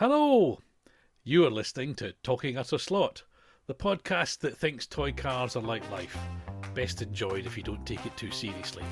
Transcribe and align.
Hello! 0.00 0.58
You 1.24 1.44
are 1.44 1.50
listening 1.50 1.94
to 1.96 2.14
Talking 2.22 2.56
Utter 2.56 2.78
Slot, 2.78 3.22
the 3.66 3.74
podcast 3.74 4.38
that 4.38 4.56
thinks 4.56 4.86
toy 4.86 5.12
cars 5.12 5.56
are 5.56 5.62
like 5.62 5.90
life, 5.90 6.16
best 6.72 7.02
enjoyed 7.02 7.44
if 7.44 7.54
you 7.54 7.62
don't 7.62 7.84
take 7.84 8.06
it 8.06 8.16
too 8.16 8.30
seriously. 8.30 8.82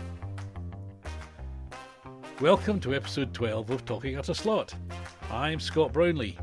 Welcome 2.42 2.78
to 2.80 2.94
episode 2.94 3.32
12 3.32 3.70
of 3.70 3.86
Talking 3.86 4.18
Utter 4.18 4.34
Slot. 4.34 4.74
I'm 5.30 5.60
Scott 5.60 5.94
Brownlee. 5.94 6.36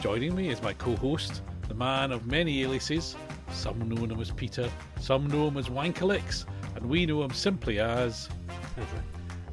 Joining 0.00 0.34
me 0.34 0.48
is 0.48 0.62
my 0.62 0.72
co 0.72 0.96
host, 0.96 1.42
the 1.68 1.74
man 1.74 2.10
of 2.10 2.26
many 2.26 2.62
aliases. 2.62 3.16
Some 3.52 3.86
know 3.86 4.02
him 4.02 4.18
as 4.18 4.30
Peter, 4.30 4.70
some 4.98 5.26
know 5.26 5.48
him 5.48 5.58
as 5.58 5.68
Wankalix, 5.68 6.46
and 6.74 6.86
we 6.86 7.04
know 7.04 7.22
him 7.22 7.34
simply 7.34 7.80
as. 7.80 8.30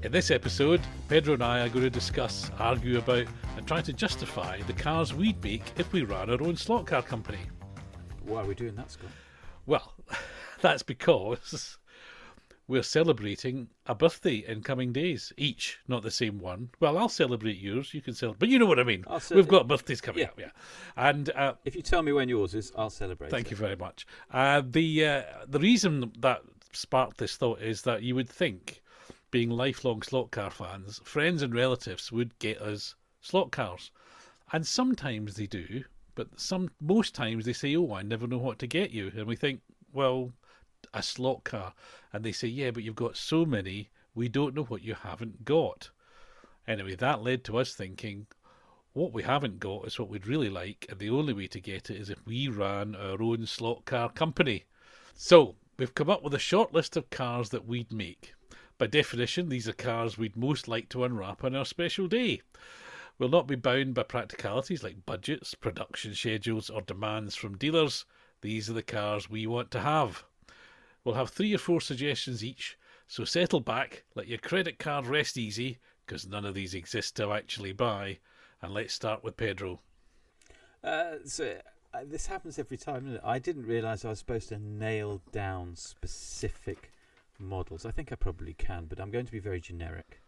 In 0.03 0.11
this 0.11 0.31
episode, 0.31 0.81
Pedro 1.09 1.33
and 1.33 1.43
I 1.43 1.61
are 1.65 1.69
going 1.69 1.83
to 1.83 1.89
discuss, 1.89 2.49
argue 2.59 2.97
about, 2.97 3.25
and 3.57 3.67
try 3.67 3.81
to 3.81 3.91
justify 3.91 4.61
the 4.61 4.73
cars 4.73 5.13
we'd 5.13 5.43
make 5.43 5.63
if 5.77 5.91
we 5.91 6.03
ran 6.03 6.29
our 6.29 6.41
own 6.41 6.55
slot 6.55 6.85
car 6.85 7.01
company. 7.01 7.39
Why 8.23 8.41
are 8.41 8.45
we 8.45 8.55
doing 8.55 8.75
that, 8.75 8.91
Scott? 8.91 9.09
Well, 9.65 9.93
that's 10.61 10.83
because 10.83 11.77
we're 12.67 12.83
celebrating 12.83 13.67
a 13.87 13.95
birthday 13.95 14.45
in 14.47 14.61
coming 14.61 14.93
days, 14.93 15.33
each, 15.35 15.79
not 15.87 16.03
the 16.03 16.11
same 16.11 16.39
one. 16.39 16.69
Well, 16.79 16.97
I'll 16.97 17.09
celebrate 17.09 17.57
yours, 17.57 17.93
you 17.93 18.01
can 18.01 18.13
celebrate, 18.13 18.39
but 18.39 18.49
you 18.49 18.59
know 18.59 18.65
what 18.65 18.79
I 18.79 18.83
mean. 18.83 19.03
We've 19.31 19.47
got 19.47 19.67
birthdays 19.67 19.99
coming 19.99 20.21
Yeah. 20.21 20.27
up, 20.27 20.39
yeah. 20.39 20.51
And 20.95 21.29
uh, 21.31 21.53
If 21.65 21.75
you 21.75 21.81
tell 21.81 22.03
me 22.03 22.11
when 22.13 22.29
yours 22.29 22.53
is, 22.53 22.71
I'll 22.77 22.89
celebrate. 22.91 23.31
Thank 23.31 23.47
it. 23.47 23.51
you 23.51 23.57
very 23.57 23.75
much. 23.75 24.05
Uh, 24.31 24.61
the 24.65 25.05
uh, 25.05 25.21
the 25.47 25.59
reason 25.59 26.11
that 26.19 26.41
sparked 26.71 27.17
this 27.17 27.35
thought 27.35 27.61
is 27.61 27.81
that 27.83 28.03
you 28.03 28.13
would 28.15 28.29
think, 28.29 28.81
being 29.29 29.49
lifelong 29.49 30.01
slot 30.01 30.31
car 30.31 30.51
fans, 30.51 31.01
friends 31.03 31.41
and 31.41 31.53
relatives 31.53 32.11
would 32.11 32.37
get 32.39 32.61
us 32.61 32.95
slot 33.19 33.51
cars, 33.51 33.91
and 34.53 34.65
sometimes 34.65 35.35
they 35.35 35.47
do, 35.47 35.83
but 36.15 36.39
some 36.39 36.69
most 36.79 37.13
times 37.13 37.45
they 37.45 37.53
say, 37.53 37.75
"Oh, 37.75 37.93
I 37.93 38.01
never 38.01 38.27
know 38.27 38.37
what 38.37 38.59
to 38.59 38.67
get 38.67 38.91
you," 38.91 39.11
and 39.15 39.25
we 39.25 39.35
think, 39.35 39.61
"Well, 39.91 40.33
a 40.93 41.03
slot 41.03 41.43
car," 41.43 41.73
and 42.13 42.23
they 42.23 42.31
say, 42.31 42.47
"Yeah, 42.47 42.71
but 42.71 42.83
you've 42.83 42.95
got 42.95 43.17
so 43.17 43.45
many, 43.45 43.89
we 44.15 44.29
don't 44.29 44.55
know 44.55 44.63
what 44.63 44.83
you 44.83 44.93
haven't 44.93 45.45
got." 45.45 45.89
Anyway, 46.67 46.95
that 46.95 47.21
led 47.21 47.43
to 47.45 47.57
us 47.57 47.73
thinking, 47.73 48.27
what 48.97 49.13
we 49.13 49.21
haven't 49.21 49.59
got 49.59 49.85
is 49.85 49.99
what 49.99 50.09
we'd 50.09 50.25
really 50.25 50.49
like, 50.49 50.87
and 50.89 50.97
the 50.97 51.09
only 51.11 51.31
way 51.31 51.45
to 51.45 51.59
get 51.59 51.91
it 51.91 51.97
is 51.97 52.09
if 52.09 52.25
we 52.25 52.47
ran 52.47 52.95
our 52.95 53.21
own 53.21 53.45
slot 53.45 53.85
car 53.85 54.11
company. 54.11 54.63
So, 55.13 55.55
we've 55.77 55.93
come 55.93 56.09
up 56.09 56.23
with 56.23 56.33
a 56.33 56.39
short 56.39 56.73
list 56.73 56.97
of 56.97 57.11
cars 57.11 57.49
that 57.49 57.67
we'd 57.67 57.91
make. 57.91 58.33
By 58.79 58.85
definition, 58.85 59.49
these 59.49 59.67
are 59.67 59.73
cars 59.73 60.17
we'd 60.17 60.35
most 60.35 60.67
like 60.67 60.87
to 60.89 61.03
unwrap 61.03 61.43
on 61.43 61.55
our 61.55 61.65
special 61.65 62.07
day. 62.07 62.41
We'll 63.17 63.29
not 63.29 63.47
be 63.47 63.55
bound 63.55 63.95
by 63.95 64.03
practicalities 64.03 64.83
like 64.83 65.05
budgets, 65.05 65.55
production 65.55 66.13
schedules, 66.13 66.69
or 66.69 66.81
demands 66.81 67.35
from 67.35 67.57
dealers. 67.57 68.05
These 68.41 68.69
are 68.69 68.73
the 68.73 68.83
cars 68.83 69.29
we 69.29 69.47
want 69.47 69.71
to 69.71 69.79
have. 69.79 70.23
We'll 71.03 71.15
have 71.15 71.29
three 71.29 71.55
or 71.55 71.57
four 71.57 71.81
suggestions 71.81 72.43
each, 72.43 72.77
so 73.07 73.25
settle 73.25 73.61
back, 73.61 74.03
let 74.13 74.27
your 74.27 74.37
credit 74.37 74.77
card 74.77 75.07
rest 75.07 75.37
easy, 75.37 75.79
because 76.05 76.27
none 76.27 76.45
of 76.45 76.53
these 76.53 76.75
exist 76.75 77.15
to 77.15 77.31
actually 77.31 77.73
buy. 77.73 78.19
And 78.61 78.73
let's 78.73 78.93
start 78.93 79.23
with 79.23 79.37
Pedro. 79.37 79.79
Uh, 80.83 81.15
so 81.25 81.57
uh, 81.95 82.01
this 82.05 82.27
happens 82.27 82.59
every 82.59 82.77
time. 82.77 83.19
I 83.23 83.39
didn't 83.39 83.65
realise 83.65 84.05
I 84.05 84.09
was 84.09 84.19
supposed 84.19 84.49
to 84.49 84.59
nail 84.59 85.21
down 85.31 85.75
specific 85.75 86.91
models. 87.39 87.85
I 87.85 87.91
think 87.91 88.11
I 88.11 88.15
probably 88.15 88.53
can, 88.53 88.85
but 88.85 88.99
I'm 88.99 89.11
going 89.11 89.25
to 89.25 89.31
be 89.31 89.39
very 89.39 89.59
generic, 89.59 90.21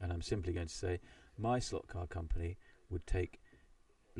and 0.00 0.12
I'm 0.12 0.22
simply 0.22 0.52
going 0.52 0.66
to 0.66 0.74
say 0.74 1.00
my 1.38 1.58
slot 1.58 1.88
car 1.88 2.06
company 2.06 2.56
would 2.90 3.06
take 3.06 3.40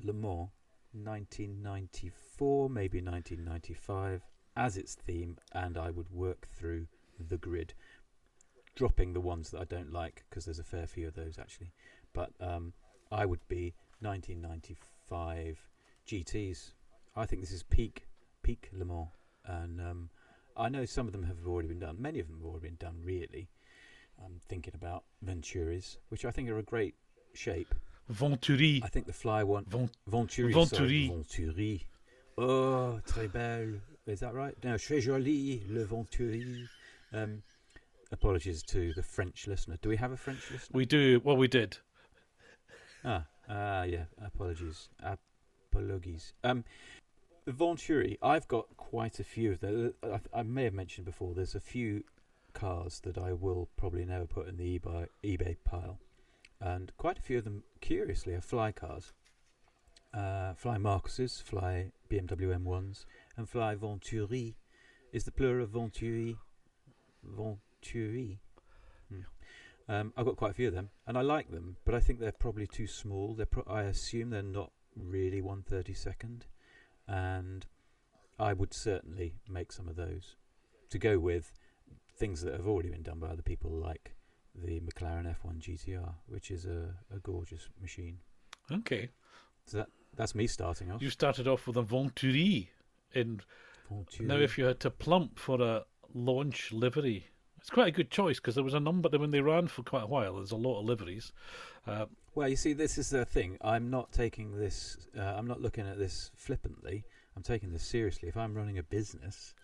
Le 0.02 0.12
Mans 0.12 0.48
1994, 0.92 2.68
maybe 2.70 3.00
1995 3.00 4.22
as 4.56 4.76
its 4.76 4.94
theme, 4.94 5.36
and 5.52 5.76
I 5.76 5.90
would 5.90 6.10
work 6.10 6.46
through 6.58 6.86
the 7.18 7.38
grid, 7.38 7.74
dropping 8.74 9.12
the 9.12 9.20
ones 9.20 9.50
that 9.50 9.60
I 9.60 9.64
don't 9.64 9.92
like 9.92 10.24
because 10.28 10.44
there's 10.44 10.58
a 10.58 10.64
fair 10.64 10.86
few 10.86 11.08
of 11.08 11.14
those 11.14 11.38
actually. 11.38 11.72
But 12.12 12.32
um, 12.40 12.72
I 13.12 13.26
would 13.26 13.46
be 13.48 13.74
1995 14.00 15.58
GTs. 16.06 16.72
I 17.14 17.26
think 17.26 17.42
this 17.42 17.52
is 17.52 17.62
peak 17.62 18.06
peak 18.42 18.70
Le 18.72 18.84
Mans, 18.84 19.08
and 19.44 19.80
um, 19.80 20.10
I 20.56 20.68
know 20.68 20.84
some 20.84 21.06
of 21.06 21.12
them 21.12 21.24
have 21.24 21.46
already 21.46 21.68
been 21.68 21.78
done. 21.80 21.96
Many 22.00 22.18
of 22.20 22.26
them 22.28 22.36
have 22.38 22.46
already 22.46 22.68
been 22.68 22.76
done. 22.76 22.96
Really, 23.04 23.48
I'm 24.24 24.40
thinking 24.48 24.74
about 24.74 25.04
Venturis, 25.24 25.96
which 26.08 26.24
I 26.24 26.30
think 26.30 26.48
are 26.50 26.58
a 26.58 26.62
great 26.62 26.94
shape. 27.34 27.74
Venturi. 28.08 28.80
I 28.84 28.88
think 28.88 29.06
the 29.06 29.12
Fly 29.12 29.42
one, 29.44 29.64
Vent- 29.68 29.96
Venturi, 30.06 30.52
Venturi. 30.52 31.06
sorry, 31.06 31.08
Venturi. 31.08 31.86
Oh, 32.38 33.00
très 33.06 33.30
belle. 33.32 33.80
Is 34.06 34.20
that 34.20 34.34
right? 34.34 34.54
No, 34.64 34.74
très 34.74 35.00
joli, 35.00 35.62
le 35.68 35.84
Venturi. 35.84 36.66
Um, 37.12 37.42
apologies 38.12 38.62
to 38.64 38.92
the 38.94 39.02
French 39.02 39.46
listener. 39.46 39.76
Do 39.80 39.88
we 39.88 39.96
have 39.96 40.10
a 40.12 40.16
French 40.16 40.50
listener? 40.50 40.76
We 40.76 40.86
do. 40.86 41.20
Well, 41.22 41.36
we 41.36 41.48
did. 41.48 41.76
Ah, 43.04 43.24
ah, 43.48 43.84
yeah. 43.84 44.04
Apologies. 44.24 44.88
Apologies. 45.72 46.32
Um, 46.44 46.64
Venturi. 47.50 48.18
I've 48.22 48.48
got 48.48 48.76
quite 48.76 49.20
a 49.20 49.24
few 49.24 49.52
of 49.52 49.60
them. 49.60 49.94
I, 50.02 50.20
I 50.40 50.42
may 50.42 50.64
have 50.64 50.74
mentioned 50.74 51.06
before. 51.06 51.34
There's 51.34 51.54
a 51.54 51.60
few 51.60 52.04
cars 52.52 53.00
that 53.04 53.18
I 53.18 53.32
will 53.32 53.68
probably 53.76 54.04
never 54.04 54.26
put 54.26 54.48
in 54.48 54.56
the 54.56 54.78
eBay, 54.78 55.06
eBay 55.24 55.56
pile, 55.64 55.98
and 56.60 56.92
quite 56.96 57.18
a 57.18 57.22
few 57.22 57.38
of 57.38 57.44
them, 57.44 57.62
curiously, 57.80 58.34
are 58.34 58.40
fly 58.40 58.72
cars. 58.72 59.12
Uh, 60.12 60.54
fly 60.54 60.76
Marcoses, 60.76 61.40
fly 61.42 61.92
BMW 62.10 62.58
M1s, 62.58 63.04
and 63.36 63.48
fly 63.48 63.74
Venturi. 63.74 64.56
Is 65.12 65.24
the 65.24 65.32
plural 65.32 65.64
of 65.64 65.70
Venturi? 65.70 66.36
Venturi. 67.22 68.40
Hmm. 69.08 69.20
Um, 69.88 70.12
I've 70.16 70.26
got 70.26 70.36
quite 70.36 70.52
a 70.52 70.54
few 70.54 70.68
of 70.68 70.74
them, 70.74 70.90
and 71.06 71.16
I 71.16 71.22
like 71.22 71.50
them, 71.50 71.76
but 71.84 71.94
I 71.94 72.00
think 72.00 72.18
they're 72.18 72.32
probably 72.32 72.66
too 72.66 72.86
small. 72.86 73.34
They're 73.34 73.46
pro- 73.46 73.72
I 73.72 73.82
assume 73.82 74.30
they're 74.30 74.42
not 74.42 74.72
really 74.96 75.40
132nd, 75.40 76.42
and 77.10 77.66
I 78.38 78.52
would 78.52 78.72
certainly 78.72 79.34
make 79.48 79.72
some 79.72 79.88
of 79.88 79.96
those 79.96 80.36
to 80.90 80.98
go 80.98 81.18
with 81.18 81.52
things 82.16 82.42
that 82.42 82.54
have 82.54 82.68
already 82.68 82.90
been 82.90 83.02
done 83.02 83.18
by 83.18 83.28
other 83.28 83.42
people, 83.42 83.70
like 83.70 84.14
the 84.54 84.80
McLaren 84.80 85.26
F1 85.26 85.60
GTR, 85.60 86.14
which 86.26 86.50
is 86.50 86.66
a, 86.66 86.94
a 87.14 87.18
gorgeous 87.22 87.68
machine. 87.80 88.18
Okay. 88.70 89.08
So 89.66 89.78
that 89.78 89.88
that's 90.16 90.34
me 90.34 90.46
starting 90.46 90.90
off. 90.90 91.02
You 91.02 91.10
started 91.10 91.48
off 91.48 91.66
with 91.66 91.76
a 91.76 91.82
Venturi. 91.82 92.70
And 93.14 93.42
Venturi. 93.90 94.28
now, 94.28 94.36
if 94.36 94.56
you 94.56 94.64
had 94.64 94.80
to 94.80 94.90
plump 94.90 95.38
for 95.38 95.60
a 95.60 95.84
launch 96.14 96.72
livery, 96.72 97.26
it's 97.58 97.70
quite 97.70 97.88
a 97.88 97.92
good 97.92 98.10
choice 98.10 98.38
because 98.38 98.54
there 98.54 98.64
was 98.64 98.74
a 98.74 98.80
number 98.80 99.08
when 99.10 99.30
they 99.30 99.40
ran 99.40 99.68
for 99.68 99.82
quite 99.82 100.04
a 100.04 100.06
while, 100.06 100.36
there's 100.36 100.52
a 100.52 100.56
lot 100.56 100.80
of 100.80 100.86
liveries. 100.86 101.32
Uh, 101.86 102.06
Well, 102.32 102.48
you 102.48 102.56
see, 102.56 102.74
this 102.74 102.96
is 102.96 103.10
the 103.10 103.24
thing. 103.24 103.58
I'm 103.60 103.90
not 103.90 104.12
taking 104.12 104.56
this. 104.56 105.08
Uh, 105.18 105.22
I'm 105.22 105.48
not 105.48 105.60
looking 105.60 105.86
at 105.86 105.98
this 105.98 106.30
flippantly. 106.36 107.04
I'm 107.36 107.42
taking 107.42 107.72
this 107.72 107.82
seriously. 107.82 108.28
If 108.28 108.36
I'm 108.36 108.54
running 108.54 108.78
a 108.78 108.84
business, 108.84 109.54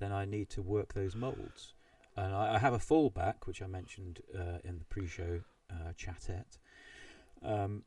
then 0.00 0.12
I 0.12 0.24
need 0.24 0.50
to 0.50 0.62
work 0.62 0.92
those 0.92 1.14
molds, 1.14 1.74
and 2.16 2.34
I, 2.34 2.56
I 2.56 2.58
have 2.58 2.74
a 2.74 2.78
fallback, 2.78 3.46
which 3.46 3.62
I 3.62 3.68
mentioned 3.68 4.20
uh, 4.34 4.58
in 4.64 4.78
the 4.78 4.84
pre-show 4.86 5.40
uh, 5.70 5.92
chatette. 5.96 6.58
Um, 7.44 7.84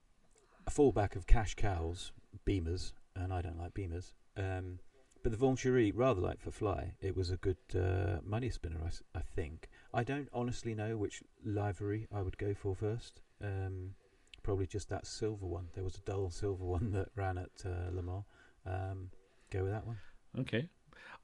a 0.65 0.71
fallback 0.71 1.17
of 1.17 1.27
cash 1.27 1.55
cows, 1.55 2.13
Beamers, 2.45 2.93
and 3.15 3.33
I 3.33 3.41
don't 3.41 3.59
like 3.59 3.73
Beamers. 3.73 4.13
Um, 4.37 4.79
but 5.21 5.33
the 5.33 5.37
Venturi, 5.37 5.91
rather 5.91 6.21
like 6.21 6.39
for 6.39 6.51
Fly, 6.51 6.93
it 7.01 7.15
was 7.15 7.29
a 7.29 7.37
good 7.37 7.57
uh, 7.75 8.21
money 8.23 8.49
spinner. 8.49 8.79
I 9.13 9.19
think. 9.19 9.67
I 9.93 10.05
don't 10.05 10.29
honestly 10.31 10.73
know 10.73 10.95
which 10.95 11.23
livery 11.43 12.07
I 12.09 12.21
would 12.21 12.37
go 12.37 12.53
for 12.53 12.73
first. 12.73 13.21
Um, 13.43 13.95
probably 14.49 14.65
just 14.65 14.89
that 14.89 15.05
silver 15.05 15.45
one. 15.45 15.67
There 15.75 15.83
was 15.83 15.97
a 15.97 16.01
dull 16.01 16.31
silver 16.31 16.65
one 16.65 16.91
that 16.93 17.09
ran 17.15 17.37
at 17.37 17.51
uh, 17.63 17.91
Le 17.91 18.01
Mans. 18.01 18.23
Um, 18.65 19.11
go 19.51 19.61
with 19.61 19.71
that 19.71 19.85
one. 19.85 19.99
okay. 20.39 20.67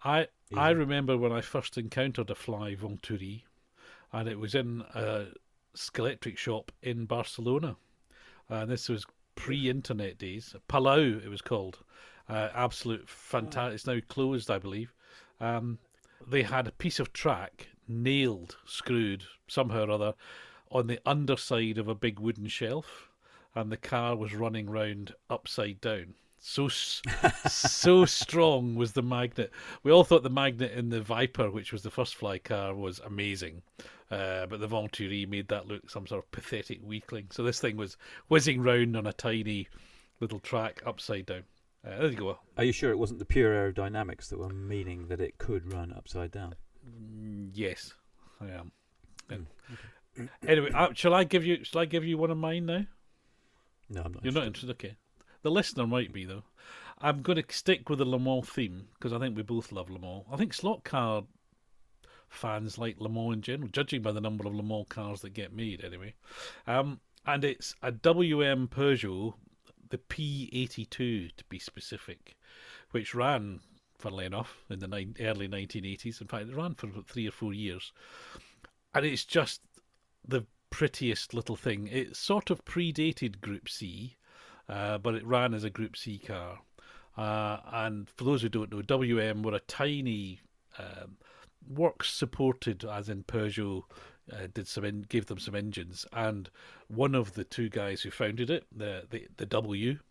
I 0.03 0.27
I 0.55 0.69
remember 0.69 1.17
when 1.17 1.31
I 1.31 1.41
first 1.41 1.75
encountered 1.79 2.29
a 2.29 2.35
fly 2.35 2.75
Venturi, 2.75 3.43
and 4.13 4.29
it 4.29 4.37
was 4.37 4.53
in 4.53 4.83
a 4.93 5.25
Scalextric 5.75 6.37
shop 6.37 6.71
in 6.83 7.07
Barcelona. 7.07 7.77
And 8.47 8.69
this 8.69 8.89
was 8.89 9.07
pre-internet 9.33 10.19
days. 10.19 10.55
Palau, 10.69 11.25
it 11.25 11.29
was 11.29 11.41
called. 11.41 11.79
Uh, 12.29 12.49
absolute 12.53 13.09
fantastic. 13.09 13.73
It's 13.73 13.87
now 13.87 13.97
closed, 14.07 14.51
I 14.51 14.59
believe. 14.59 14.93
Um, 15.39 15.79
they 16.27 16.43
had 16.43 16.67
a 16.67 16.71
piece 16.71 16.99
of 16.99 17.11
track 17.11 17.69
nailed, 17.87 18.57
screwed 18.67 19.23
somehow 19.47 19.85
or 19.85 19.91
other, 19.91 20.13
on 20.69 20.85
the 20.85 20.99
underside 21.07 21.79
of 21.79 21.87
a 21.87 21.95
big 21.95 22.19
wooden 22.19 22.47
shelf, 22.47 23.09
and 23.55 23.71
the 23.71 23.77
car 23.77 24.15
was 24.15 24.33
running 24.33 24.69
round 24.69 25.13
upside 25.29 25.81
down. 25.81 26.13
So 26.39 26.67
so 27.47 28.05
strong 28.05 28.75
was 28.75 28.91
the 28.93 29.01
magnet. 29.01 29.51
We 29.83 29.91
all 29.91 30.03
thought 30.03 30.21
the 30.23 30.29
magnet 30.29 30.73
in 30.73 30.89
the 30.89 31.01
Viper, 31.01 31.49
which 31.49 31.71
was 31.73 31.81
the 31.81 31.89
first 31.89 32.15
fly 32.15 32.37
car, 32.37 32.75
was 32.75 32.99
amazing, 32.99 33.63
uh, 34.11 34.45
but 34.45 34.59
the 34.59 34.67
Venturi 34.67 35.25
made 35.25 35.47
that 35.47 35.67
look 35.67 35.89
some 35.89 36.05
sort 36.05 36.23
of 36.23 36.31
pathetic 36.31 36.79
weakling. 36.83 37.27
So 37.31 37.41
this 37.43 37.59
thing 37.59 37.77
was 37.77 37.97
whizzing 38.27 38.61
round 38.61 38.95
on 38.95 39.07
a 39.07 39.13
tiny 39.13 39.67
little 40.19 40.39
track 40.39 40.83
upside 40.85 41.25
down. 41.25 41.43
Uh, 41.83 41.97
there 41.97 42.07
you 42.11 42.15
go. 42.17 42.39
Are 42.57 42.63
you 42.63 42.71
sure 42.71 42.91
it 42.91 42.99
wasn't 42.99 43.19
the 43.19 43.25
pure 43.25 43.53
aerodynamics 43.53 44.29
that 44.29 44.39
were 44.39 44.49
meaning 44.49 45.07
that 45.07 45.21
it 45.21 45.37
could 45.39 45.71
run 45.71 45.93
upside 45.93 46.31
down? 46.31 46.55
Mm, 46.87 47.49
yes, 47.53 47.93
I 48.39 48.45
am. 48.49 48.71
Mm, 49.29 49.45
Anyway, 50.47 50.69
uh, 50.73 50.89
shall 50.93 51.13
I 51.13 51.23
give 51.25 51.43
you? 51.45 51.63
Shall 51.63 51.81
I 51.81 51.85
give 51.85 52.05
you 52.05 52.17
one 52.17 52.31
of 52.31 52.37
mine 52.37 52.65
now? 52.67 52.85
No, 53.89 54.01
I'm 54.03 54.13
not. 54.13 54.23
You're 54.23 54.33
not 54.33 54.47
interested. 54.47 54.69
interested, 54.69 54.87
okay? 54.87 54.95
The 55.41 55.51
listener 55.51 55.85
might 55.85 56.11
be 56.11 56.25
though. 56.25 56.43
I'm 56.99 57.21
going 57.21 57.41
to 57.41 57.53
stick 57.53 57.89
with 57.89 57.99
the 57.99 58.05
Le 58.05 58.19
Mans 58.19 58.47
theme 58.47 58.87
because 58.93 59.13
I 59.13 59.19
think 59.19 59.35
we 59.35 59.43
both 59.43 59.71
love 59.71 59.89
Le 59.89 59.99
Mans. 59.99 60.23
I 60.31 60.37
think 60.37 60.53
slot 60.53 60.83
car 60.83 61.23
fans 62.29 62.77
like 62.77 62.99
Le 62.99 63.09
Mans 63.09 63.33
in 63.33 63.41
general, 63.41 63.69
judging 63.69 64.01
by 64.01 64.11
the 64.11 64.21
number 64.21 64.47
of 64.47 64.55
Le 64.55 64.63
Mans 64.63 64.87
cars 64.89 65.21
that 65.21 65.33
get 65.33 65.53
made, 65.53 65.83
anyway. 65.83 66.13
Um, 66.65 66.99
and 67.25 67.43
it's 67.43 67.75
a 67.81 67.91
WM 67.91 68.67
Peugeot, 68.67 69.33
the 69.89 69.97
P82 69.97 71.35
to 71.35 71.43
be 71.49 71.59
specific, 71.59 72.35
which 72.91 73.13
ran, 73.15 73.59
funnily 73.97 74.25
enough, 74.25 74.63
in 74.69 74.79
the 74.79 74.87
nine, 74.87 75.15
early 75.19 75.47
1980s. 75.47 76.21
In 76.21 76.27
fact, 76.27 76.47
it 76.47 76.55
ran 76.55 76.75
for 76.75 76.89
three 77.07 77.27
or 77.27 77.31
four 77.31 77.53
years, 77.53 77.91
and 78.93 79.05
it's 79.05 79.25
just 79.25 79.61
the 80.27 80.45
prettiest 80.75 81.33
little 81.33 81.55
thing. 81.55 81.87
It 81.87 82.17
sort 82.17 82.49
of 82.49 82.65
predated 82.65 83.39
Group 83.39 83.69
C, 83.69 84.17
uh, 84.67 84.97
but 84.97 85.15
it 85.15 85.25
ran 85.25 85.53
as 85.53 85.63
a 85.63 85.69
Group 85.69 85.95
C 85.95 86.17
car. 86.17 86.59
Uh, 87.15 87.59
and 87.71 88.09
for 88.09 88.25
those 88.25 88.41
who 88.41 88.49
don't 88.49 88.73
know, 88.73 88.81
WM 88.81 89.41
were 89.41 89.55
a 89.55 89.61
tiny 89.61 90.41
um, 90.77 91.15
works 91.65 92.11
supported, 92.11 92.83
as 92.83 93.07
in 93.07 93.23
Peugeot 93.23 93.83
uh, 94.33 94.47
did 94.53 94.67
some 94.67 94.83
en- 94.83 95.05
gave 95.07 95.27
them 95.27 95.39
some 95.39 95.55
engines, 95.55 96.05
and 96.11 96.49
one 96.89 97.15
of 97.15 97.35
the 97.35 97.45
two 97.45 97.69
guys 97.69 98.01
who 98.01 98.11
founded 98.11 98.49
it, 98.49 98.65
the 98.69 99.03
the, 99.09 99.29
the 99.37 99.45
w- 99.45 100.01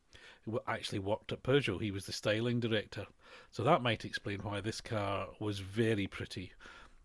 actually 0.67 0.99
worked 0.99 1.31
at 1.31 1.43
Peugeot. 1.43 1.83
He 1.83 1.91
was 1.91 2.07
the 2.07 2.13
styling 2.13 2.59
director, 2.59 3.07
so 3.51 3.63
that 3.65 3.83
might 3.83 4.07
explain 4.07 4.39
why 4.39 4.63
this 4.63 4.81
car 4.81 5.29
was 5.39 5.59
very 5.59 6.07
pretty. 6.07 6.53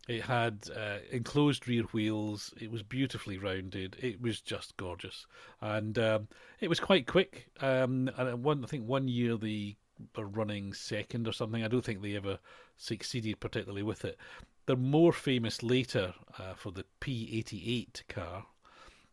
It 0.10 0.24
had 0.24 0.68
uh, 0.76 0.98
enclosed 1.12 1.68
rear 1.68 1.84
wheels. 1.84 2.52
It 2.60 2.72
was 2.72 2.82
beautifully 2.82 3.38
rounded. 3.38 3.96
It 4.00 4.20
was 4.20 4.42
just 4.42 4.76
gorgeous, 4.76 5.28
and 5.62 6.00
um, 6.00 6.28
it 6.60 6.68
was 6.68 6.80
quite 6.80 7.06
quick. 7.06 7.52
Um, 7.62 8.10
and 8.18 8.44
one, 8.44 8.64
I 8.64 8.68
think 8.68 8.88
one 8.88 9.08
year 9.08 9.38
they 9.38 9.78
were 10.18 10.26
running 10.26 10.74
second 10.74 11.28
or 11.28 11.32
something. 11.32 11.64
I 11.64 11.68
don't 11.68 11.86
think 11.86 12.02
they 12.02 12.16
ever 12.16 12.40
succeeded 12.76 13.40
particularly 13.40 13.84
with 13.84 14.04
it. 14.04 14.18
They're 14.66 14.76
more 14.76 15.14
famous 15.14 15.62
later 15.62 16.16
uh, 16.40 16.56
for 16.56 16.72
the 16.72 16.86
P88 17.02 18.08
car, 18.08 18.48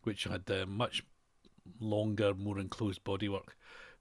which 0.01 0.23
had 0.23 0.49
uh, 0.49 0.65
much 0.65 1.03
longer, 1.79 2.33
more 2.33 2.57
enclosed 2.57 3.03
bodywork, 3.03 3.49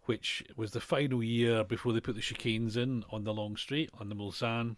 which 0.05 0.43
was 0.57 0.71
the 0.71 0.81
final 0.81 1.23
year 1.23 1.63
before 1.63 1.93
they 1.93 2.01
put 2.01 2.15
the 2.15 2.23
chicanes 2.23 2.75
in 2.75 3.05
on 3.11 3.25
the 3.25 3.35
long 3.35 3.55
straight 3.55 3.91
on 4.01 4.09
the 4.09 4.15
Mulsanne. 4.15 4.77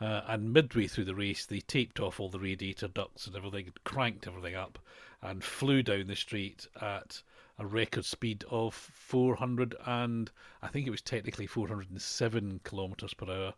Uh, 0.00 0.20
and 0.28 0.52
midway 0.52 0.86
through 0.86 1.04
the 1.04 1.14
race, 1.14 1.46
they 1.46 1.60
taped 1.60 2.00
off 2.00 2.20
all 2.20 2.28
the 2.28 2.38
radiator 2.38 2.88
ducts 2.88 3.26
and 3.26 3.34
everything, 3.34 3.72
cranked 3.84 4.26
everything 4.26 4.54
up, 4.54 4.78
and 5.22 5.42
flew 5.42 5.82
down 5.82 6.06
the 6.06 6.16
street 6.16 6.66
at 6.80 7.22
a 7.58 7.66
record 7.66 8.04
speed 8.04 8.44
of 8.50 8.74
400 8.74 9.74
and 9.86 10.30
I 10.62 10.68
think 10.68 10.86
it 10.86 10.90
was 10.90 11.00
technically 11.00 11.46
407 11.46 12.60
kilometers 12.64 13.14
per 13.14 13.26
hour. 13.26 13.54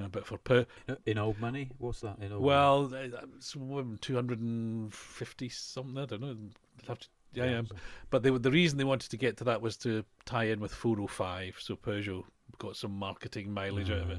Uh, 0.00 0.08
but 0.08 0.26
for 0.26 0.38
per 0.38 0.66
Uh, 0.88 0.94
In 1.06 1.18
old 1.18 1.38
money, 1.38 1.70
what's 1.78 2.00
that? 2.00 2.18
In 2.20 2.32
old 2.32 2.42
well, 2.42 2.92
uh, 2.94 3.26
it's 3.36 3.52
250 3.52 5.48
something. 5.48 5.98
I 5.98 6.06
don't 6.06 6.20
know. 6.20 6.28
I'll 6.28 6.88
have 6.88 6.98
to, 7.00 7.08
yeah, 7.34 7.44
yeah. 7.44 7.62
But 8.10 8.22
they, 8.22 8.30
the 8.30 8.50
reason 8.50 8.78
they 8.78 8.84
wanted 8.84 9.10
to 9.10 9.16
get 9.16 9.36
to 9.38 9.44
that 9.44 9.60
was 9.60 9.76
to 9.78 10.04
tie 10.24 10.44
in 10.44 10.60
with 10.60 10.72
405, 10.72 11.56
so 11.58 11.76
Peugeot 11.76 12.24
got 12.58 12.76
some 12.76 12.92
marketing 12.92 13.52
mileage 13.52 13.90
out 13.90 13.98
of 13.98 14.10
it. 14.10 14.18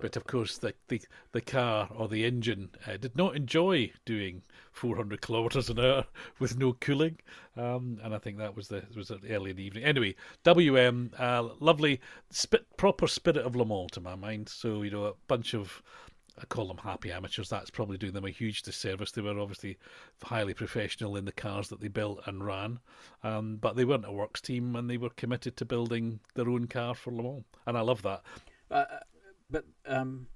But 0.00 0.16
of 0.16 0.26
course, 0.26 0.58
the 0.58 0.74
the, 0.88 1.02
the 1.32 1.40
car 1.40 1.88
or 1.94 2.08
the 2.08 2.24
engine 2.24 2.70
uh, 2.86 2.96
did 2.96 3.16
not 3.16 3.36
enjoy 3.36 3.92
doing 4.06 4.42
400 4.72 5.20
kilometers 5.20 5.68
an 5.68 5.78
hour 5.78 6.06
with 6.38 6.56
no 6.56 6.72
cooling, 6.72 7.18
um, 7.56 7.98
and 8.02 8.14
I 8.14 8.18
think 8.18 8.38
that 8.38 8.56
was 8.56 8.68
the 8.68 8.84
was 8.96 9.12
early 9.28 9.50
in 9.50 9.56
the 9.56 9.64
evening. 9.64 9.84
Anyway, 9.84 10.14
WM, 10.44 11.10
uh, 11.18 11.48
lovely, 11.60 12.00
spit, 12.30 12.66
proper 12.76 13.06
spirit 13.06 13.44
of 13.44 13.56
Le 13.56 13.66
Mans 13.66 13.90
to 13.92 14.00
my 14.00 14.14
mind. 14.14 14.48
So 14.48 14.82
you 14.82 14.90
know, 14.90 15.04
a 15.04 15.14
bunch 15.26 15.54
of 15.54 15.82
I 16.40 16.46
call 16.46 16.68
them 16.68 16.78
happy 16.78 17.10
amateurs. 17.10 17.48
That's 17.48 17.70
probably 17.70 17.98
doing 17.98 18.12
them 18.12 18.24
a 18.24 18.30
huge 18.30 18.62
disservice. 18.62 19.10
They 19.10 19.22
were 19.22 19.38
obviously 19.38 19.76
highly 20.22 20.54
professional 20.54 21.16
in 21.16 21.24
the 21.24 21.32
cars 21.32 21.68
that 21.68 21.80
they 21.80 21.88
built 21.88 22.20
and 22.26 22.44
ran, 22.44 22.78
um, 23.22 23.56
but 23.56 23.76
they 23.76 23.84
weren't 23.84 24.06
a 24.06 24.12
works 24.12 24.40
team, 24.40 24.76
and 24.76 24.88
they 24.88 24.96
were 24.96 25.10
committed 25.10 25.56
to 25.56 25.64
building 25.64 26.20
their 26.34 26.48
own 26.48 26.68
car 26.68 26.94
for 26.94 27.12
Le 27.12 27.22
Mans, 27.22 27.44
and 27.66 27.76
I 27.76 27.80
love 27.80 28.02
that. 28.02 28.22
Uh, 28.70 28.84
but 29.50 29.64
um, 29.86 30.26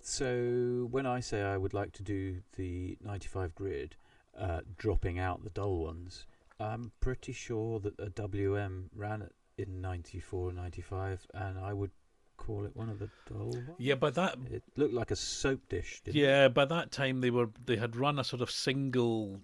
so 0.00 0.88
when 0.90 1.06
I 1.06 1.20
say 1.20 1.42
I 1.42 1.56
would 1.56 1.74
like 1.74 1.92
to 1.92 2.02
do 2.02 2.42
the 2.56 2.98
95 3.02 3.54
grid, 3.54 3.96
uh, 4.38 4.60
dropping 4.76 5.18
out 5.18 5.44
the 5.44 5.50
dull 5.50 5.78
ones, 5.78 6.26
I'm 6.58 6.92
pretty 7.00 7.32
sure 7.32 7.80
that 7.80 7.98
a 7.98 8.10
WM 8.10 8.90
ran 8.94 9.22
it 9.22 9.34
in 9.58 9.80
94 9.80 10.52
95, 10.52 11.26
and 11.34 11.58
I 11.58 11.72
would 11.72 11.90
call 12.36 12.64
it 12.64 12.74
one 12.74 12.88
of 12.88 12.98
the 12.98 13.08
dull 13.28 13.50
ones. 13.50 13.70
Yeah, 13.78 13.94
but 13.94 14.14
that 14.14 14.36
It 14.50 14.62
looked 14.76 14.94
like 14.94 15.10
a 15.10 15.16
soap 15.16 15.68
dish, 15.68 16.00
didn't 16.04 16.16
it? 16.16 16.20
Yeah, 16.20 16.48
by 16.48 16.64
that 16.66 16.90
time 16.90 17.20
they 17.20 17.30
were 17.30 17.50
they 17.64 17.76
had 17.76 17.96
run 17.96 18.18
a 18.18 18.24
sort 18.24 18.42
of 18.42 18.50
single 18.50 19.40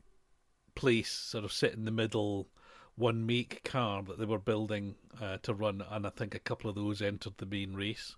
place, 0.74 1.10
sort 1.10 1.44
of 1.44 1.52
sit 1.52 1.74
in 1.74 1.84
the 1.84 1.90
middle, 1.90 2.48
one 2.96 3.26
make 3.26 3.64
car 3.64 4.02
that 4.02 4.18
they 4.18 4.24
were 4.24 4.38
building 4.38 4.94
uh, 5.20 5.38
to 5.42 5.54
run, 5.54 5.82
and 5.90 6.06
I 6.06 6.10
think 6.10 6.34
a 6.34 6.38
couple 6.38 6.70
of 6.70 6.76
those 6.76 7.02
entered 7.02 7.34
the 7.38 7.46
main 7.46 7.74
race. 7.74 8.16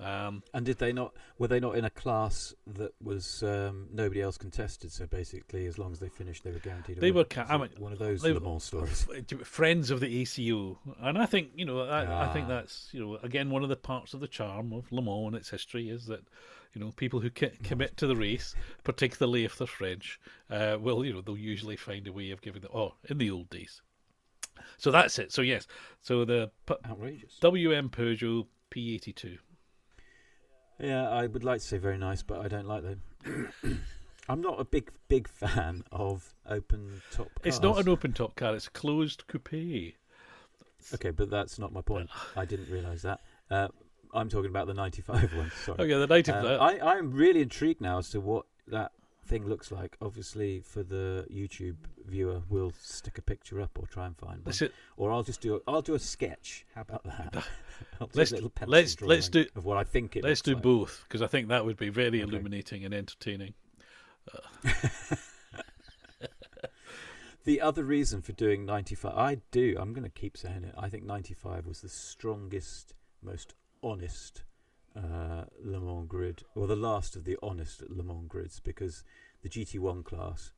Um, 0.00 0.42
And 0.54 0.64
did 0.64 0.78
they 0.78 0.92
not? 0.92 1.14
Were 1.38 1.48
they 1.48 1.60
not 1.60 1.76
in 1.76 1.84
a 1.84 1.90
class 1.90 2.54
that 2.66 2.92
was 3.02 3.42
um, 3.42 3.88
nobody 3.92 4.22
else 4.22 4.38
contested? 4.38 4.90
So 4.92 5.06
basically, 5.06 5.66
as 5.66 5.78
long 5.78 5.92
as 5.92 5.98
they 5.98 6.08
finished, 6.08 6.42
they 6.44 6.52
were 6.52 6.58
guaranteed. 6.58 6.96
A 6.98 7.00
They 7.00 7.10
were 7.12 7.24
ca- 7.24 7.46
I 7.48 7.58
mean, 7.58 7.68
one 7.78 7.92
of 7.92 7.98
those 7.98 8.22
Le 8.24 8.38
Mans 8.40 8.64
stories. 8.64 9.06
friends 9.44 9.90
of 9.90 10.00
the 10.00 10.20
ACO, 10.22 10.78
and 11.00 11.18
I 11.18 11.26
think 11.26 11.50
you 11.54 11.64
know 11.66 11.80
I, 11.80 12.28
I 12.28 12.32
think 12.32 12.46
Ah. 12.46 12.48
that's 12.48 12.88
you 12.92 13.00
know 13.04 13.16
again 13.22 13.50
one 13.50 13.62
of 13.62 13.68
the 13.68 13.76
parts 13.76 14.14
of 14.14 14.20
the 14.20 14.28
charm 14.28 14.72
of 14.72 14.90
Le 14.90 15.02
Mans 15.02 15.26
and 15.28 15.36
its 15.36 15.50
history 15.50 15.90
is 15.90 16.06
that 16.06 16.22
you 16.74 16.80
know 16.80 16.92
people 16.96 17.20
who 17.20 17.28
ki- 17.30 17.58
commit 17.62 17.96
to 17.98 18.06
the 18.06 18.16
race, 18.16 18.54
particularly 18.84 19.44
if 19.44 19.58
they're 19.58 19.66
French, 19.66 20.18
uh, 20.50 20.78
will 20.80 21.04
you 21.04 21.12
know 21.12 21.20
they'll 21.20 21.36
usually 21.36 21.76
find 21.76 22.06
a 22.06 22.12
way 22.12 22.30
of 22.30 22.40
giving 22.40 22.62
the 22.62 22.70
oh 22.70 22.94
in 23.08 23.18
the 23.18 23.30
old 23.30 23.50
days. 23.50 23.82
So 24.78 24.90
that's 24.90 25.18
it. 25.18 25.32
So 25.32 25.42
yes, 25.42 25.66
so 26.00 26.24
the 26.24 26.50
Outrageous. 26.86 27.38
WM 27.40 27.88
Peugeot 27.90 28.46
P82. 28.70 29.38
Yeah, 30.80 31.08
I 31.08 31.26
would 31.26 31.44
like 31.44 31.60
to 31.60 31.66
say 31.66 31.78
very 31.78 31.98
nice, 31.98 32.22
but 32.22 32.40
I 32.40 32.48
don't 32.48 32.66
like 32.66 32.82
them. 32.82 33.52
I'm 34.28 34.40
not 34.40 34.60
a 34.60 34.64
big, 34.64 34.90
big 35.08 35.28
fan 35.28 35.84
of 35.90 36.32
open 36.48 37.02
top 37.10 37.26
cars. 37.26 37.42
It's 37.44 37.60
not 37.60 37.78
an 37.78 37.88
open 37.88 38.12
top 38.12 38.36
car; 38.36 38.54
it's 38.54 38.68
a 38.68 38.70
closed 38.70 39.26
coupe. 39.26 39.94
Okay, 40.94 41.10
but 41.10 41.30
that's 41.30 41.58
not 41.58 41.72
my 41.72 41.80
point. 41.82 42.08
I 42.36 42.44
didn't 42.44 42.70
realise 42.70 43.02
that. 43.02 43.20
Uh, 43.50 43.68
I'm 44.14 44.28
talking 44.28 44.50
about 44.50 44.66
the 44.66 44.74
95 44.74 45.34
one. 45.34 45.52
Sorry. 45.64 45.78
Okay, 45.80 45.98
the 45.98 46.06
night 46.06 46.28
of 46.28 46.44
Um. 46.44 46.60
I, 46.60 46.80
I'm 46.80 47.10
really 47.12 47.42
intrigued 47.42 47.80
now 47.80 47.98
as 47.98 48.10
to 48.10 48.20
what 48.20 48.46
that 48.68 48.92
thing 49.24 49.46
looks 49.46 49.70
like. 49.70 49.96
Obviously, 50.00 50.60
for 50.60 50.82
the 50.82 51.26
YouTube 51.30 51.76
viewer, 52.06 52.42
we'll 52.48 52.72
stick 52.80 53.18
a 53.18 53.22
picture 53.22 53.60
up 53.60 53.78
or 53.78 53.86
try 53.86 54.06
and 54.06 54.16
find 54.16 54.44
one, 54.44 54.50
is- 54.50 54.62
or 54.96 55.12
I'll 55.12 55.22
just 55.22 55.40
do. 55.40 55.56
A, 55.56 55.60
I'll 55.70 55.82
do 55.82 55.94
a 55.94 55.98
sketch. 55.98 56.64
How 56.74 56.82
about 56.82 57.04
that? 57.04 57.44
Let's- 58.14 58.32
let's- 58.66 59.00
let's 59.00 59.28
do- 59.28 59.46
of 59.56 59.64
what 59.64 59.76
I 59.76 59.84
think 59.84 60.16
it. 60.16 60.24
let's 60.24 60.42
do 60.42 60.54
like. 60.54 60.62
both 60.62 61.04
because 61.08 61.22
I 61.22 61.26
think 61.26 61.48
that 61.48 61.64
would 61.64 61.76
be 61.78 61.88
very 61.88 62.08
Okay. 62.08 62.20
illuminating 62.20 62.84
and 62.84 62.92
entertaining. 62.94 63.54
The 67.44 67.62
other 67.62 67.84
reason 67.84 68.20
for 68.20 68.32
doing 68.32 68.66
95, 68.66 69.16
I 69.16 69.38
do, 69.50 69.74
I'm 69.80 69.94
going 69.94 70.04
to 70.04 70.10
keep 70.10 70.36
saying 70.36 70.62
it. 70.64 70.74
I 70.76 70.90
think 70.90 71.04
95 71.04 71.66
was 71.66 71.80
the 71.80 71.88
strongest, 71.88 72.92
most 73.22 73.54
honest 73.82 74.42
uh, 74.96 75.44
Le 75.62 75.80
Mans 75.80 76.06
grid, 76.08 76.42
or 76.54 76.66
the 76.66 76.76
last 76.76 77.16
of 77.16 77.24
the 77.24 77.38
honest 77.42 77.82
Le 77.88 78.02
Mans 78.02 78.26
grids, 78.28 78.60
because 78.60 79.04
the 79.42 79.48
GT1 79.48 80.04
class, 80.04 80.52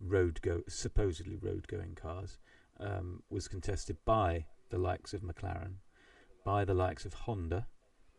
road 0.00 0.40
go 0.42 0.62
supposedly 0.68 1.36
road 1.36 1.66
going 1.68 1.94
cars, 1.94 2.38
um, 2.80 3.22
was 3.30 3.48
contested 3.48 3.96
by 4.04 4.46
the 4.70 4.78
likes 4.78 5.12
of 5.14 5.22
McLaren, 5.22 5.74
by 6.44 6.64
the 6.64 6.74
likes 6.74 7.04
of 7.04 7.14
Honda, 7.14 7.66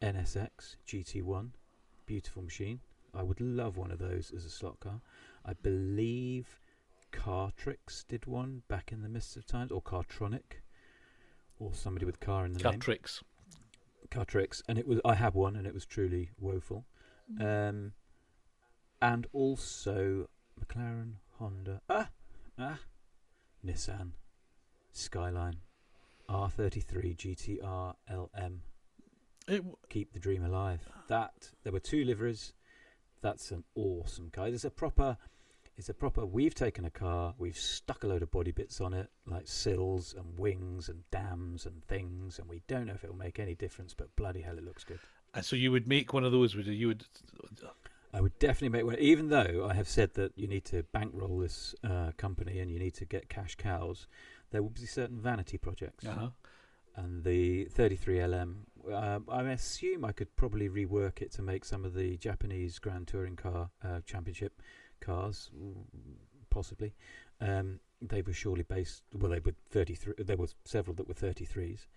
NSX, 0.01 0.77
GT1, 0.87 1.49
beautiful 2.05 2.41
machine. 2.41 2.79
I 3.13 3.23
would 3.23 3.41
love 3.41 3.77
one 3.77 3.91
of 3.91 3.99
those 3.99 4.31
as 4.35 4.45
a 4.45 4.49
slot 4.49 4.79
car. 4.79 5.01
I 5.45 5.53
believe 5.53 6.59
Cartrix 7.11 8.05
did 8.07 8.25
one 8.25 8.61
back 8.67 8.91
in 8.91 9.01
the 9.01 9.09
mists 9.09 9.35
of 9.35 9.45
times, 9.45 9.71
or 9.71 9.81
Cartronic, 9.81 10.61
or 11.59 11.73
somebody 11.73 12.05
with 12.05 12.19
car 12.19 12.45
in 12.45 12.53
the 12.53 12.59
Car 12.59 12.73
name. 12.73 12.81
tricks. 12.81 13.23
Cartrix, 14.11 14.61
and 14.67 14.77
it 14.77 14.87
was 14.87 14.99
I 15.05 15.15
had 15.15 15.33
one, 15.33 15.55
and 15.55 15.65
it 15.67 15.73
was 15.73 15.85
truly 15.85 16.31
woeful. 16.39 16.85
Um, 17.39 17.93
and 19.01 19.27
also 19.33 20.29
McLaren, 20.59 21.13
Honda, 21.37 21.81
ah, 21.89 22.09
ah, 22.57 22.79
Nissan, 23.65 24.11
Skyline, 24.91 25.57
R33 26.29 27.15
GTR 27.15 27.95
LM. 28.09 28.61
It, 29.47 29.63
Keep 29.89 30.13
the 30.13 30.19
dream 30.19 30.43
alive. 30.43 30.81
That 31.07 31.51
there 31.63 31.73
were 31.73 31.79
two 31.79 32.03
liveries. 32.03 32.53
That's 33.21 33.51
an 33.51 33.63
awesome 33.75 34.29
car. 34.31 34.47
It's 34.47 34.63
a 34.63 34.69
proper. 34.69 35.17
It's 35.79 35.87
a 35.87 35.93
proper. 35.93 36.25
We've 36.25 36.53
taken 36.53 36.83
a 36.83 36.89
car. 36.89 37.33
We've 37.37 37.57
stuck 37.57 38.03
a 38.03 38.07
load 38.07 38.21
of 38.21 38.29
body 38.31 38.51
bits 38.51 38.81
on 38.81 38.93
it, 38.93 39.09
like 39.25 39.47
sills 39.47 40.13
and 40.13 40.37
wings 40.37 40.89
and 40.89 41.09
dams 41.09 41.65
and 41.65 41.81
things, 41.85 42.37
and 42.37 42.49
we 42.49 42.61
don't 42.67 42.85
know 42.87 42.93
if 42.95 43.03
it'll 43.05 43.15
make 43.15 43.39
any 43.39 43.55
difference. 43.55 43.93
But 43.93 44.13
bloody 44.17 44.41
hell, 44.41 44.57
it 44.57 44.65
looks 44.65 44.83
good. 44.83 44.99
and 45.33 45.45
so 45.45 45.55
you 45.55 45.71
would 45.71 45.87
make 45.87 46.11
one 46.13 46.25
of 46.25 46.33
those, 46.33 46.53
would 46.53 46.65
you? 46.67 46.73
You 46.73 46.87
would. 46.89 47.05
I 48.11 48.19
would 48.19 48.37
definitely 48.39 48.69
make 48.77 48.85
one, 48.85 48.97
even 48.99 49.29
though 49.29 49.67
I 49.69 49.73
have 49.75 49.87
said 49.87 50.15
that 50.15 50.33
you 50.37 50.47
need 50.47 50.65
to 50.65 50.83
bankroll 50.91 51.37
this 51.39 51.75
uh, 51.83 52.11
company 52.17 52.59
and 52.59 52.69
you 52.69 52.77
need 52.79 52.95
to 52.95 53.05
get 53.05 53.29
cash 53.29 53.55
cows. 53.55 54.07
There 54.51 54.61
will 54.63 54.71
be 54.71 54.85
certain 54.87 55.21
vanity 55.21 55.57
projects, 55.59 56.05
Uh-huh. 56.05 56.29
and 56.97 57.23
the 57.23 57.65
33LM. 57.67 58.55
Um, 58.91 59.25
I 59.29 59.43
assume 59.43 60.03
I 60.03 60.11
could 60.11 60.35
probably 60.35 60.67
rework 60.67 61.21
it 61.21 61.31
to 61.33 61.41
make 61.43 61.63
some 61.63 61.85
of 61.85 61.93
the 61.93 62.17
Japanese 62.17 62.79
Grand 62.79 63.07
Touring 63.07 63.35
Car 63.35 63.69
uh, 63.83 63.99
Championship 64.05 64.59
cars, 64.99 65.49
possibly. 66.49 66.93
Um, 67.41 67.79
they 68.01 68.21
were 68.21 68.33
surely 68.33 68.63
based. 68.63 69.03
Well, 69.13 69.31
they 69.31 69.39
were 69.39 69.53
33. 69.69 70.13
There 70.19 70.37
were 70.37 70.47
several 70.65 70.95
that 70.95 71.07
were 71.07 71.13
33s. 71.13 71.87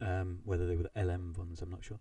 Um, 0.00 0.40
whether 0.44 0.66
they 0.66 0.76
were 0.76 0.88
the 0.94 1.04
LM 1.04 1.34
ones, 1.36 1.60
I'm 1.60 1.70
not 1.70 1.84
sure 1.84 2.00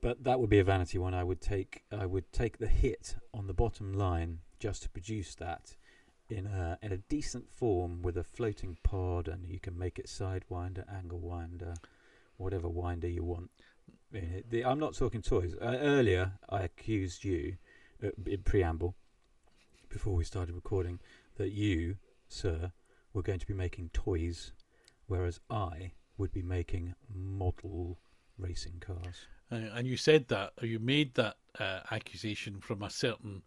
but 0.00 0.24
that 0.24 0.40
would 0.40 0.50
be 0.50 0.58
a 0.58 0.64
vanity 0.64 0.98
one. 0.98 1.14
I 1.14 1.24
would 1.24 1.40
take 1.40 1.84
I 1.92 2.06
would 2.06 2.32
take 2.32 2.58
the 2.58 2.66
hit 2.66 3.16
on 3.34 3.46
the 3.46 3.54
bottom 3.54 3.92
line 3.92 4.38
just 4.58 4.82
to 4.84 4.88
produce 4.88 5.34
that 5.36 5.76
in 6.28 6.46
a 6.46 6.78
in 6.82 6.92
a 6.92 6.96
decent 6.96 7.50
form 7.50 8.02
with 8.02 8.16
a 8.16 8.24
floating 8.24 8.76
pod, 8.82 9.28
and 9.28 9.46
you 9.48 9.60
can 9.60 9.78
make 9.78 9.98
it 9.98 10.06
sidewinder, 10.06 10.84
angle 10.92 11.18
winder, 11.18 11.74
whatever 12.36 12.68
winder 12.68 13.08
you 13.08 13.24
want. 13.24 13.50
I 14.14 14.62
I'm 14.64 14.78
not 14.78 14.94
talking 14.94 15.22
toys. 15.22 15.54
Uh, 15.60 15.76
earlier, 15.80 16.32
I 16.48 16.62
accused 16.62 17.24
you 17.24 17.56
uh, 18.02 18.08
in 18.24 18.42
preamble 18.42 18.94
before 19.96 20.14
we 20.14 20.24
started 20.24 20.54
recording 20.54 21.00
that 21.38 21.52
you, 21.52 21.96
sir, 22.28 22.70
were 23.14 23.22
going 23.22 23.38
to 23.38 23.46
be 23.46 23.54
making 23.54 23.88
toys, 23.94 24.52
whereas 25.06 25.40
I 25.48 25.92
would 26.18 26.30
be 26.32 26.42
making 26.42 26.94
model 27.14 27.98
racing 28.36 28.74
cars. 28.78 29.26
Uh, 29.50 29.54
and 29.74 29.86
you 29.86 29.96
said 29.96 30.28
that, 30.28 30.52
or 30.60 30.66
you 30.66 30.78
made 30.78 31.14
that 31.14 31.36
uh, 31.58 31.80
accusation 31.90 32.60
from 32.60 32.82
a 32.82 32.90
certain 32.90 33.40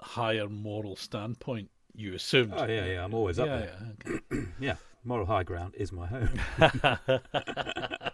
higher 0.00 0.48
moral 0.48 0.94
standpoint. 0.94 1.70
You 1.92 2.14
assumed. 2.14 2.52
Oh 2.56 2.66
yeah, 2.66 2.84
yeah. 2.84 3.04
I'm 3.04 3.12
always 3.12 3.40
up 3.40 3.48
yeah, 3.48 3.56
there. 3.56 3.78
yeah, 4.06 4.16
okay. 4.32 4.46
Yeah, 4.60 4.76
moral 5.02 5.26
high 5.26 5.42
ground 5.42 5.74
is 5.76 5.90
my 5.90 6.06
home. 6.06 6.40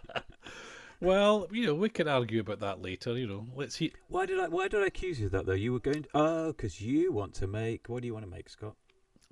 well, 1.01 1.47
you 1.51 1.65
know, 1.65 1.73
we 1.73 1.89
can 1.89 2.07
argue 2.07 2.39
about 2.41 2.59
that 2.59 2.81
later. 2.81 3.17
You 3.17 3.27
know, 3.27 3.47
let's 3.55 3.75
see. 3.75 3.91
Why 4.07 4.25
did 4.25 4.39
I? 4.39 4.47
Why 4.47 4.67
did 4.67 4.83
I 4.83 4.87
accuse 4.87 5.19
you 5.19 5.25
of 5.25 5.31
that 5.33 5.45
though? 5.45 5.53
You 5.53 5.73
were 5.73 5.79
going. 5.79 6.03
To, 6.03 6.09
oh, 6.13 6.47
because 6.47 6.79
you 6.79 7.11
want 7.11 7.33
to 7.35 7.47
make. 7.47 7.89
What 7.89 8.01
do 8.01 8.07
you 8.07 8.13
want 8.13 8.25
to 8.25 8.31
make, 8.31 8.49
Scott? 8.49 8.75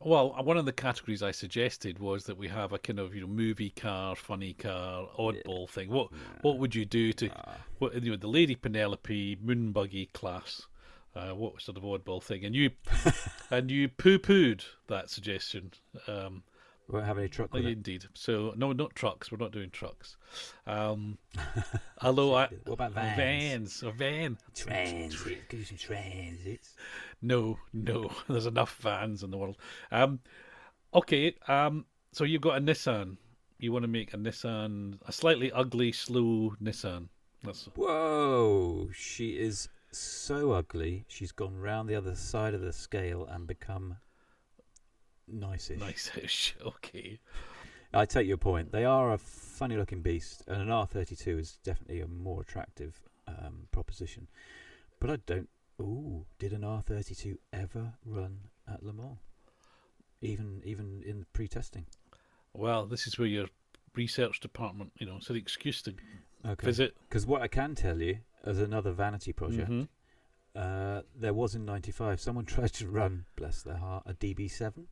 Well, 0.01 0.33
one 0.43 0.57
of 0.57 0.65
the 0.65 0.71
categories 0.71 1.21
I 1.21 1.31
suggested 1.31 1.99
was 1.99 2.23
that 2.25 2.37
we 2.37 2.47
have 2.47 2.71
a 2.71 2.79
kind 2.79 2.99
of 2.99 3.13
you 3.13 3.21
know 3.21 3.27
movie 3.27 3.69
car, 3.69 4.15
funny 4.15 4.53
car, 4.53 5.09
oddball 5.17 5.69
thing. 5.69 5.89
What 5.89 6.09
what 6.41 6.57
would 6.57 6.73
you 6.73 6.85
do 6.85 7.11
to 7.13 7.29
Ah, 7.35 7.57
what 7.79 8.01
you 8.01 8.11
know 8.11 8.17
the 8.17 8.27
Lady 8.27 8.55
Penelope 8.55 9.37
moon 9.41 9.71
buggy 9.71 10.07
class? 10.07 10.67
Uh, 11.15 11.31
what 11.31 11.61
sort 11.61 11.77
of 11.77 11.83
oddball 11.83 12.23
thing? 12.23 12.45
And 12.45 12.55
you 12.55 12.71
and 13.51 13.69
you 13.69 13.89
poo 13.89 14.19
pooed 14.19 14.63
that 14.87 15.09
suggestion. 15.09 15.71
Um, 16.07 16.43
we 16.89 16.95
won't 16.95 17.05
have 17.05 17.19
any 17.19 17.27
truck 17.29 17.53
it. 17.53 17.65
indeed. 17.65 18.05
So 18.15 18.53
no, 18.57 18.71
not 18.71 18.95
trucks. 18.95 19.31
We're 19.31 19.37
not 19.37 19.51
doing 19.51 19.69
trucks. 19.69 20.17
Um, 20.65 21.19
although 22.01 22.33
I 22.33 22.47
What 22.65 22.73
about 22.73 22.93
vans? 22.93 23.81
vans 23.81 23.83
a 23.83 23.91
van. 23.91 24.37
Give 25.49 25.59
you 25.59 25.65
some 25.65 25.77
transits. 25.77 26.75
No, 27.21 27.59
no. 27.73 28.09
There's 28.27 28.47
enough 28.47 28.75
vans 28.77 29.21
in 29.21 29.29
the 29.29 29.37
world. 29.37 29.57
Um, 29.91 30.19
okay. 30.93 31.35
Um, 31.47 31.85
so 32.11 32.23
you've 32.23 32.41
got 32.41 32.57
a 32.57 32.61
Nissan. 32.61 33.17
You 33.59 33.71
want 33.71 33.83
to 33.83 33.87
make 33.89 34.13
a 34.13 34.17
Nissan, 34.17 34.97
a 35.05 35.11
slightly 35.11 35.51
ugly, 35.51 35.91
slow 35.91 36.55
Nissan. 36.63 37.09
That's 37.43 37.69
Whoa! 37.75 38.89
She 38.93 39.37
is 39.37 39.69
so 39.91 40.51
ugly. 40.53 41.05
She's 41.07 41.31
gone 41.31 41.55
round 41.55 41.87
the 41.87 41.95
other 41.95 42.15
side 42.15 42.53
of 42.53 42.61
the 42.61 42.73
scale 42.73 43.25
and 43.25 43.45
become 43.45 43.97
nice-ish. 45.31 45.79
nice-ish. 45.79 46.55
Okay. 46.65 47.19
I 47.93 48.05
take 48.05 48.27
your 48.27 48.37
point. 48.37 48.71
They 48.71 48.85
are 48.85 49.11
a 49.13 49.17
funny-looking 49.17 50.01
beast, 50.01 50.43
and 50.47 50.61
an 50.61 50.67
R32 50.67 51.39
is 51.39 51.57
definitely 51.63 52.01
a 52.01 52.07
more 52.07 52.41
attractive 52.41 52.99
um, 53.27 53.67
proposition. 53.71 54.27
But 54.99 55.09
I 55.09 55.15
don't. 55.25 55.49
Ooh, 55.81 56.25
did 56.37 56.51
an 56.53 56.61
R32 56.61 57.37
ever 57.53 57.93
run 58.05 58.41
at 58.71 58.83
Le 58.83 58.93
Mans? 58.93 59.17
Even 60.21 60.61
even 60.65 61.01
in 61.05 61.25
pre-testing. 61.33 61.85
Well, 62.53 62.85
this 62.85 63.07
is 63.07 63.17
where 63.17 63.27
your 63.27 63.47
research 63.95 64.39
department, 64.39 64.91
you 64.99 65.05
know, 65.05 65.17
it's 65.17 65.29
an 65.29 65.35
excuse 65.37 65.81
to 65.83 65.93
Okay. 66.45 66.65
visit. 66.65 66.95
Because 67.07 67.25
what 67.25 67.41
I 67.41 67.47
can 67.47 67.73
tell 67.75 68.01
you, 68.01 68.19
as 68.43 68.59
another 68.59 68.91
vanity 68.91 69.31
project, 69.33 69.69
Mhm. 69.69 69.87
uh, 70.55 71.01
there 71.15 71.33
was 71.33 71.55
in 71.55 71.63
'95 71.65 72.19
someone 72.19 72.45
tried 72.55 72.73
to 72.73 72.87
run, 72.89 73.25
bless 73.35 73.63
their 73.63 73.77
heart, 73.77 74.03
a 74.05 74.13
DB7. 74.13 74.85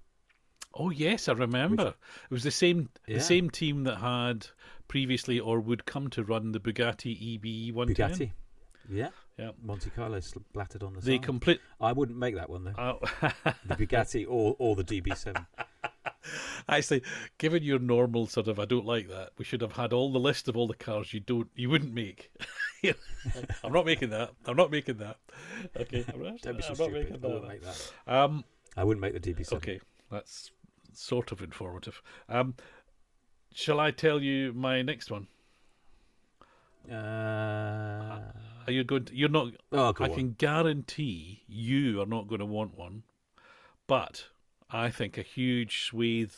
Oh 0.78 0.90
yes, 0.90 1.28
I 1.28 1.34
remember. 1.34 1.88
it 2.24 2.32
was 2.34 2.44
the 2.44 2.52
same 2.52 2.90
Yeah. 3.08 3.18
the 3.18 3.24
same 3.24 3.50
team 3.50 3.84
that 3.86 3.98
had 3.98 4.48
previously 4.88 5.40
or 5.40 5.60
would 5.60 5.86
come 5.86 6.10
to 6.12 6.24
run 6.24 6.52
the 6.52 6.60
Bugatti 6.60 7.36
EB 7.36 7.74
one 7.76 7.88
Bugatti. 7.90 8.32
Yeah. 8.90 9.10
Yeah. 9.38 9.52
Monte 9.62 9.90
Carlo 9.92 10.20
splattered 10.22 10.82
on 10.84 10.94
the 10.94 11.02
side. 11.02 11.22
complete. 11.22 11.60
I 11.82 11.92
wouldn't 11.92 12.18
make 12.18 12.36
that 12.36 12.50
one 12.50 12.64
though. 12.64 12.74
Oh. 12.78 13.00
The 13.66 13.76
Bugatti 13.76 14.26
or 14.30 14.56
or 14.60 14.76
the 14.76 14.84
DB7. 14.84 15.46
Actually, 16.70 17.04
given 17.38 17.64
your 17.64 17.80
normal 17.80 18.28
sort 18.28 18.48
of, 18.50 18.60
I 18.60 18.66
don't 18.66 18.86
like 18.86 19.08
that. 19.10 19.30
We 19.38 19.46
should 19.46 19.62
have 19.62 19.74
had 19.74 19.94
all 19.94 20.12
the 20.12 20.20
list 20.20 20.48
of 20.50 20.58
all 20.58 20.68
the 20.68 20.74
cars 20.76 21.14
you 21.14 21.20
don't, 21.22 21.48
you 21.56 21.70
wouldn't 21.70 21.94
make. 21.94 22.32
I'm 23.64 23.72
not 23.72 23.86
making 23.86 24.10
that. 24.10 24.32
I'm 24.46 24.58
not 24.58 24.70
making 24.72 24.98
that. 24.98 25.18
Okay, 25.80 26.04
I'm 26.14 26.22
not, 26.24 26.42
Don't 26.42 26.58
be 26.58 26.64
so 26.64 26.70
I'm 26.70 26.78
not 26.78 26.90
stupid. 26.90 26.94
making 27.12 27.26
I 27.26 27.28
wouldn't 27.34 27.48
make 27.48 27.62
that. 27.64 27.92
Um, 28.08 28.44
I 28.76 28.84
wouldn't 28.84 29.02
make 29.02 29.14
the 29.22 29.34
DB7. 29.34 29.54
okay, 29.54 29.80
that's 30.12 30.52
sort 30.98 31.32
of 31.32 31.42
informative. 31.42 32.02
Um, 32.28 32.56
shall 33.54 33.80
I 33.80 33.92
tell 33.92 34.22
you 34.22 34.54
my 34.54 34.82
next 34.82 35.12
one? 35.12 35.28
Uh, 36.92 38.22
Are 38.66 38.72
you 38.72 38.84
going? 38.84 39.06
To, 39.06 39.16
you're 39.16 39.30
not. 39.30 39.50
oh, 39.72 39.94
I 40.00 40.04
on. 40.06 40.14
can 40.14 40.32
guarantee 40.38 41.44
you 41.48 42.02
are 42.02 42.06
not 42.06 42.28
going 42.28 42.40
to 42.40 42.46
want 42.46 42.78
one, 42.78 43.04
but 43.88 44.26
I 44.72 44.90
think 44.90 45.18
a 45.18 45.22
huge 45.22 45.84
swathe 45.84 46.32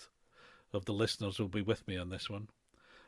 of 0.73 0.85
the 0.85 0.93
listeners 0.93 1.39
will 1.39 1.47
be 1.47 1.61
with 1.61 1.87
me 1.87 1.97
on 1.97 2.09
this 2.09 2.29
one. 2.29 2.47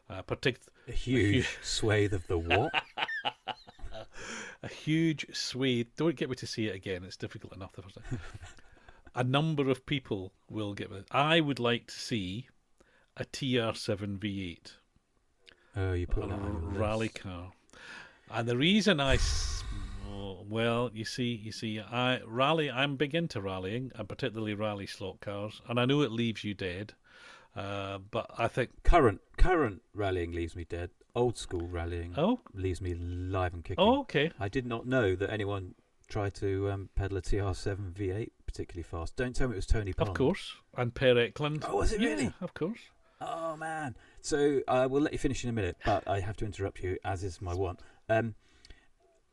Uh, 0.10 0.22
partic- 0.24 0.58
A 0.88 0.92
huge 0.92 1.58
swathe 1.62 2.14
of 2.14 2.28
the 2.28 2.38
what? 2.38 2.72
a 4.64 4.68
huge 4.68 5.26
swathe. 5.36 5.88
Don't 5.96 6.16
get 6.16 6.30
me 6.30 6.36
to 6.36 6.48
see 6.48 6.68
it 6.68 6.76
again. 6.76 7.04
It's 7.04 7.18
difficult 7.18 7.56
enough 7.56 7.72
the 7.74 7.82
first 7.82 7.96
time. 7.96 8.20
A 9.16 9.24
number 9.24 9.70
of 9.70 9.86
people 9.86 10.32
will 10.50 10.74
get 10.74 10.92
it. 10.92 11.06
I 11.12 11.40
would 11.42 11.60
like 11.60 11.88
to 11.88 11.94
see 12.00 12.48
a 13.18 13.26
TR7 13.26 14.18
V8, 14.20 14.72
Oh, 15.76 15.94
you 15.94 16.08
put 16.08 16.24
a 16.30 16.34
on 16.34 16.74
rally 16.78 17.08
list. 17.08 17.20
car, 17.22 17.52
and 18.30 18.48
the 18.48 18.58
reason 18.58 19.00
I, 19.00 19.18
well, 20.50 20.90
you 20.94 21.06
see, 21.06 21.34
you 21.34 21.52
see, 21.52 21.80
I 21.80 22.22
rally. 22.26 22.70
I'm 22.70 22.96
big 22.98 23.16
into 23.16 23.42
rallying, 23.42 23.92
and 23.96 24.08
particularly 24.10 24.54
rally 24.54 24.86
slot 24.88 25.22
cars, 25.22 25.62
and 25.70 25.80
I 25.80 25.86
know 25.86 26.02
it 26.02 26.12
leaves 26.12 26.44
you 26.44 26.54
dead, 26.54 26.94
uh, 27.56 28.00
but 28.00 28.30
I 28.38 28.48
think, 28.48 28.84
Current 28.84 29.22
current 29.38 29.82
rallying 29.94 30.32
leaves 30.34 30.56
me 30.56 30.66
dead. 30.66 30.90
Old 31.16 31.38
school 31.38 31.68
rallying 31.68 32.14
oh, 32.18 32.40
leaves 32.54 32.82
me 32.82 32.94
live 32.94 33.54
and 33.54 33.64
kicking. 33.64 33.84
oh, 33.84 34.00
okay, 34.02 34.32
I 34.40 34.48
did 34.48 34.66
not 34.66 34.88
know 34.88 35.16
that 35.16 35.30
anyone 35.30 35.76
tried 36.12 36.34
to 36.36 36.70
um, 36.70 36.90
pedal 36.96 37.18
a 37.18 37.22
TR7 37.22 37.94
V8 37.94 38.30
particularly 38.46 38.84
fast. 38.84 39.16
Don't 39.16 39.34
tell 39.34 39.48
me 39.48 39.54
it 39.54 39.56
was 39.56 39.66
Tony 39.66 39.94
of 39.98 40.14
course, 40.14 40.56
and 40.78 40.94
Per 40.94 41.18
Eklund. 41.18 41.64
Oh, 41.68 41.78
was 41.78 41.94
it 41.94 42.02
Yeah, 42.02 42.10
really? 42.10 42.34
of 42.42 42.54
course. 42.54 42.80
Oh 43.22 43.56
man! 43.56 43.96
So 44.22 44.62
I 44.68 44.88
will 44.88 45.02
let 45.02 45.14
you 45.14 45.20
finish 45.20 45.44
in 45.44 45.50
a 45.50 45.54
minute, 45.54 45.78
but 45.86 46.08
I 46.08 46.20
have 46.20 46.36
to 46.38 46.46
interrupt 46.46 46.84
you, 46.84 46.98
as 47.06 47.24
is 47.24 47.42
my 47.42 47.54
want. 47.54 47.80
Um, 48.10 48.36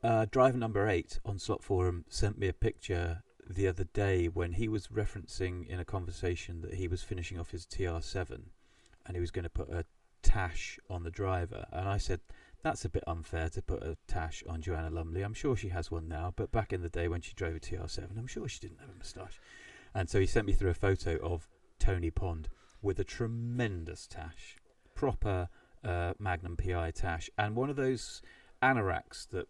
uh, 0.02 0.26
driver 0.30 0.56
number 0.56 0.88
eight 0.88 1.18
on 1.24 1.38
Slot 1.38 1.64
Forum 1.64 2.04
sent 2.08 2.38
me 2.38 2.46
a 2.48 2.52
picture 2.52 3.22
the 3.50 3.66
other 3.66 3.84
day 3.84 4.26
when 4.26 4.52
he 4.52 4.68
was 4.68 4.88
referencing 4.88 5.66
in 5.66 5.80
a 5.80 5.84
conversation 5.84 6.60
that 6.60 6.74
he 6.74 6.86
was 6.86 7.02
finishing 7.02 7.40
off 7.40 7.50
his 7.50 7.64
TR7 7.66 8.42
and 9.06 9.16
he 9.16 9.20
was 9.20 9.30
going 9.30 9.44
to 9.44 9.48
put 9.48 9.70
a 9.70 9.84
tash 10.22 10.78
on 10.88 11.02
the 11.02 11.10
driver, 11.10 11.66
and 11.72 11.88
I 11.88 11.98
said. 11.98 12.20
That's 12.62 12.84
a 12.84 12.88
bit 12.88 13.04
unfair 13.06 13.48
to 13.50 13.62
put 13.62 13.82
a 13.82 13.96
tash 14.08 14.42
on 14.48 14.60
Joanna 14.60 14.90
Lumley. 14.90 15.22
I'm 15.22 15.34
sure 15.34 15.56
she 15.56 15.68
has 15.68 15.90
one 15.90 16.08
now, 16.08 16.32
but 16.34 16.50
back 16.50 16.72
in 16.72 16.82
the 16.82 16.88
day 16.88 17.06
when 17.06 17.20
she 17.20 17.32
drove 17.34 17.54
a 17.54 17.60
TR7, 17.60 18.18
I'm 18.18 18.26
sure 18.26 18.48
she 18.48 18.58
didn't 18.58 18.80
have 18.80 18.90
a 18.90 18.98
moustache. 18.98 19.40
And 19.94 20.10
so 20.10 20.18
he 20.18 20.26
sent 20.26 20.46
me 20.46 20.52
through 20.52 20.70
a 20.70 20.74
photo 20.74 21.16
of 21.18 21.48
Tony 21.78 22.10
Pond 22.10 22.48
with 22.82 22.98
a 22.98 23.04
tremendous 23.04 24.06
tash, 24.06 24.56
proper 24.94 25.48
uh, 25.84 26.14
Magnum 26.18 26.56
PI 26.56 26.90
Tash, 26.90 27.30
and 27.38 27.54
one 27.54 27.70
of 27.70 27.76
those 27.76 28.22
anoraks 28.62 29.28
that 29.30 29.46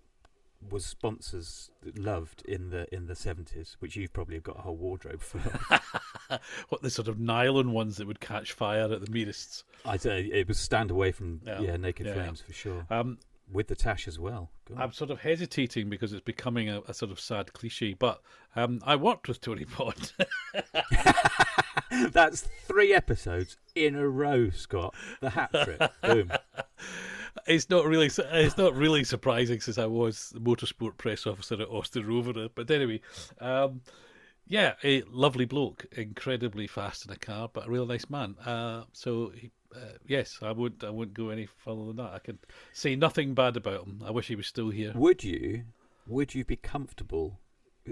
was 0.70 0.84
sponsors 0.84 1.70
loved 1.96 2.42
in 2.46 2.70
the 2.70 2.92
in 2.94 3.06
the 3.06 3.14
seventies, 3.14 3.76
which 3.78 3.96
you've 3.96 4.12
probably 4.12 4.38
got 4.40 4.58
a 4.58 4.62
whole 4.62 4.76
wardrobe 4.76 5.20
for. 5.20 5.38
what 6.68 6.82
the 6.82 6.90
sort 6.90 7.08
of 7.08 7.18
nylon 7.18 7.72
ones 7.72 7.96
that 7.96 8.06
would 8.06 8.20
catch 8.20 8.52
fire 8.52 8.92
at 8.92 9.04
the 9.04 9.10
meerists? 9.10 9.64
I'd 9.84 10.02
say 10.02 10.22
it 10.24 10.48
was 10.48 10.58
stand 10.58 10.90
away 10.90 11.12
from 11.12 11.40
yeah, 11.46 11.60
yeah 11.60 11.76
naked 11.76 12.06
yeah. 12.06 12.14
flames 12.14 12.40
for 12.40 12.52
sure. 12.52 12.86
Um, 12.90 13.18
with 13.50 13.68
the 13.68 13.74
tash 13.74 14.06
as 14.06 14.18
well. 14.18 14.50
I'm 14.76 14.92
sort 14.92 15.10
of 15.10 15.20
hesitating 15.20 15.88
because 15.88 16.12
it's 16.12 16.22
becoming 16.22 16.68
a, 16.68 16.82
a 16.86 16.94
sort 16.94 17.10
of 17.10 17.18
sad 17.18 17.52
cliche, 17.54 17.94
but 17.94 18.20
um, 18.54 18.80
I 18.84 18.96
worked 18.96 19.28
with 19.28 19.40
Tony 19.40 19.64
Pond. 19.64 20.12
That's 22.12 22.46
three 22.66 22.92
episodes 22.92 23.56
in 23.74 23.94
a 23.94 24.06
row, 24.06 24.50
Scott. 24.50 24.94
The 25.20 25.30
hat 25.30 25.50
trick. 25.64 25.80
Boom. 26.02 26.30
It's 27.46 27.70
not 27.70 27.86
really. 27.86 28.06
It's 28.06 28.58
not 28.58 28.74
really 28.74 29.04
surprising 29.04 29.60
since 29.60 29.78
I 29.78 29.86
was 29.86 30.30
the 30.30 30.40
motorsport 30.40 30.96
press 30.96 31.26
officer 31.26 31.60
at 31.60 31.68
Austin 31.68 32.06
Rover. 32.06 32.48
But 32.54 32.70
anyway, 32.70 33.00
um, 33.40 33.82
yeah, 34.46 34.74
a 34.84 35.02
lovely 35.10 35.44
bloke, 35.44 35.86
incredibly 35.92 36.66
fast 36.66 37.06
in 37.06 37.12
a 37.12 37.16
car, 37.16 37.50
but 37.52 37.66
a 37.66 37.70
real 37.70 37.86
nice 37.86 38.08
man. 38.08 38.36
Uh, 38.44 38.84
so 38.92 39.32
he, 39.34 39.50
uh, 39.74 39.98
yes, 40.06 40.38
I 40.42 40.52
would. 40.52 40.84
I 40.84 40.90
wouldn't 40.90 41.16
go 41.16 41.30
any 41.30 41.46
further 41.46 41.86
than 41.86 41.96
that. 41.96 42.12
I 42.12 42.18
can 42.18 42.38
say 42.72 42.96
nothing 42.96 43.34
bad 43.34 43.56
about 43.56 43.86
him. 43.86 44.02
I 44.04 44.10
wish 44.10 44.28
he 44.28 44.36
was 44.36 44.46
still 44.46 44.70
here. 44.70 44.92
Would 44.94 45.24
you? 45.24 45.64
Would 46.06 46.34
you 46.34 46.44
be 46.44 46.56
comfortable 46.56 47.38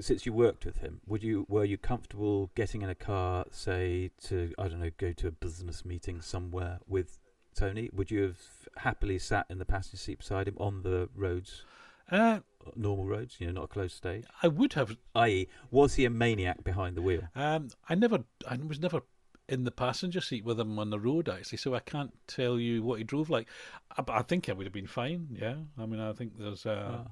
since 0.00 0.26
you 0.26 0.32
worked 0.32 0.64
with 0.64 0.78
him, 0.78 1.00
would 1.06 1.22
you 1.22 1.46
were 1.48 1.64
you 1.64 1.78
comfortable 1.78 2.50
getting 2.54 2.82
in 2.82 2.88
a 2.88 2.94
car, 2.94 3.44
say 3.50 4.10
to 4.24 4.52
I 4.58 4.68
don't 4.68 4.80
know, 4.80 4.90
go 4.96 5.12
to 5.12 5.28
a 5.28 5.30
business 5.30 5.84
meeting 5.84 6.20
somewhere 6.20 6.80
with 6.86 7.18
Tony? 7.56 7.90
Would 7.92 8.10
you 8.10 8.22
have 8.22 8.38
happily 8.76 9.18
sat 9.18 9.46
in 9.50 9.58
the 9.58 9.64
passenger 9.64 9.96
seat 9.96 10.18
beside 10.18 10.48
him 10.48 10.56
on 10.58 10.82
the 10.82 11.08
roads? 11.14 11.64
Uh, 12.10 12.40
normal 12.76 13.04
roads, 13.04 13.36
you 13.38 13.46
know, 13.46 13.52
not 13.52 13.64
a 13.64 13.68
closed 13.68 13.96
stage. 13.96 14.24
I 14.42 14.48
would 14.48 14.74
have. 14.74 14.96
I.e., 15.14 15.48
was 15.70 15.94
he 15.94 16.04
a 16.04 16.10
maniac 16.10 16.62
behind 16.62 16.96
the 16.96 17.02
wheel? 17.02 17.22
Um, 17.34 17.68
I 17.88 17.94
never, 17.94 18.24
I 18.48 18.56
was 18.56 18.78
never 18.78 19.02
in 19.48 19.64
the 19.64 19.70
passenger 19.70 20.20
seat 20.20 20.44
with 20.44 20.58
him 20.58 20.78
on 20.78 20.90
the 20.90 20.98
road 20.98 21.28
actually, 21.28 21.58
so 21.58 21.74
I 21.74 21.80
can't 21.80 22.12
tell 22.26 22.58
you 22.58 22.82
what 22.82 22.98
he 22.98 23.04
drove 23.04 23.30
like. 23.30 23.48
I, 23.96 24.02
I 24.08 24.22
think 24.22 24.48
I 24.48 24.52
would 24.52 24.66
have 24.66 24.72
been 24.72 24.86
fine. 24.86 25.28
Yeah, 25.32 25.56
I 25.78 25.86
mean, 25.86 26.00
I 26.00 26.12
think 26.12 26.38
there's. 26.38 26.66
Uh, 26.66 26.98
oh. 27.06 27.10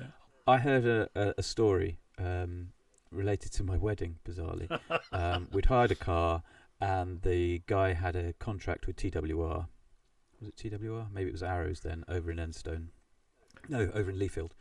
yeah. 0.00 0.06
I 0.46 0.58
heard 0.58 0.86
a, 0.86 1.08
a, 1.14 1.34
a 1.38 1.42
story 1.42 1.98
um, 2.18 2.68
related 3.10 3.52
to 3.52 3.64
my 3.64 3.76
wedding, 3.76 4.16
bizarrely. 4.26 4.78
um, 5.12 5.48
we'd 5.52 5.66
hired 5.66 5.90
a 5.90 5.96
car, 5.96 6.42
and 6.80 7.20
the 7.22 7.62
guy 7.66 7.92
had 7.92 8.16
a 8.16 8.32
contract 8.34 8.86
with 8.86 8.96
TWR. 8.96 9.66
Was 10.40 10.48
it 10.48 10.56
TWR? 10.56 11.12
Maybe 11.12 11.28
it 11.28 11.32
was 11.32 11.42
Arrows 11.42 11.80
then, 11.80 12.04
over 12.08 12.30
in 12.30 12.38
Enstone. 12.38 12.88
No, 13.68 13.90
over 13.94 14.10
in 14.10 14.18
Leafield. 14.18 14.52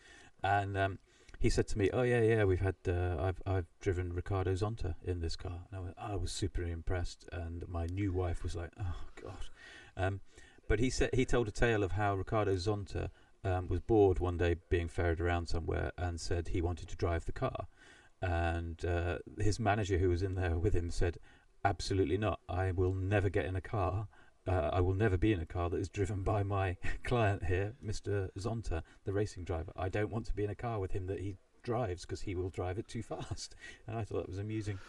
And 0.43 0.77
um, 0.77 0.99
he 1.39 1.49
said 1.49 1.67
to 1.69 1.77
me, 1.77 1.89
"Oh 1.91 2.01
yeah, 2.01 2.21
yeah, 2.21 2.43
we've 2.43 2.59
had 2.59 2.75
uh, 2.87 3.17
I've 3.19 3.41
I've 3.45 3.67
driven 3.79 4.13
Ricardo 4.13 4.53
Zonta 4.53 4.95
in 5.03 5.21
this 5.21 5.35
car." 5.35 5.61
And 5.71 5.79
I, 5.79 5.81
went, 5.81 5.95
I 5.97 6.15
was 6.15 6.31
super 6.31 6.63
impressed, 6.63 7.27
and 7.31 7.67
my 7.67 7.85
new 7.85 8.11
wife 8.11 8.43
was 8.43 8.55
like, 8.55 8.71
"Oh 8.79 8.95
god." 9.21 9.49
Um, 9.95 10.21
but 10.67 10.79
he 10.79 10.89
said 10.89 11.09
he 11.13 11.25
told 11.25 11.47
a 11.47 11.51
tale 11.51 11.83
of 11.83 11.93
how 11.93 12.15
Ricardo 12.15 12.55
Zonta 12.55 13.09
um, 13.43 13.67
was 13.67 13.79
bored 13.79 14.19
one 14.19 14.37
day 14.37 14.55
being 14.69 14.87
ferried 14.87 15.21
around 15.21 15.47
somewhere 15.47 15.91
and 15.97 16.19
said 16.19 16.49
he 16.49 16.61
wanted 16.61 16.89
to 16.89 16.95
drive 16.95 17.25
the 17.25 17.31
car. 17.31 17.67
And 18.21 18.83
uh, 18.83 19.19
his 19.37 19.59
manager, 19.59 19.97
who 19.97 20.09
was 20.09 20.23
in 20.23 20.35
there 20.35 20.57
with 20.57 20.73
him, 20.73 20.91
said, 20.91 21.17
Absolutely 21.63 22.17
not. 22.17 22.39
I 22.47 22.71
will 22.71 22.93
never 22.93 23.29
get 23.29 23.45
in 23.45 23.55
a 23.55 23.61
car. 23.61 24.07
Uh, 24.49 24.71
I 24.73 24.81
will 24.81 24.95
never 24.95 25.15
be 25.15 25.31
in 25.31 25.39
a 25.39 25.45
car 25.45 25.69
that 25.69 25.79
is 25.79 25.89
driven 25.89 26.23
by 26.23 26.41
my 26.41 26.75
client 27.03 27.45
here, 27.45 27.73
Mr. 27.85 28.29
Zonta, 28.39 28.81
the 29.05 29.13
racing 29.13 29.43
driver. 29.43 29.71
I 29.77 29.89
don't 29.89 30.09
want 30.09 30.25
to 30.25 30.33
be 30.33 30.43
in 30.43 30.49
a 30.49 30.55
car 30.55 30.79
with 30.79 30.91
him 30.91 31.05
that 31.05 31.19
he 31.19 31.35
drives 31.61 32.01
because 32.01 32.21
he 32.21 32.33
will 32.33 32.49
drive 32.49 32.79
it 32.79 32.87
too 32.87 33.03
fast. 33.03 33.55
And 33.85 33.95
I 33.95 34.03
thought 34.03 34.23
that 34.23 34.29
was 34.29 34.39
amusing. 34.39 34.79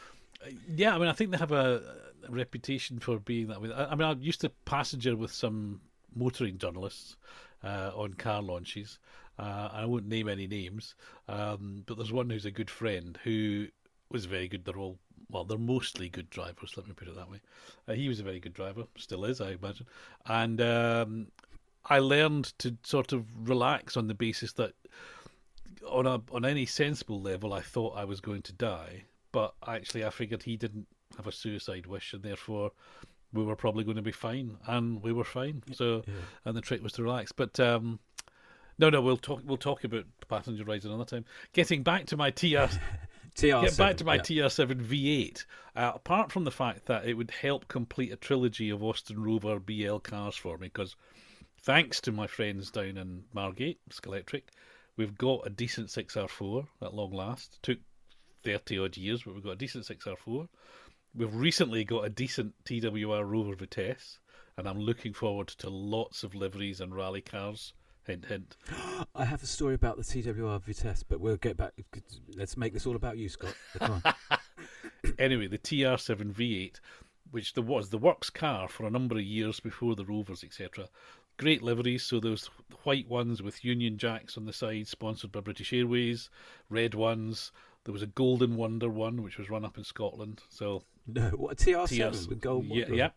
Uh, 0.42 0.50
yeah, 0.74 0.94
I 0.94 0.98
mean, 0.98 1.08
I 1.08 1.12
think 1.12 1.30
they 1.30 1.36
have 1.36 1.52
a, 1.52 1.82
reputation 2.28 2.98
for 2.98 3.18
being 3.18 3.48
that 3.48 3.60
way. 3.60 3.70
I, 3.72 3.92
I 3.92 3.94
mean, 3.94 4.08
I 4.08 4.12
used 4.12 4.40
to 4.42 4.48
passenger 4.64 5.14
with 5.14 5.32
some 5.32 5.82
motoring 6.14 6.56
journalists, 6.58 7.16
uh, 7.62 7.90
on 7.94 8.14
car 8.14 8.42
launches. 8.42 8.98
Uh, 9.38 9.68
I 9.72 9.84
won't 9.84 10.06
name 10.06 10.28
any 10.28 10.46
names, 10.46 10.94
um, 11.28 11.82
but 11.86 11.96
there's 11.96 12.12
one 12.12 12.28
who's 12.28 12.44
a 12.44 12.50
good 12.50 12.70
friend 12.70 13.18
who 13.24 13.68
was 14.10 14.26
very 14.26 14.48
good. 14.48 14.64
They're 14.64 14.78
all 14.78 14.98
well, 15.30 15.44
they're 15.44 15.58
mostly 15.58 16.08
good 16.08 16.28
drivers. 16.30 16.76
Let 16.76 16.88
me 16.88 16.94
put 16.94 17.08
it 17.08 17.14
that 17.14 17.30
way. 17.30 17.40
Uh, 17.88 17.92
he 17.92 18.08
was 18.08 18.20
a 18.20 18.24
very 18.24 18.40
good 18.40 18.54
driver, 18.54 18.84
still 18.96 19.24
is, 19.24 19.40
I 19.40 19.52
imagine. 19.52 19.86
And 20.26 20.60
um, 20.60 21.28
I 21.86 22.00
learned 22.00 22.52
to 22.58 22.76
sort 22.82 23.12
of 23.12 23.26
relax 23.48 23.96
on 23.96 24.08
the 24.08 24.14
basis 24.14 24.52
that 24.54 24.74
on 25.88 26.06
a 26.06 26.20
on 26.32 26.44
any 26.44 26.66
sensible 26.66 27.20
level, 27.20 27.52
I 27.52 27.60
thought 27.60 27.96
I 27.96 28.04
was 28.04 28.20
going 28.20 28.42
to 28.42 28.52
die, 28.52 29.04
but 29.32 29.54
actually, 29.66 30.04
I 30.04 30.10
figured 30.10 30.42
he 30.42 30.56
didn't 30.56 30.86
have 31.16 31.26
a 31.26 31.32
suicide 31.32 31.86
wish, 31.86 32.12
and 32.12 32.22
therefore 32.22 32.72
we 33.32 33.44
were 33.44 33.56
probably 33.56 33.84
going 33.84 33.96
to 33.96 34.02
be 34.02 34.12
fine, 34.12 34.56
and 34.66 35.02
we 35.02 35.12
were 35.12 35.24
fine. 35.24 35.62
So, 35.72 36.02
yeah. 36.06 36.14
and 36.44 36.56
the 36.56 36.60
trick 36.60 36.82
was 36.82 36.92
to 36.94 37.02
relax. 37.02 37.32
But 37.32 37.58
um, 37.60 38.00
no, 38.78 38.90
no, 38.90 39.00
we'll 39.00 39.16
talk. 39.16 39.42
We'll 39.44 39.56
talk 39.56 39.84
about 39.84 40.04
passenger 40.28 40.64
rides 40.64 40.84
another 40.84 41.04
time. 41.04 41.24
Getting 41.52 41.82
back 41.82 42.06
to 42.06 42.16
my 42.16 42.30
TR. 42.30 42.66
TR7, 43.40 43.62
get 43.62 43.76
back 43.76 43.96
to 43.96 44.04
my 44.04 44.14
yeah. 44.16 44.20
TR7 44.20 44.84
V8. 44.84 45.44
Uh, 45.74 45.92
apart 45.94 46.30
from 46.30 46.44
the 46.44 46.50
fact 46.50 46.86
that 46.86 47.06
it 47.06 47.14
would 47.14 47.30
help 47.30 47.68
complete 47.68 48.12
a 48.12 48.16
trilogy 48.16 48.70
of 48.70 48.82
Austin 48.82 49.22
Rover 49.22 49.58
BL 49.58 49.98
cars 49.98 50.36
for 50.36 50.58
me, 50.58 50.66
because 50.66 50.94
thanks 51.62 52.00
to 52.02 52.12
my 52.12 52.26
friends 52.26 52.70
down 52.70 52.98
in 52.98 53.24
Margate, 53.32 53.80
Scalextric, 53.90 54.42
we've 54.96 55.16
got 55.16 55.46
a 55.46 55.50
decent 55.50 55.88
6R4 55.88 56.66
at 56.82 56.94
long 56.94 57.12
last. 57.12 57.58
Took 57.62 57.78
30 58.44 58.78
odd 58.78 58.96
years, 58.96 59.22
but 59.22 59.34
we've 59.34 59.44
got 59.44 59.52
a 59.52 59.56
decent 59.56 59.86
6R4. 59.86 60.48
We've 61.14 61.34
recently 61.34 61.84
got 61.84 62.04
a 62.04 62.10
decent 62.10 62.54
TWR 62.64 63.26
Rover 63.26 63.54
Vitesse, 63.54 64.18
and 64.56 64.68
I'm 64.68 64.78
looking 64.78 65.14
forward 65.14 65.48
to 65.48 65.70
lots 65.70 66.24
of 66.24 66.34
liveries 66.34 66.80
and 66.80 66.94
rally 66.94 67.22
cars. 67.22 67.72
Hint, 68.10 68.24
hint. 68.24 68.56
I 69.14 69.24
have 69.24 69.40
a 69.40 69.46
story 69.46 69.76
about 69.76 69.96
the 69.96 70.02
TWR 70.02 70.60
Vitesse, 70.60 71.04
but 71.04 71.20
we'll 71.20 71.36
get 71.36 71.56
back. 71.56 71.74
Let's 72.34 72.56
make 72.56 72.72
this 72.72 72.84
all 72.84 72.96
about 72.96 73.18
you, 73.18 73.28
Scott. 73.28 73.54
anyway, 75.18 75.46
the 75.46 75.58
TR7 75.58 76.32
V8, 76.32 76.80
which 77.30 77.54
there 77.54 77.62
was 77.62 77.90
the 77.90 77.98
works 77.98 78.28
car 78.28 78.66
for 78.66 78.84
a 78.84 78.90
number 78.90 79.14
of 79.14 79.22
years 79.22 79.60
before 79.60 79.94
the 79.94 80.04
Rovers, 80.04 80.42
etc. 80.42 80.88
Great 81.36 81.62
liveries, 81.62 82.02
so 82.02 82.18
those 82.18 82.50
white 82.82 83.08
ones 83.08 83.42
with 83.42 83.64
Union 83.64 83.96
Jacks 83.96 84.36
on 84.36 84.44
the 84.44 84.52
side, 84.52 84.88
sponsored 84.88 85.30
by 85.30 85.38
British 85.38 85.72
Airways, 85.72 86.30
red 86.68 86.96
ones. 86.96 87.52
There 87.84 87.92
was 87.92 88.02
a 88.02 88.06
Golden 88.06 88.56
Wonder 88.56 88.88
one, 88.88 89.22
which 89.22 89.38
was 89.38 89.50
run 89.50 89.64
up 89.64 89.78
in 89.78 89.84
Scotland. 89.84 90.42
So 90.48 90.82
no, 91.06 91.30
what 91.30 91.58
TR7 91.58 92.28
with 92.28 92.40
gold 92.40 92.66
yeah, 92.66 92.86
yeah. 92.90 93.10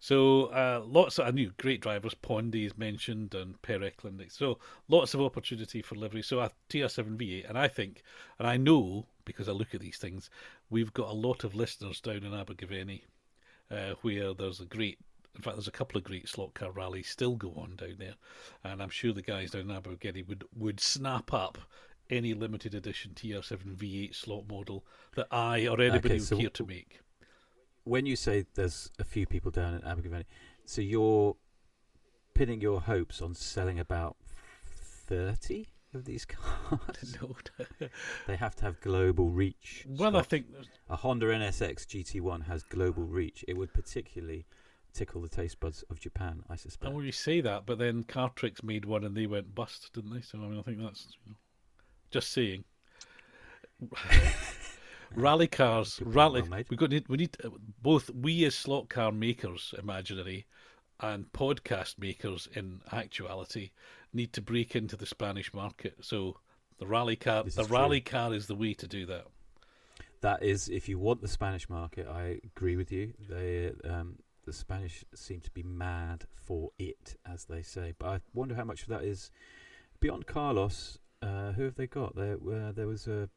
So 0.00 0.46
uh, 0.46 0.82
lots 0.84 1.18
of 1.18 1.28
I 1.28 1.30
knew 1.30 1.52
great 1.58 1.80
drivers. 1.80 2.14
Pondy 2.14 2.64
is 2.64 2.76
mentioned 2.76 3.34
and 3.34 3.60
Per 3.62 3.82
Eklund. 3.82 4.24
So 4.30 4.58
lots 4.88 5.14
of 5.14 5.20
opportunity 5.20 5.82
for 5.82 5.94
livery. 5.94 6.22
So 6.22 6.40
a 6.40 6.50
TR7 6.70 7.16
V8, 7.16 7.48
and 7.48 7.58
I 7.58 7.68
think, 7.68 8.02
and 8.38 8.48
I 8.48 8.56
know 8.56 9.06
because 9.24 9.48
I 9.48 9.52
look 9.52 9.74
at 9.74 9.80
these 9.80 9.98
things, 9.98 10.30
we've 10.70 10.92
got 10.92 11.10
a 11.10 11.12
lot 11.12 11.44
of 11.44 11.54
listeners 11.54 12.00
down 12.00 12.24
in 12.24 12.34
Abergavenny, 12.34 13.04
uh, 13.70 13.94
where 14.02 14.34
there's 14.34 14.60
a 14.60 14.64
great. 14.64 14.98
In 15.36 15.42
fact, 15.42 15.56
there's 15.56 15.68
a 15.68 15.72
couple 15.72 15.96
of 15.96 16.04
great 16.04 16.28
slot 16.28 16.54
car 16.54 16.72
rallies 16.72 17.08
still 17.08 17.36
go 17.36 17.52
on 17.56 17.76
down 17.76 17.96
there, 17.98 18.14
and 18.64 18.82
I'm 18.82 18.90
sure 18.90 19.12
the 19.12 19.22
guys 19.22 19.52
down 19.52 19.70
in 19.70 19.70
Abergavenny 19.70 20.22
would 20.22 20.44
would 20.56 20.80
snap 20.80 21.32
up 21.32 21.58
any 22.10 22.34
limited 22.34 22.74
edition 22.74 23.12
TR7 23.14 23.76
V8 23.76 24.14
slot 24.14 24.44
model 24.48 24.84
that 25.16 25.26
I 25.30 25.66
or 25.66 25.80
anybody 25.80 26.14
okay, 26.14 26.18
so 26.18 26.36
would 26.36 26.42
care 26.42 26.50
to 26.50 26.66
make 26.66 27.00
when 27.84 28.06
you 28.06 28.16
say 28.16 28.44
there's 28.54 28.90
a 28.98 29.04
few 29.04 29.26
people 29.26 29.50
down 29.50 29.74
in 29.74 29.82
Abergavenny, 29.82 30.24
so 30.64 30.80
you're 30.80 31.36
pinning 32.34 32.60
your 32.60 32.80
hopes 32.80 33.20
on 33.20 33.34
selling 33.34 33.78
about 33.78 34.16
thirty 35.06 35.68
of 35.94 36.04
these 36.04 36.24
cars. 36.24 37.16
no, 37.22 37.34
they 38.26 38.36
have 38.36 38.54
to 38.56 38.64
have 38.64 38.80
global 38.80 39.30
reach. 39.30 39.86
Well. 39.88 40.16
I 40.16 40.22
think 40.22 40.46
a 40.88 40.96
Honda 40.96 41.26
NSX 41.26 41.86
GT1 41.86 42.46
has 42.46 42.62
global 42.62 43.02
reach. 43.02 43.44
It 43.48 43.56
would 43.56 43.72
particularly 43.72 44.46
tickle 44.92 45.20
the 45.20 45.28
taste 45.28 45.58
buds 45.60 45.82
of 45.90 46.00
Japan, 46.00 46.42
I 46.48 46.56
suspect. 46.56 46.92
Oh, 46.94 47.00
you 47.00 47.12
say 47.12 47.40
that, 47.40 47.66
but 47.66 47.78
then 47.78 48.04
Cartrix 48.04 48.62
made 48.62 48.84
one 48.84 49.04
and 49.04 49.16
they 49.16 49.26
went 49.26 49.54
bust, 49.54 49.90
didn't 49.92 50.12
they? 50.12 50.20
So 50.20 50.38
I 50.38 50.42
mean, 50.42 50.58
I 50.58 50.62
think 50.62 50.78
that's 50.78 51.08
you 51.24 51.32
know, 51.32 51.36
just 52.10 52.32
saying. 52.32 52.64
rally 55.14 55.46
cars, 55.46 56.00
rally. 56.04 56.42
Well, 56.42 56.62
we 56.68 56.76
got 56.76 56.90
need, 56.90 57.08
we 57.08 57.16
need 57.16 57.36
uh, 57.44 57.50
both 57.82 58.10
we 58.10 58.44
as 58.44 58.54
slot 58.54 58.88
car 58.88 59.12
makers, 59.12 59.74
imaginary, 59.78 60.46
and 61.00 61.32
podcast 61.32 61.98
makers 61.98 62.48
in 62.52 62.80
actuality 62.92 63.70
need 64.12 64.32
to 64.34 64.42
break 64.42 64.76
into 64.76 64.96
the 64.96 65.06
Spanish 65.06 65.52
market. 65.54 65.96
So 66.00 66.36
the 66.78 66.86
rally 66.86 67.16
car, 67.16 67.44
the 67.44 67.64
rally 67.64 68.00
true. 68.00 68.12
car 68.12 68.34
is 68.34 68.46
the 68.46 68.54
way 68.54 68.74
to 68.74 68.86
do 68.86 69.06
that. 69.06 69.26
That 70.20 70.42
is, 70.42 70.68
if 70.68 70.88
you 70.88 70.98
want 70.98 71.22
the 71.22 71.28
Spanish 71.28 71.68
market, 71.70 72.06
I 72.06 72.40
agree 72.44 72.76
with 72.76 72.92
you. 72.92 73.14
They, 73.28 73.72
um, 73.88 74.16
the 74.44 74.52
Spanish 74.52 75.04
seem 75.14 75.40
to 75.40 75.50
be 75.50 75.62
mad 75.62 76.24
for 76.34 76.70
it, 76.78 77.16
as 77.24 77.44
they 77.44 77.62
say. 77.62 77.94
But 77.98 78.08
I 78.08 78.20
wonder 78.34 78.54
how 78.54 78.64
much 78.64 78.82
of 78.82 78.88
that 78.88 79.02
is 79.02 79.30
beyond 79.98 80.26
Carlos. 80.26 80.98
Uh, 81.22 81.52
who 81.52 81.64
have 81.64 81.74
they 81.74 81.86
got? 81.86 82.16
There, 82.16 82.34
uh, 82.34 82.72
there 82.72 82.86
was 82.86 83.06
a, 83.06 83.28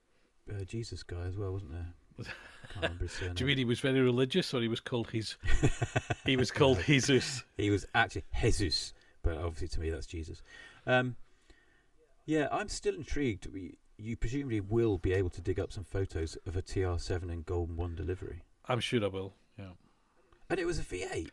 a 0.49 0.65
Jesus 0.65 1.03
guy 1.03 1.25
as 1.27 1.37
well, 1.37 1.51
wasn't 1.51 1.71
there? 1.71 1.87
I 2.19 2.23
can't 2.73 2.83
remember 2.83 3.03
his 3.05 3.11
surname. 3.13 3.35
Do 3.35 3.43
you 3.43 3.47
mean 3.47 3.57
he 3.57 3.65
was 3.65 3.79
very 3.79 3.99
religious, 4.01 4.53
or 4.53 4.61
he 4.61 4.67
was 4.67 4.79
called 4.79 5.09
his? 5.11 5.35
he 6.25 6.37
was 6.37 6.51
called 6.51 6.81
Jesus. 6.85 7.43
He 7.57 7.69
was 7.69 7.85
actually 7.93 8.23
Jesus, 8.39 8.93
but 9.21 9.37
obviously 9.37 9.67
to 9.69 9.79
me 9.79 9.89
that's 9.89 10.05
Jesus. 10.07 10.41
Um, 10.85 11.15
yeah, 12.25 12.47
I'm 12.51 12.69
still 12.69 12.95
intrigued. 12.95 13.47
We, 13.47 13.77
you 13.97 14.15
presumably 14.15 14.61
will 14.61 14.97
be 14.97 15.13
able 15.13 15.29
to 15.31 15.41
dig 15.41 15.59
up 15.59 15.73
some 15.73 15.83
photos 15.83 16.37
of 16.45 16.55
a 16.55 16.61
TR7 16.61 17.31
in 17.31 17.41
Golden 17.41 17.75
Wonder 17.75 18.03
delivery, 18.03 18.43
I'm 18.67 18.79
sure 18.79 19.03
I 19.03 19.07
will. 19.07 19.33
Yeah. 19.57 19.71
and 20.49 20.59
it 20.59 20.65
was 20.65 20.79
a 20.79 20.83
V8. 20.83 21.29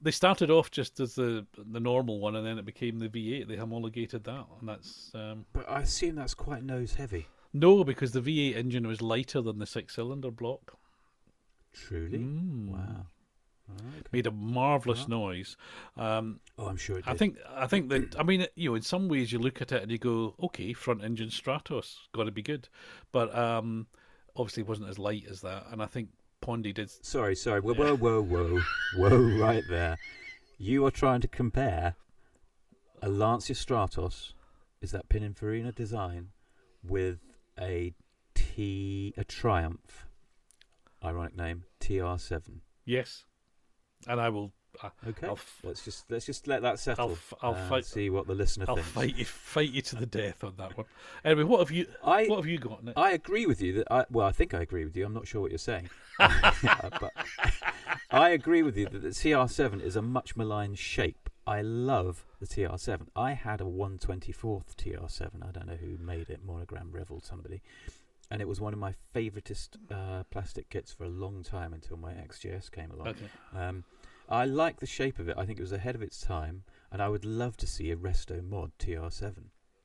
They 0.00 0.10
started 0.12 0.50
off 0.50 0.70
just 0.70 1.00
as 1.00 1.14
the 1.14 1.46
the 1.56 1.80
normal 1.80 2.20
one, 2.20 2.36
and 2.36 2.46
then 2.46 2.58
it 2.58 2.64
became 2.64 2.98
the 2.98 3.08
V8. 3.08 3.48
They 3.48 3.56
homologated 3.56 4.24
that, 4.24 4.46
and 4.60 4.68
that's 4.68 5.10
um, 5.14 5.44
But 5.52 5.68
I 5.68 5.80
assume 5.80 6.14
that's 6.14 6.34
quite 6.34 6.62
nose 6.62 6.94
heavy. 6.94 7.26
no, 7.52 7.82
because 7.84 8.12
the 8.12 8.20
V8 8.20 8.54
engine 8.56 8.86
was 8.86 9.02
lighter 9.02 9.40
than 9.42 9.58
the 9.58 9.66
six-cylinder 9.66 10.30
block. 10.30 10.78
Truly, 11.72 12.18
Mm. 12.18 12.68
wow. 12.68 13.06
Okay. 13.70 14.02
Made 14.12 14.26
a 14.26 14.30
marvelous 14.30 15.00
Wow. 15.00 15.26
noise. 15.28 15.56
Um, 15.96 16.40
Oh, 16.58 16.68
I'm 16.68 16.76
sure 16.78 16.98
it 16.98 17.04
did. 17.04 17.10
I 17.10 17.16
think 17.16 17.36
I 17.50 17.66
think 17.66 17.90
that 17.90 18.18
I 18.18 18.22
mean 18.22 18.46
you 18.54 18.70
know 18.70 18.74
in 18.76 18.82
some 18.82 19.08
ways 19.08 19.30
you 19.30 19.38
look 19.38 19.60
at 19.60 19.72
it 19.72 19.82
and 19.82 19.92
you 19.92 19.98
go 19.98 20.34
okay 20.42 20.72
front 20.72 21.02
engine 21.04 21.28
Stratos 21.28 21.96
got 22.12 22.24
to 22.24 22.30
be 22.32 22.42
good, 22.42 22.68
but 23.12 23.34
um, 23.36 23.86
obviously 24.36 24.62
it 24.62 24.68
wasn't 24.68 24.88
as 24.88 24.98
light 24.98 25.26
as 25.28 25.42
that, 25.42 25.66
and 25.70 25.82
I 25.82 25.86
think 25.86 26.08
Pondy 26.40 26.72
did. 26.72 26.90
Sorry, 27.04 27.34
sorry. 27.34 27.60
Whoa, 27.60 27.74
whoa, 27.74 27.96
whoa, 27.96 28.22
whoa, 28.22 28.60
whoa! 28.96 29.38
Right 29.38 29.64
there. 29.68 29.96
You 30.58 30.84
are 30.86 30.90
trying 30.90 31.20
to 31.20 31.28
compare 31.28 31.94
a 33.00 33.08
Lancia 33.08 33.54
Stratos, 33.54 34.32
is 34.80 34.90
that 34.90 35.08
Pininfarina 35.08 35.74
design, 35.74 36.28
with 36.82 37.18
a 37.58 37.94
T, 38.34 39.14
a 39.16 39.24
Triumph, 39.24 40.06
ironic 41.04 41.36
name, 41.36 41.64
TR7. 41.80 42.60
Yes, 42.84 43.24
and 44.06 44.20
I 44.20 44.28
will. 44.30 44.52
I, 44.82 44.90
Okay, 45.08 45.26
f- 45.28 45.60
let's 45.64 45.84
just 45.84 46.10
let's 46.10 46.26
just 46.26 46.46
let 46.46 46.62
that 46.62 46.78
settle. 46.78 47.06
I'll, 47.08 47.12
f- 47.12 47.34
I'll 47.42 47.68
fight. 47.68 47.84
See 47.84 48.10
what 48.10 48.26
the 48.26 48.34
listener 48.34 48.66
I'll 48.68 48.76
thinks. 48.76 48.90
fight 48.90 49.16
you, 49.16 49.24
fight 49.24 49.70
you 49.70 49.82
to 49.82 49.96
the 49.96 50.06
death 50.06 50.44
on 50.44 50.54
that 50.58 50.76
one. 50.76 50.86
Anyway, 51.24 51.44
what 51.44 51.60
have 51.60 51.70
you, 51.70 51.86
I 52.04 52.26
what 52.26 52.36
have 52.36 52.46
you 52.46 52.58
got? 52.58 52.84
Nick? 52.84 52.94
I 52.96 53.10
agree 53.12 53.46
with 53.46 53.60
you 53.60 53.72
that 53.74 53.86
I 53.92 54.04
well 54.10 54.26
I 54.26 54.32
think 54.32 54.54
I 54.54 54.60
agree 54.60 54.84
with 54.84 54.96
you. 54.96 55.04
I'm 55.06 55.14
not 55.14 55.26
sure 55.26 55.40
what 55.40 55.50
you're 55.50 55.58
saying, 55.58 55.88
but 56.18 57.12
I 58.10 58.30
agree 58.30 58.62
with 58.62 58.76
you 58.76 58.88
that 58.88 59.02
the 59.02 59.08
TR7 59.08 59.82
is 59.82 59.96
a 59.96 60.02
much 60.02 60.36
maligned 60.36 60.78
shape. 60.78 61.28
I 61.46 61.62
love 61.62 62.24
the 62.40 62.46
TR7. 62.46 63.08
I 63.16 63.32
had 63.32 63.60
a 63.60 63.64
124th 63.64 64.74
TR7. 64.76 65.46
I 65.48 65.50
don't 65.50 65.66
know 65.66 65.76
who 65.80 65.96
made 65.98 66.28
it, 66.28 66.40
Monogram 66.46 66.90
Revell 66.92 67.20
somebody, 67.22 67.62
and 68.30 68.42
it 68.42 68.48
was 68.48 68.60
one 68.60 68.74
of 68.74 68.78
my 68.78 68.94
favoritist 69.14 69.70
uh, 69.90 70.24
plastic 70.30 70.68
kits 70.68 70.92
for 70.92 71.04
a 71.04 71.08
long 71.08 71.42
time 71.42 71.72
until 71.72 71.96
my 71.96 72.12
XJS 72.12 72.70
came 72.70 72.90
along. 72.90 73.08
Okay. 73.08 73.28
Um, 73.56 73.84
I 74.28 74.44
like 74.44 74.80
the 74.80 74.86
shape 74.86 75.18
of 75.18 75.28
it. 75.28 75.36
I 75.38 75.46
think 75.46 75.58
it 75.58 75.62
was 75.62 75.72
ahead 75.72 75.94
of 75.94 76.02
its 76.02 76.20
time, 76.20 76.64
and 76.92 77.00
I 77.02 77.08
would 77.08 77.24
love 77.24 77.56
to 77.58 77.66
see 77.66 77.90
a 77.90 77.96
Resto 77.96 78.42
Mod 78.46 78.72
TR7. 78.78 79.34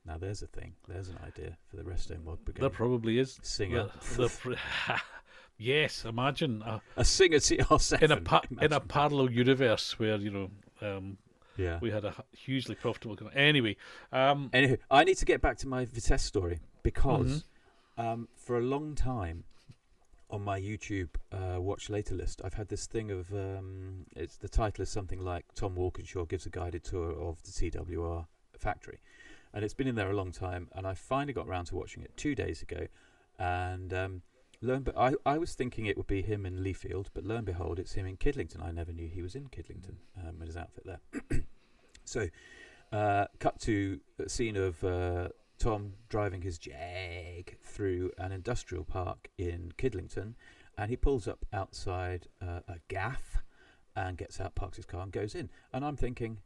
Now 0.06 0.18
there's 0.18 0.42
a 0.42 0.46
thing. 0.46 0.74
There's 0.86 1.08
an 1.08 1.18
idea 1.26 1.56
for 1.68 1.76
the 1.76 1.82
Resto 1.82 2.22
Mod 2.22 2.44
brigade. 2.44 2.60
There 2.62 2.68
probably 2.70 3.18
is. 3.18 3.38
Singer. 3.42 3.88
The- 4.16 4.28
the 4.28 5.00
yes, 5.56 6.04
imagine 6.04 6.62
a, 6.62 6.80
A 6.96 7.04
Singer 7.04 7.38
TR7. 7.38 8.02
in 8.02 8.10
a 8.12 8.20
pa- 8.20 8.42
in 8.60 8.72
a 8.72 8.80
parallel 8.80 9.30
universe 9.30 9.98
where 9.98 10.16
you 10.16 10.30
know 10.30 10.50
um, 10.82 11.16
yeah. 11.56 11.78
we 11.80 11.90
had 11.90 12.04
a 12.04 12.14
hugely 12.32 12.74
profitable. 12.74 13.16
con- 13.16 13.30
Anyway, 13.34 13.76
um, 14.12 14.50
Anywho, 14.52 14.78
I 14.90 15.04
need 15.04 15.16
to 15.18 15.24
get 15.24 15.40
back 15.40 15.56
to 15.58 15.68
my 15.68 15.84
Vitesse 15.86 16.22
story 16.22 16.60
because 16.82 17.44
Mm-hmm. 17.98 18.06
um, 18.06 18.28
for 18.36 18.58
a 18.58 18.62
long 18.62 18.94
time 18.94 19.44
on 20.34 20.42
my 20.42 20.60
YouTube 20.60 21.10
uh, 21.30 21.60
watch 21.60 21.88
later 21.88 22.16
list, 22.16 22.42
I've 22.44 22.54
had 22.54 22.68
this 22.68 22.86
thing 22.86 23.12
of 23.12 23.32
um, 23.32 24.04
it's 24.16 24.36
the 24.36 24.48
title 24.48 24.82
is 24.82 24.90
something 24.90 25.20
like 25.20 25.44
Tom 25.54 25.76
Walkinshaw 25.76 26.24
gives 26.24 26.44
a 26.44 26.50
guided 26.50 26.82
tour 26.82 27.12
of 27.12 27.40
the 27.44 27.52
TWR 27.52 28.26
factory, 28.58 28.98
and 29.52 29.64
it's 29.64 29.74
been 29.74 29.86
in 29.86 29.94
there 29.94 30.10
a 30.10 30.16
long 30.16 30.32
time. 30.32 30.68
And 30.74 30.88
I 30.88 30.94
finally 30.94 31.32
got 31.32 31.46
around 31.46 31.66
to 31.66 31.76
watching 31.76 32.02
it 32.02 32.16
two 32.16 32.34
days 32.34 32.62
ago, 32.62 32.88
and 33.38 33.94
um, 33.94 34.22
lo 34.60 34.82
I, 34.96 35.14
I 35.24 35.38
was 35.38 35.54
thinking 35.54 35.86
it 35.86 35.96
would 35.96 36.08
be 36.08 36.20
him 36.20 36.44
in 36.44 36.64
Leafield, 36.64 37.06
but 37.14 37.24
lo 37.24 37.36
and 37.36 37.46
behold, 37.46 37.78
it's 37.78 37.92
him 37.92 38.04
in 38.04 38.16
Kidlington. 38.16 38.60
I 38.60 38.72
never 38.72 38.92
knew 38.92 39.08
he 39.08 39.22
was 39.22 39.36
in 39.36 39.44
Kidlington 39.44 39.98
um, 40.20 40.40
with 40.40 40.48
his 40.48 40.56
outfit 40.56 40.84
there. 40.84 41.44
so, 42.04 42.28
uh, 42.90 43.26
cut 43.38 43.60
to 43.60 44.00
a 44.18 44.28
scene 44.28 44.56
of 44.56 44.82
uh, 44.82 45.28
Tom 45.58 45.94
driving 46.08 46.42
his 46.42 46.58
Jag 46.58 47.56
through 47.62 48.12
an 48.18 48.32
industrial 48.32 48.84
park 48.84 49.28
in 49.38 49.72
Kidlington, 49.78 50.34
and 50.76 50.90
he 50.90 50.96
pulls 50.96 51.28
up 51.28 51.44
outside 51.52 52.26
uh, 52.42 52.60
a 52.68 52.76
gaff 52.88 53.42
and 53.96 54.18
gets 54.18 54.40
out, 54.40 54.54
parks 54.54 54.76
his 54.76 54.86
car, 54.86 55.02
and 55.02 55.12
goes 55.12 55.34
in. 55.34 55.50
And 55.72 55.84
I'm 55.84 55.96
thinking, 55.96 56.38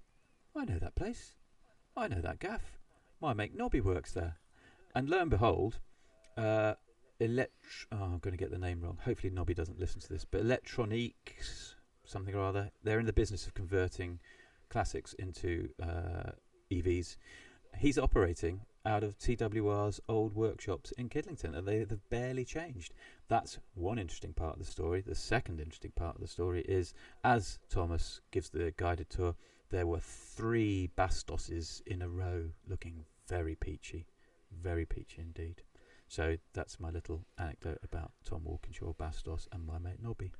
I 0.54 0.64
know 0.64 0.78
that 0.78 0.94
place. 0.94 1.34
I 1.96 2.08
know 2.08 2.20
that 2.20 2.38
gaff. 2.38 2.78
My 3.20 3.32
mate 3.32 3.56
Nobby 3.56 3.80
works 3.80 4.12
there. 4.12 4.36
And 4.94 5.08
lo 5.08 5.20
and 5.20 5.30
behold, 5.30 5.78
uh, 6.36 6.74
elect- 7.20 7.86
oh, 7.90 7.96
I'm 7.96 8.18
going 8.18 8.32
to 8.32 8.36
get 8.36 8.50
the 8.50 8.58
name 8.58 8.80
wrong. 8.80 8.98
Hopefully, 9.04 9.32
Nobby 9.32 9.54
doesn't 9.54 9.80
listen 9.80 10.00
to 10.00 10.08
this, 10.08 10.24
but 10.24 10.42
Electroniques, 10.42 11.74
something 12.04 12.34
or 12.34 12.44
other, 12.44 12.70
they're 12.82 13.00
in 13.00 13.06
the 13.06 13.12
business 13.12 13.46
of 13.46 13.54
converting 13.54 14.20
classics 14.68 15.14
into 15.14 15.70
uh, 15.82 16.32
EVs. 16.70 17.16
He's 17.78 17.98
operating 17.98 18.60
out 18.88 19.04
of 19.04 19.18
TWR's 19.18 20.00
old 20.08 20.34
workshops 20.34 20.90
in 20.92 21.08
Kidlington, 21.08 21.56
and 21.56 21.68
they, 21.68 21.84
they've 21.84 22.08
barely 22.10 22.44
changed. 22.44 22.94
That's 23.28 23.58
one 23.74 23.98
interesting 23.98 24.32
part 24.32 24.54
of 24.54 24.58
the 24.64 24.70
story. 24.70 25.02
The 25.02 25.14
second 25.14 25.60
interesting 25.60 25.92
part 25.94 26.16
of 26.16 26.22
the 26.22 26.26
story 26.26 26.62
is 26.62 26.94
as 27.22 27.58
Thomas 27.68 28.20
gives 28.30 28.48
the 28.50 28.72
guided 28.76 29.10
tour, 29.10 29.34
there 29.70 29.86
were 29.86 30.00
three 30.00 30.90
Bastoses 30.96 31.82
in 31.86 32.00
a 32.02 32.08
row 32.08 32.46
looking 32.66 33.04
very 33.28 33.54
peachy. 33.54 34.06
Very 34.50 34.86
peachy 34.86 35.20
indeed. 35.20 35.62
So 36.08 36.36
that's 36.54 36.80
my 36.80 36.88
little 36.90 37.26
anecdote 37.36 37.78
about 37.82 38.12
Tom 38.24 38.44
Walkinshaw, 38.44 38.94
Bastos, 38.94 39.46
and 39.52 39.66
my 39.66 39.78
mate 39.78 40.02
Nobby. 40.02 40.32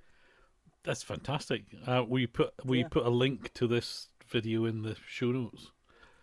that's 0.84 1.02
fantastic. 1.02 1.64
Uh, 1.86 2.02
we 2.08 2.26
put 2.26 2.54
we 2.64 2.78
Yeah. 2.80 2.88
put 2.88 3.04
a 3.04 3.10
link 3.10 3.52
to 3.54 3.66
this 3.66 4.08
video 4.26 4.64
in 4.64 4.80
the 4.82 4.96
show 5.06 5.30
notes. 5.32 5.70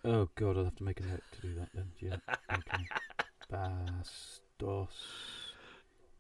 Oh 0.05 0.29
God, 0.35 0.57
I'll 0.57 0.65
have 0.65 0.75
to 0.75 0.83
make 0.83 0.99
a 0.99 1.03
note 1.03 1.23
to 1.33 1.41
do 1.41 1.55
that 1.55 1.69
then. 1.73 1.91
Yeah. 1.99 2.15
Okay. 2.53 2.85
Bastos. 3.51 4.87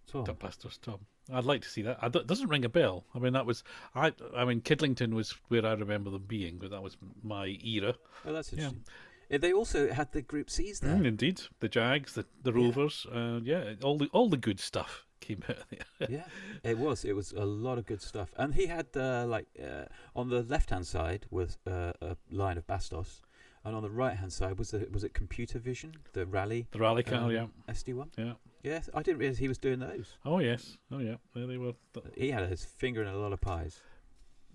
Tom. 0.07 0.25
Tom 0.25 0.35
Pastors 0.35 0.77
Tom. 0.81 0.99
I'd 1.33 1.43
like 1.45 1.61
to 1.63 1.69
see 1.69 1.81
that. 1.83 1.97
It 2.03 2.27
doesn't 2.27 2.49
ring 2.49 2.65
a 2.65 2.69
bell. 2.69 3.05
I 3.15 3.19
mean, 3.19 3.33
that 3.33 3.45
was 3.45 3.63
I. 3.95 4.13
I 4.35 4.45
mean, 4.45 4.61
Kidlington 4.61 5.13
was 5.13 5.33
where 5.47 5.65
I 5.65 5.73
remember 5.73 6.09
them 6.11 6.25
being, 6.27 6.57
but 6.59 6.69
that 6.71 6.83
was 6.83 6.97
my 7.23 7.57
era. 7.63 7.95
Oh, 8.25 8.33
that's 8.33 8.53
interesting. 8.53 8.83
Uh, 9.31 9.37
They 9.39 9.51
also 9.53 9.91
had 9.91 10.11
the 10.11 10.21
Group 10.21 10.49
C's 10.51 10.79
there. 10.81 10.95
Mm, 10.97 11.07
indeed, 11.07 11.41
the 11.59 11.67
Jags, 11.69 12.13
the 12.13 12.25
the 12.43 12.51
Yeah. 12.51 12.57
Rovers. 12.65 13.07
Uh, 13.11 13.39
yeah, 13.43 13.73
all 13.83 13.97
the 13.97 14.07
all 14.13 14.29
the 14.29 14.37
good 14.37 14.59
stuff 14.59 15.05
came 15.19 15.41
out 15.49 15.57
there. 15.71 16.07
yeah, 16.09 16.25
it 16.63 16.77
was. 16.77 17.03
It 17.03 17.15
was 17.15 17.31
a 17.31 17.45
lot 17.45 17.79
of 17.79 17.87
good 17.87 18.01
stuff. 18.03 18.29
And 18.37 18.53
he 18.53 18.67
had 18.67 18.87
uh, 18.95 19.25
like 19.27 19.47
uh, 19.59 19.85
on 20.15 20.29
the 20.29 20.43
left 20.43 20.69
hand 20.69 20.85
side 20.85 21.25
was 21.31 21.57
uh, 21.65 21.93
a 22.01 22.15
line 22.29 22.59
of 22.59 22.67
Bastos, 22.67 23.21
and 23.65 23.75
on 23.75 23.83
the 23.83 23.89
right 23.89 24.15
hand 24.15 24.31
side 24.31 24.57
was 24.57 24.71
the, 24.71 24.87
was 24.91 25.03
it 25.03 25.13
Computer 25.13 25.59
Vision, 25.59 25.93
the 26.13 26.25
Rally 26.25 26.67
The 26.71 26.79
rally 26.79 27.03
car, 27.03 27.23
Um, 27.23 27.31
yeah, 27.31 27.47
SD 27.69 27.93
one. 27.93 28.11
yeah. 28.17 28.33
Yes, 28.63 28.89
I 28.93 29.03
didn't 29.03 29.19
realize 29.19 29.37
he 29.37 29.47
was 29.47 29.57
doing 29.57 29.79
those. 29.79 30.17
Oh 30.25 30.39
yes, 30.39 30.77
oh 30.91 30.99
yeah. 30.99 31.15
There 31.35 31.45
they 31.45 31.57
were. 31.57 31.73
He 32.15 32.31
had 32.31 32.49
his 32.49 32.65
finger 32.65 33.01
in 33.01 33.07
a 33.07 33.17
lot 33.17 33.33
of 33.33 33.41
pies. 33.41 33.81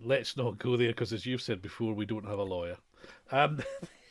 Let's 0.03 0.37
not 0.37 0.59
go 0.59 0.77
there 0.77 0.89
because, 0.89 1.13
as 1.13 1.27
you've 1.27 1.43
said 1.43 1.61
before, 1.61 1.93
we 1.93 2.07
don't 2.07 2.27
have 2.27 2.39
a 2.39 2.43
lawyer. 2.43 2.79
Um, 3.31 3.61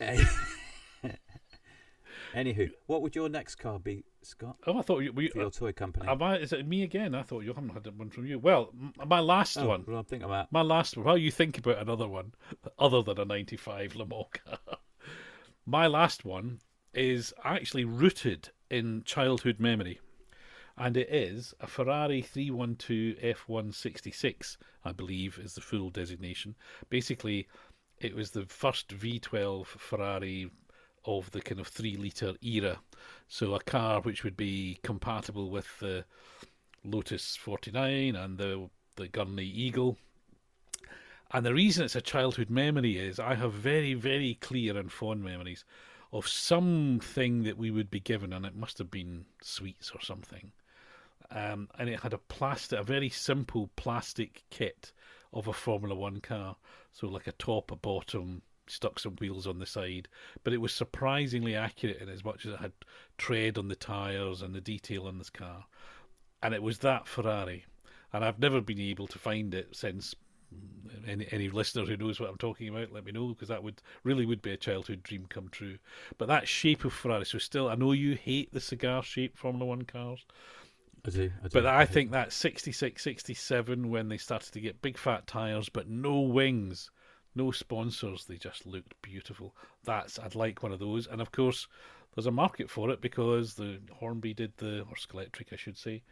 Anywho, 2.34 2.70
what 2.86 3.02
would 3.02 3.16
your 3.16 3.28
next 3.28 3.56
car 3.56 3.78
be, 3.78 4.04
Scott? 4.22 4.56
oh, 4.66 4.78
I 4.78 4.82
thought 4.82 5.00
you, 5.00 5.12
we. 5.12 5.28
For 5.28 5.38
your 5.40 5.50
toy 5.50 5.72
company. 5.72 6.06
Am 6.08 6.22
I, 6.22 6.38
is 6.38 6.52
it 6.52 6.66
me 6.66 6.82
again? 6.82 7.14
I 7.14 7.22
thought 7.22 7.42
you 7.42 7.52
haven't 7.52 7.70
had 7.70 7.86
one 7.98 8.10
from 8.10 8.26
you. 8.26 8.38
Well, 8.38 8.70
m- 8.80 8.92
my 9.08 9.20
last 9.20 9.58
oh, 9.58 9.66
one. 9.66 9.84
Well, 9.86 9.98
I'm 9.98 10.04
thinking 10.04 10.26
about. 10.26 10.52
My 10.52 10.62
last 10.62 10.96
one. 10.96 11.06
While 11.06 11.18
you 11.18 11.30
think 11.30 11.58
about 11.58 11.78
another 11.78 12.06
one, 12.06 12.32
other 12.78 13.02
than 13.02 13.18
a 13.18 13.24
95 13.24 13.96
Le 13.96 14.06
Mans 14.06 14.26
car, 14.32 14.58
my 15.70 15.86
last 15.86 16.24
one 16.24 16.58
is 16.92 17.32
actually 17.44 17.84
rooted 17.84 18.48
in 18.70 19.04
childhood 19.04 19.60
memory. 19.60 20.00
And 20.76 20.96
it 20.96 21.08
is 21.08 21.54
a 21.60 21.68
Ferrari 21.68 22.22
312 22.22 23.36
F166, 23.38 24.56
I 24.84 24.90
believe 24.90 25.38
is 25.38 25.54
the 25.54 25.60
full 25.60 25.90
designation. 25.90 26.56
Basically, 26.88 27.46
it 28.00 28.16
was 28.16 28.32
the 28.32 28.46
first 28.46 28.88
V12 28.88 29.66
Ferrari 29.66 30.50
of 31.04 31.30
the 31.30 31.40
kind 31.40 31.60
of 31.60 31.68
three 31.68 31.96
litre 31.96 32.34
era. 32.42 32.80
So 33.28 33.54
a 33.54 33.60
car 33.60 34.00
which 34.00 34.24
would 34.24 34.36
be 34.36 34.80
compatible 34.82 35.50
with 35.50 35.68
the 35.78 36.04
Lotus 36.82 37.36
49 37.36 38.16
and 38.16 38.38
the, 38.38 38.68
the 38.96 39.06
Gurney 39.06 39.44
Eagle 39.44 39.98
And 41.32 41.46
the 41.46 41.54
reason 41.54 41.84
it's 41.84 41.94
a 41.94 42.00
childhood 42.00 42.50
memory 42.50 42.98
is 42.98 43.20
I 43.20 43.34
have 43.34 43.52
very, 43.52 43.94
very 43.94 44.34
clear 44.34 44.76
and 44.76 44.90
fond 44.90 45.22
memories 45.22 45.64
of 46.12 46.26
something 46.26 47.44
that 47.44 47.56
we 47.56 47.70
would 47.70 47.90
be 47.90 48.00
given, 48.00 48.32
and 48.32 48.44
it 48.44 48.56
must 48.56 48.78
have 48.78 48.90
been 48.90 49.26
sweets 49.40 49.92
or 49.94 50.00
something. 50.00 50.50
Um, 51.30 51.68
and 51.78 51.88
it 51.88 52.00
had 52.00 52.12
a 52.12 52.18
plastic, 52.18 52.80
a 52.80 52.82
very 52.82 53.08
simple 53.08 53.70
plastic 53.76 54.42
kit 54.50 54.92
of 55.32 55.46
a 55.46 55.52
Formula 55.52 55.94
One 55.94 56.20
car. 56.20 56.56
So 56.92 57.06
like 57.06 57.28
a 57.28 57.32
top, 57.32 57.70
a 57.70 57.76
bottom, 57.76 58.42
stuck 58.66 58.98
some 58.98 59.14
wheels 59.20 59.46
on 59.46 59.60
the 59.60 59.66
side, 59.66 60.08
but 60.42 60.52
it 60.52 60.60
was 60.60 60.72
surprisingly 60.72 61.54
accurate 61.54 62.00
in 62.00 62.08
as 62.08 62.24
much 62.24 62.44
as 62.44 62.54
it 62.54 62.60
had 62.60 62.72
tread 63.18 63.56
on 63.56 63.68
the 63.68 63.76
tyres 63.76 64.42
and 64.42 64.52
the 64.52 64.60
detail 64.60 65.06
on 65.06 65.18
this 65.18 65.30
car. 65.30 65.64
And 66.42 66.54
it 66.54 66.62
was 66.62 66.78
that 66.78 67.06
Ferrari. 67.06 67.66
And 68.12 68.24
I've 68.24 68.40
never 68.40 68.60
been 68.60 68.80
able 68.80 69.06
to 69.08 69.18
find 69.18 69.54
it 69.54 69.76
since. 69.76 70.14
Any, 71.06 71.26
any 71.30 71.48
listener 71.48 71.86
who 71.86 71.96
knows 71.96 72.20
what 72.20 72.28
I'm 72.28 72.36
talking 72.36 72.68
about, 72.68 72.92
let 72.92 73.04
me 73.04 73.12
know 73.12 73.28
because 73.28 73.48
that 73.48 73.62
would 73.62 73.80
really 74.04 74.26
would 74.26 74.42
be 74.42 74.52
a 74.52 74.56
childhood 74.56 75.02
dream 75.02 75.26
come 75.28 75.48
true. 75.48 75.78
But 76.18 76.28
that 76.28 76.46
shape 76.46 76.84
of 76.84 76.92
Ferrari, 76.92 77.24
so 77.24 77.38
still, 77.38 77.68
I 77.68 77.74
know 77.74 77.92
you 77.92 78.14
hate 78.14 78.52
the 78.52 78.60
cigar 78.60 79.02
shaped 79.02 79.38
Formula 79.38 79.64
One 79.64 79.82
cars, 79.82 80.26
I 81.06 81.10
do. 81.10 81.30
I 81.42 81.48
do. 81.48 81.50
but 81.52 81.66
I 81.66 81.84
think 81.86 82.10
that 82.10 82.32
66, 82.32 83.02
67, 83.02 83.90
when 83.90 84.08
they 84.08 84.18
started 84.18 84.52
to 84.52 84.60
get 84.60 84.82
big 84.82 84.98
fat 84.98 85.26
tyres 85.26 85.68
but 85.68 85.88
no 85.88 86.20
wings, 86.20 86.90
no 87.34 87.50
sponsors, 87.50 88.26
they 88.26 88.36
just 88.36 88.66
looked 88.66 89.00
beautiful. 89.02 89.54
That's 89.84 90.18
I'd 90.18 90.34
like 90.34 90.62
one 90.62 90.72
of 90.72 90.80
those, 90.80 91.06
and 91.06 91.20
of 91.20 91.32
course, 91.32 91.66
there's 92.14 92.26
a 92.26 92.32
market 92.32 92.68
for 92.68 92.90
it 92.90 93.00
because 93.00 93.54
the 93.54 93.80
Hornby 93.92 94.34
did 94.34 94.52
the 94.56 94.80
or 94.80 94.96
Scalextric, 94.96 95.52
I 95.52 95.56
should 95.56 95.78
say, 95.78 96.02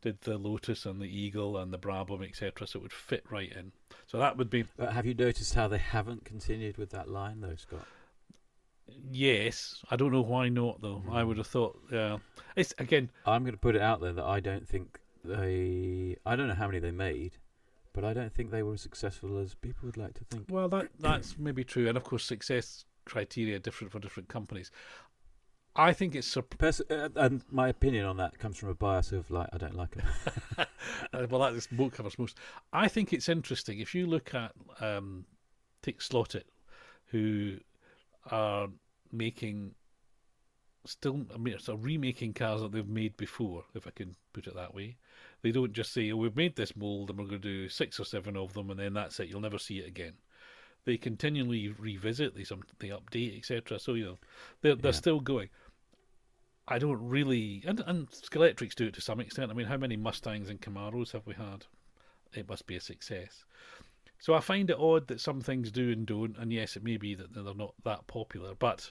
did 0.00 0.20
the 0.22 0.38
Lotus 0.38 0.86
and 0.86 1.00
the 1.00 1.06
Eagle 1.06 1.56
and 1.56 1.72
the 1.72 1.78
Brabham, 1.78 2.26
etc. 2.26 2.66
So 2.66 2.78
it 2.78 2.82
would 2.82 2.92
fit 2.92 3.24
right 3.30 3.50
in. 3.50 3.72
So 4.06 4.18
that 4.18 4.36
would 4.36 4.50
be 4.50 4.64
But 4.76 4.92
have 4.92 5.06
you 5.06 5.14
noticed 5.14 5.54
how 5.54 5.68
they 5.68 5.78
haven't 5.78 6.24
continued 6.24 6.78
with 6.78 6.90
that 6.90 7.08
line, 7.08 7.40
though, 7.40 7.56
Scott? 7.56 7.86
yes. 9.10 9.82
I 9.90 9.96
don't 9.96 10.12
know 10.12 10.22
why 10.22 10.48
not 10.48 10.80
though. 10.80 11.02
I 11.10 11.22
hmm. 11.22 11.28
would 11.28 11.38
have 11.38 11.46
thought, 11.46 11.78
yeah. 11.90 12.18
It's 12.56 12.74
again, 12.78 13.10
I'm 13.26 13.42
going 13.42 13.52
to 13.54 13.60
put 13.60 13.76
it 13.76 13.82
out 13.82 14.00
there 14.00 14.12
that 14.12 14.24
I 14.24 14.40
don't 14.40 14.66
think 14.66 14.98
they. 15.24 16.16
I 16.24 16.36
don't 16.36 16.48
know 16.48 16.54
how 16.54 16.66
many 16.66 16.78
they 16.78 16.90
made, 16.90 17.32
but 17.92 18.04
I 18.04 18.12
don't 18.12 18.32
think 18.32 18.50
they 18.50 18.62
were 18.62 18.74
as 18.74 18.80
successful 18.80 19.38
as 19.38 19.54
people 19.54 19.86
would 19.86 19.96
like 19.96 20.14
to 20.14 20.24
think. 20.24 20.46
well, 20.48 20.68
that 20.68 20.88
that's 20.98 21.38
maybe 21.38 21.64
true, 21.64 21.88
and 21.88 21.96
of 21.96 22.04
course, 22.04 22.24
success 22.24 22.84
criteria 23.04 23.56
are 23.56 23.60
different 23.60 23.92
for 23.92 23.98
different 23.98 24.28
companies. 24.28 24.70
I 25.76 25.92
think 25.92 26.14
it's 26.14 26.36
a 26.36 26.42
Pers- 26.42 26.82
uh, 26.90 27.08
and 27.14 27.42
my 27.50 27.68
opinion 27.68 28.04
on 28.04 28.16
that 28.16 28.38
comes 28.38 28.58
from 28.58 28.68
a 28.68 28.74
bias 28.74 29.12
of 29.12 29.30
like 29.30 29.48
I 29.52 29.58
don't 29.58 29.76
like 29.76 29.96
it. 29.96 30.68
Uh, 31.12 31.26
well, 31.30 31.40
that 31.40 31.54
is 31.54 31.68
what 31.74 31.92
covers 31.92 32.18
most. 32.18 32.36
I 32.72 32.88
think 32.88 33.12
it's 33.12 33.28
interesting 33.28 33.78
if 33.78 33.94
you 33.94 34.06
look 34.06 34.34
at 34.34 34.52
um, 34.80 35.24
take 35.82 36.00
Slot.it, 36.02 36.46
who 37.06 37.56
are 38.30 38.68
making 39.12 39.74
still, 40.84 41.26
I 41.34 41.38
mean, 41.38 41.54
of 41.54 41.84
remaking 41.84 42.34
cars 42.34 42.60
that 42.60 42.72
they've 42.72 42.86
made 42.86 43.16
before, 43.16 43.64
if 43.74 43.86
I 43.86 43.90
can 43.90 44.16
put 44.32 44.46
it 44.46 44.54
that 44.54 44.74
way. 44.74 44.96
They 45.42 45.52
don't 45.52 45.72
just 45.72 45.92
say, 45.92 46.10
"Oh, 46.10 46.16
we've 46.16 46.36
made 46.36 46.56
this 46.56 46.76
mold 46.76 47.10
and 47.10 47.18
we're 47.18 47.26
going 47.26 47.42
to 47.42 47.48
do 47.48 47.68
six 47.68 48.00
or 48.00 48.04
seven 48.04 48.36
of 48.36 48.52
them, 48.52 48.70
and 48.70 48.78
then 48.78 48.94
that's 48.94 49.20
it. 49.20 49.28
You'll 49.28 49.40
never 49.40 49.58
see 49.58 49.78
it 49.78 49.86
again." 49.86 50.14
They 50.88 50.96
continually 50.96 51.68
revisit, 51.68 52.34
they 52.34 52.44
some 52.44 52.62
they 52.78 52.88
update, 52.88 53.36
etc. 53.36 53.78
So 53.78 53.92
you 53.92 54.04
know, 54.06 54.18
they're 54.62 54.74
they're 54.74 54.92
Yeah. 54.92 54.96
still 55.04 55.20
going. 55.20 55.50
I 56.66 56.78
don't 56.78 57.06
really, 57.06 57.62
and 57.66 57.80
and 57.80 58.08
Scalextrics 58.08 58.74
do 58.74 58.86
it 58.86 58.94
to 58.94 59.02
some 59.02 59.20
extent. 59.20 59.50
I 59.50 59.54
mean, 59.54 59.66
how 59.66 59.76
many 59.76 59.98
Mustangs 59.98 60.48
and 60.48 60.62
Camaros 60.62 61.12
have 61.12 61.26
we 61.26 61.34
had? 61.34 61.66
It 62.32 62.48
must 62.48 62.66
be 62.66 62.76
a 62.76 62.80
success. 62.80 63.44
So 64.18 64.32
I 64.32 64.40
find 64.40 64.70
it 64.70 64.78
odd 64.78 65.08
that 65.08 65.20
some 65.20 65.42
things 65.42 65.70
do 65.70 65.92
and 65.92 66.06
don't, 66.06 66.38
and 66.38 66.50
yes, 66.54 66.74
it 66.74 66.82
may 66.82 66.96
be 66.96 67.14
that 67.16 67.34
they're 67.34 67.54
not 67.54 67.74
that 67.84 68.06
popular, 68.06 68.54
but 68.54 68.90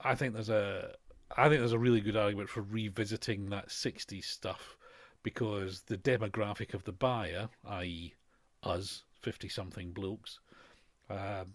I 0.00 0.16
think 0.16 0.34
there's 0.34 0.50
a, 0.50 0.96
I 1.36 1.48
think 1.48 1.60
there's 1.60 1.72
a 1.72 1.78
really 1.78 2.00
good 2.00 2.16
argument 2.16 2.50
for 2.50 2.62
revisiting 2.62 3.48
that 3.50 3.68
'60s 3.68 4.24
stuff 4.24 4.76
because 5.22 5.82
the 5.82 5.98
demographic 5.98 6.74
of 6.74 6.82
the 6.82 6.92
buyer, 6.92 7.48
i.e., 7.64 8.14
us 8.64 9.04
fifty-something 9.20 9.92
blokes, 9.92 10.40
um, 11.10 11.54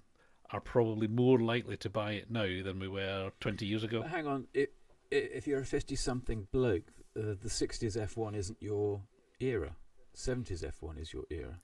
are 0.51 0.59
probably 0.59 1.07
more 1.07 1.39
likely 1.39 1.77
to 1.77 1.89
buy 1.89 2.13
it 2.13 2.29
now 2.29 2.45
than 2.63 2.79
we 2.79 2.87
were 2.87 3.31
20 3.39 3.65
years 3.65 3.83
ago. 3.83 4.01
But 4.01 4.11
hang 4.11 4.27
on, 4.27 4.47
i 4.55 4.59
i 4.61 4.67
if 5.11 5.47
you're 5.47 5.61
a 5.61 5.65
fifty-something 5.65 6.47
bloke, 6.51 6.91
uh, 7.17 7.35
the 7.41 7.49
'60s 7.49 7.95
F1 7.95 8.35
isn't 8.35 8.57
your 8.61 9.01
era. 9.39 9.75
'70s 10.15 10.63
F1 10.63 10.99
is 10.99 11.13
your 11.13 11.23
era. 11.29 11.59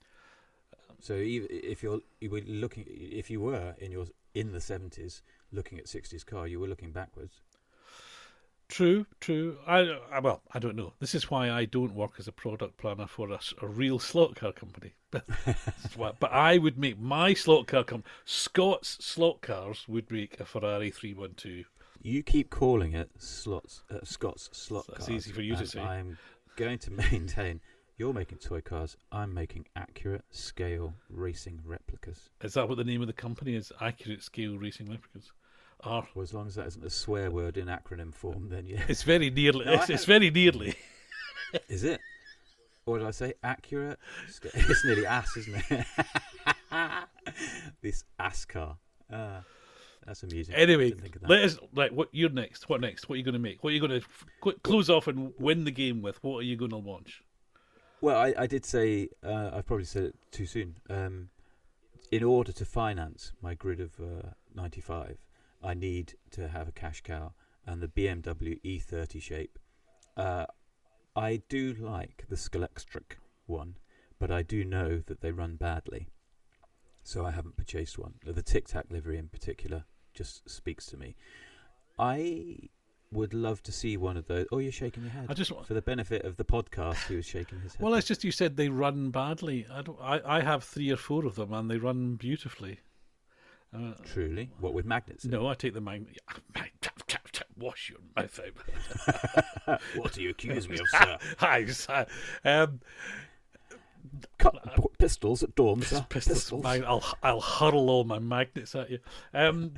So 1.00 1.14
if 1.18 1.82
you're 1.82 2.00
you 2.20 2.30
were 2.30 2.40
looking, 2.46 2.84
if 2.88 3.30
you 3.30 3.40
were 3.40 3.74
in 3.78 3.90
your 3.92 4.06
in 4.34 4.52
the 4.52 4.58
'70s 4.60 5.22
looking 5.50 5.78
at 5.78 5.86
'60s 5.86 6.24
car, 6.24 6.46
you 6.46 6.60
were 6.60 6.68
looking 6.68 6.92
backwards. 6.92 7.40
True, 8.72 9.04
true. 9.20 9.58
I, 9.66 9.80
I 10.10 10.20
well, 10.20 10.40
I 10.54 10.58
don't 10.58 10.76
know. 10.76 10.94
This 10.98 11.14
is 11.14 11.30
why 11.30 11.50
I 11.50 11.66
don't 11.66 11.94
work 11.94 12.12
as 12.18 12.26
a 12.26 12.32
product 12.32 12.78
planner 12.78 13.06
for 13.06 13.28
a 13.30 13.66
real 13.66 13.98
slot 13.98 14.34
car 14.34 14.50
company. 14.50 14.94
Why- 15.94 16.12
but 16.18 16.32
I 16.32 16.56
would 16.56 16.78
make 16.78 16.98
my 16.98 17.34
slot 17.34 17.66
car 17.66 17.84
company. 17.84 18.10
Scott's 18.24 18.96
slot 19.04 19.42
cars 19.42 19.84
would 19.88 20.10
make 20.10 20.40
a 20.40 20.46
Ferrari 20.46 20.90
three 20.90 21.12
one 21.12 21.34
two. 21.34 21.64
You 22.00 22.22
keep 22.22 22.48
calling 22.48 22.94
it 22.94 23.10
slots, 23.18 23.82
uh, 23.90 23.98
Scott's 24.04 24.48
slot 24.54 24.86
That's 24.88 25.04
cars. 25.04 25.10
easy 25.18 25.32
for 25.32 25.42
you 25.42 25.54
to 25.56 25.66
say. 25.66 25.78
I'm 25.78 26.16
going 26.56 26.78
to 26.78 26.90
maintain 27.12 27.60
you're 27.98 28.14
making 28.14 28.38
toy 28.38 28.62
cars. 28.62 28.96
I'm 29.12 29.34
making 29.34 29.66
accurate 29.76 30.24
scale 30.30 30.94
racing 31.10 31.60
replicas. 31.62 32.30
Is 32.42 32.54
that 32.54 32.70
what 32.70 32.78
the 32.78 32.84
name 32.84 33.02
of 33.02 33.06
the 33.06 33.12
company 33.12 33.54
is? 33.54 33.70
Accurate 33.82 34.22
Scale 34.22 34.56
Racing 34.56 34.88
Replicas. 34.90 35.30
Or 35.84 36.06
Well, 36.14 36.22
as 36.22 36.32
long 36.32 36.46
as 36.46 36.54
that 36.54 36.66
isn't 36.68 36.84
a 36.84 36.90
swear 36.90 37.30
word 37.30 37.56
in 37.56 37.66
acronym 37.66 38.14
form, 38.14 38.48
then 38.48 38.66
yeah. 38.66 38.82
it's 38.88 39.02
very 39.02 39.30
nearly. 39.30 39.64
No, 39.64 39.72
it's, 39.72 39.90
it's 39.90 40.04
very 40.04 40.30
nearly. 40.30 40.74
Is 41.68 41.84
it? 41.84 42.00
What 42.84 42.98
did 42.98 43.06
I 43.06 43.10
say? 43.10 43.34
Accurate? 43.44 43.98
Sca- 44.28 44.50
It's 44.54 44.84
nearly 44.84 45.06
ass, 45.06 45.36
isn't 45.36 45.62
it? 45.70 45.86
this 47.82 48.04
ass 48.18 48.44
car. 48.44 48.76
Ah, 49.12 49.42
that's 50.06 50.22
amusing. 50.22 50.54
Anyway, 50.54 50.88
Didn't 50.90 51.02
think 51.02 51.16
of 51.16 51.22
that. 51.22 51.30
let 51.30 51.44
us. 51.44 51.58
Right, 51.74 51.92
what 51.92 52.08
you're 52.12 52.30
next? 52.30 52.68
What 52.68 52.80
next? 52.80 53.08
What 53.08 53.14
are 53.14 53.18
you 53.18 53.24
going 53.24 53.34
to 53.34 53.38
make? 53.38 53.62
What 53.62 53.70
are 53.70 53.74
you 53.74 53.80
going 53.86 54.00
to 54.00 54.06
qu- 54.40 54.58
close 54.62 54.88
off 54.90 55.06
and 55.08 55.32
win 55.38 55.64
the 55.64 55.70
game 55.70 56.00
with? 56.02 56.22
What 56.24 56.38
are 56.38 56.42
you 56.42 56.56
going 56.56 56.70
to 56.70 56.76
launch? 56.78 57.22
Well, 58.00 58.16
I, 58.16 58.34
I 58.36 58.46
did 58.46 58.64
say 58.64 59.10
uh, 59.24 59.50
I've 59.52 59.66
probably 59.66 59.84
said 59.84 60.04
it 60.04 60.14
too 60.32 60.46
soon. 60.46 60.76
Um, 60.90 61.28
in 62.10 62.24
order 62.24 62.52
to 62.52 62.64
finance 62.64 63.32
my 63.40 63.54
grid 63.54 63.80
of 63.80 63.92
uh, 64.00 64.28
95, 64.54 65.18
I 65.62 65.74
need 65.74 66.14
to 66.32 66.48
have 66.48 66.68
a 66.68 66.72
cash 66.72 67.02
cow 67.02 67.32
and 67.66 67.80
the 67.80 67.88
BMW 67.88 68.60
E30 68.64 69.22
shape. 69.22 69.58
Uh, 70.16 70.46
I 71.14 71.42
do 71.48 71.74
like 71.78 72.24
the 72.28 72.36
Scalextric 72.36 73.16
one, 73.46 73.76
but 74.18 74.30
I 74.30 74.42
do 74.42 74.64
know 74.64 75.02
that 75.06 75.20
they 75.20 75.30
run 75.30 75.56
badly, 75.56 76.08
so 77.04 77.24
I 77.26 77.30
haven't 77.30 77.56
purchased 77.56 77.98
one. 77.98 78.14
The 78.24 78.42
Tic 78.42 78.66
Tac 78.68 78.86
livery 78.90 79.18
in 79.18 79.28
particular 79.28 79.84
just 80.14 80.48
speaks 80.48 80.86
to 80.86 80.96
me. 80.96 81.14
I 81.98 82.56
would 83.12 83.34
love 83.34 83.62
to 83.64 83.72
see 83.72 83.96
one 83.96 84.16
of 84.16 84.26
those. 84.26 84.46
Oh, 84.50 84.58
you're 84.58 84.72
shaking 84.72 85.02
your 85.04 85.12
head. 85.12 85.26
I 85.28 85.34
just. 85.34 85.52
wa- 85.52 85.62
For 85.62 85.74
the 85.74 85.82
benefit 85.82 86.24
of 86.24 86.36
the 86.36 86.44
podcast, 86.44 87.06
he 87.08 87.16
was 87.16 87.26
shaking 87.26 87.60
his 87.60 87.74
head. 87.74 87.82
Well, 87.82 87.94
it's 87.94 88.08
just 88.08 88.24
you 88.24 88.32
said 88.32 88.56
they 88.56 88.68
run 88.70 89.10
badly. 89.10 89.66
I 89.70 89.82
don't. 89.82 89.98
I, 90.00 90.20
I 90.24 90.40
have 90.40 90.64
three 90.64 90.90
or 90.90 90.96
four 90.96 91.26
of 91.26 91.34
them, 91.36 91.52
and 91.52 91.70
they 91.70 91.76
run 91.76 92.14
beautifully. 92.16 92.80
Uh, 93.74 93.92
Truly, 94.04 94.50
what 94.60 94.74
with 94.74 94.84
magnets? 94.84 95.24
no, 95.24 95.46
I 95.46 95.54
take 95.54 95.72
the 95.74 95.80
magnet. 95.80 96.18
Wash 97.58 97.90
your 97.90 98.00
mouth 98.16 98.40
out. 99.68 99.80
what 99.96 100.12
do 100.12 100.22
you 100.22 100.30
accuse 100.30 100.68
me 100.68 100.78
of, 100.78 100.88
sir? 100.90 101.18
Hi, 101.38 101.64
sir. 101.66 102.06
Um, 102.44 102.80
Cut 104.38 104.56
p- 104.76 104.82
pistols 104.98 105.42
at 105.42 105.54
dawn, 105.54 105.80
sir. 105.82 106.04
pistols, 106.08 106.38
Pistols. 106.38 106.62
mag- 106.64 106.82
I'll 106.84 107.04
I'll 107.22 107.40
hurl 107.40 107.88
all 107.88 108.04
my 108.04 108.18
magnets 108.18 108.74
at 108.74 108.90
you. 108.90 108.98
Um, 109.32 109.72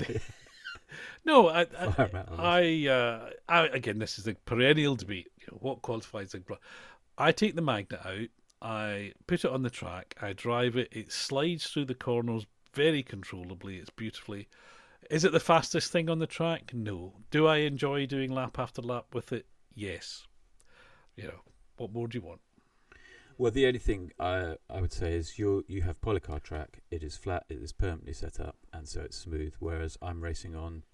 no, 1.25 1.49
I 1.49 1.67
I, 1.79 2.25
I, 2.39 2.89
uh, 2.89 3.31
I 3.49 3.67
again, 3.69 3.99
this 3.99 4.19
is 4.19 4.25
the 4.25 4.35
perennial 4.47 4.97
debate. 4.97 5.31
You 5.41 5.47
know, 5.53 5.59
what 5.61 5.83
qualifies 5.83 6.35
a 6.35 6.39
bra- 6.41 6.57
I 7.19 7.33
take 7.33 7.55
the 7.55 7.63
magnet 7.63 8.01
out. 8.05 8.29
I 8.63 9.13
put 9.27 9.45
it 9.45 9.51
on 9.51 9.63
the 9.63 9.71
track. 9.71 10.17
I 10.23 10.33
drive 10.33 10.77
it. 10.77 10.89
It 10.91 11.13
slides 11.13 11.67
through 11.67 11.85
the 11.85 11.95
corners 11.95 12.47
very 12.75 13.03
controllably. 13.03 13.77
It's 13.77 13.91
beautifully. 13.91 14.49
Is 15.11 15.25
it 15.25 15.33
the 15.33 15.41
fastest 15.41 15.93
thing 15.93 16.09
on 16.09 16.19
the 16.19 16.27
track? 16.27 16.73
No. 16.73 17.15
Do 17.31 17.47
I 17.47 17.59
enjoy 17.59 18.07
doing 18.07 18.33
lap 18.33 18.59
after 18.59 18.83
lap 18.83 19.07
with 19.13 19.33
it? 19.33 19.47
Yes. 19.75 20.27
You 21.17 21.25
know, 21.25 21.41
what 21.77 21.93
more 21.93 22.09
do 22.09 22.19
you 22.19 22.25
want? 22.25 22.41
Well, 23.37 23.51
the 23.51 23.67
only 23.67 23.81
thing 23.81 24.13
I 24.21 24.57
I 24.71 24.81
would 24.81 24.93
say 24.93 25.15
is 25.15 25.39
you 25.39 25.65
you 25.67 25.83
have 25.83 26.01
Policar 26.01 26.41
track. 26.43 26.83
It 26.91 27.03
is 27.03 27.17
flat. 27.17 27.45
It 27.49 27.61
is 27.61 27.73
permanently 27.73 28.13
set 28.13 28.39
up, 28.39 28.57
and 28.73 28.89
so 28.89 29.01
it's 29.01 29.17
smooth. 29.17 29.55
Whereas 29.59 29.99
I'm 30.01 30.23
racing 30.23 30.55
on 30.55 30.85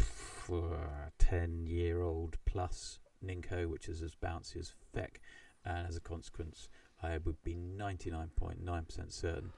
ten 1.19 1.67
year 1.67 2.01
old 2.01 2.39
plus 2.47 2.99
Ninco, 3.23 3.69
which 3.69 3.89
is 3.89 4.03
as 4.03 4.15
bouncy 4.15 4.57
as 4.57 4.73
feck, 4.95 5.21
and 5.67 5.87
as 5.87 5.97
a 5.97 6.01
consequence, 6.01 6.71
I 7.03 7.19
would 7.19 7.43
be 7.45 7.55
ninety 7.55 8.11
nine 8.11 8.31
point 8.35 8.65
nine 8.65 8.85
percent 8.85 9.13
certain 9.13 9.53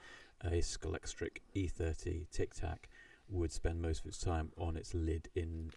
a 0.45 0.61
Scalextric 0.61 1.39
E30 1.55 2.31
Tic 2.31 2.55
Tac 2.55 2.89
would 3.29 3.53
spend 3.53 3.81
most 3.81 4.01
of 4.01 4.07
its 4.07 4.19
time 4.19 4.53
on 4.57 4.77
its 4.77 4.95
lid 4.95 5.29
in 5.35 5.71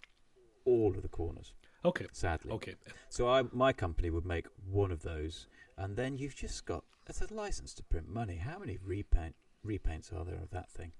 all 0.64 0.90
of 0.96 1.02
the 1.02 1.08
corners. 1.08 1.52
Okay. 1.84 2.06
Sadly. 2.12 2.52
Okay. 2.52 2.74
So 3.08 3.28
I, 3.28 3.44
my 3.52 3.72
company 3.72 4.10
would 4.10 4.26
make 4.26 4.46
one 4.70 4.90
of 4.90 5.02
those, 5.02 5.46
and 5.78 5.96
then 5.96 6.18
you've 6.18 6.34
just 6.34 6.66
got 6.66 6.84
it's 7.08 7.22
a 7.22 7.32
license 7.32 7.72
to 7.74 7.84
print 7.84 8.08
money. 8.08 8.36
How 8.36 8.58
many 8.58 8.78
repaint 8.84 9.36
repaints 9.64 10.12
are 10.12 10.24
there 10.24 10.40
of 10.42 10.50
that 10.50 10.70
thing? 10.70 10.92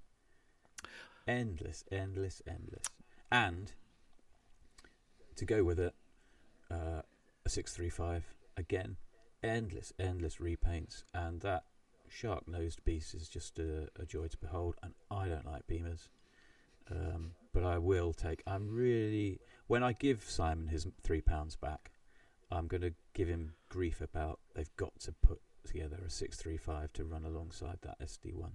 Endless, 1.27 1.83
endless, 1.91 2.41
endless. 2.47 2.85
And 3.29 3.73
to 5.35 5.45
go 5.45 5.63
with 5.63 5.79
it, 5.79 5.93
uh, 6.71 7.01
a 7.45 7.49
six 7.49 7.73
three 7.73 7.89
five 7.89 8.23
again, 8.55 8.95
endless, 9.43 9.91
endless 9.99 10.37
repaints, 10.37 11.03
and 11.13 11.41
that 11.41 11.65
shark 12.09 12.47
nosed 12.47 12.83
beast 12.83 13.13
is 13.13 13.27
just 13.27 13.59
a, 13.59 13.89
a 13.99 14.05
joy 14.05 14.27
to 14.27 14.37
behold. 14.37 14.75
And 14.83 14.93
I 15.11 15.27
don't 15.27 15.45
like 15.45 15.67
Beamers. 15.67 16.09
Um, 16.89 17.31
but 17.53 17.63
I 17.63 17.77
will 17.77 18.13
take. 18.13 18.43
I'm 18.47 18.69
really 18.69 19.39
when 19.67 19.83
I 19.83 19.93
give 19.93 20.23
Simon 20.23 20.67
his 20.67 20.87
three 21.03 21.21
pounds 21.21 21.55
back, 21.55 21.91
I'm 22.51 22.67
going 22.67 22.81
to 22.81 22.93
give 23.13 23.27
him 23.27 23.53
grief 23.69 23.99
about 24.01 24.39
they've 24.55 24.75
got 24.77 24.99
to 25.01 25.11
put 25.11 25.41
together 25.65 25.97
a 26.05 26.09
six 26.09 26.37
three 26.37 26.57
five 26.57 26.93
to 26.93 27.03
run 27.03 27.25
alongside 27.25 27.79
that 27.81 27.99
SD 27.99 28.33
one, 28.33 28.53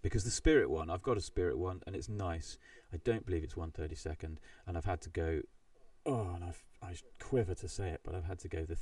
because 0.00 0.24
the 0.24 0.30
Spirit 0.30 0.70
one 0.70 0.90
I've 0.90 1.02
got 1.02 1.16
a 1.16 1.20
Spirit 1.20 1.58
one 1.58 1.80
and 1.86 1.96
it's 1.96 2.08
nice. 2.08 2.58
I 2.92 2.98
don't 2.98 3.26
believe 3.26 3.42
it's 3.42 3.56
one 3.56 3.72
thirty 3.72 3.96
second, 3.96 4.38
and 4.66 4.76
I've 4.76 4.84
had 4.84 5.00
to 5.02 5.10
go. 5.10 5.42
Oh, 6.04 6.32
and 6.34 6.42
I've, 6.42 6.64
I 6.82 6.94
quiver 7.20 7.54
to 7.54 7.68
say 7.68 7.90
it, 7.90 8.00
but 8.04 8.14
I've 8.14 8.24
had 8.24 8.40
to 8.40 8.48
go 8.48 8.64
the 8.64 8.76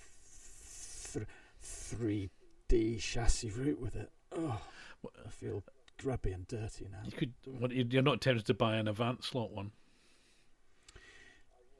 three 1.60 2.30
D 2.70 2.98
chassis 2.98 3.50
route 3.50 3.80
with 3.80 3.96
it. 3.96 4.12
Oh, 4.30 4.60
I 5.04 5.28
feel 5.28 5.64
grubby 6.00 6.30
and 6.30 6.46
dirty 6.46 6.86
now. 6.88 7.00
You 7.04 7.10
could. 7.10 7.32
What, 7.44 7.72
you're 7.72 8.00
not 8.00 8.20
tempted 8.20 8.46
to 8.46 8.54
buy 8.54 8.76
an 8.76 8.86
Avant 8.86 9.24
slot 9.24 9.50
one. 9.50 9.72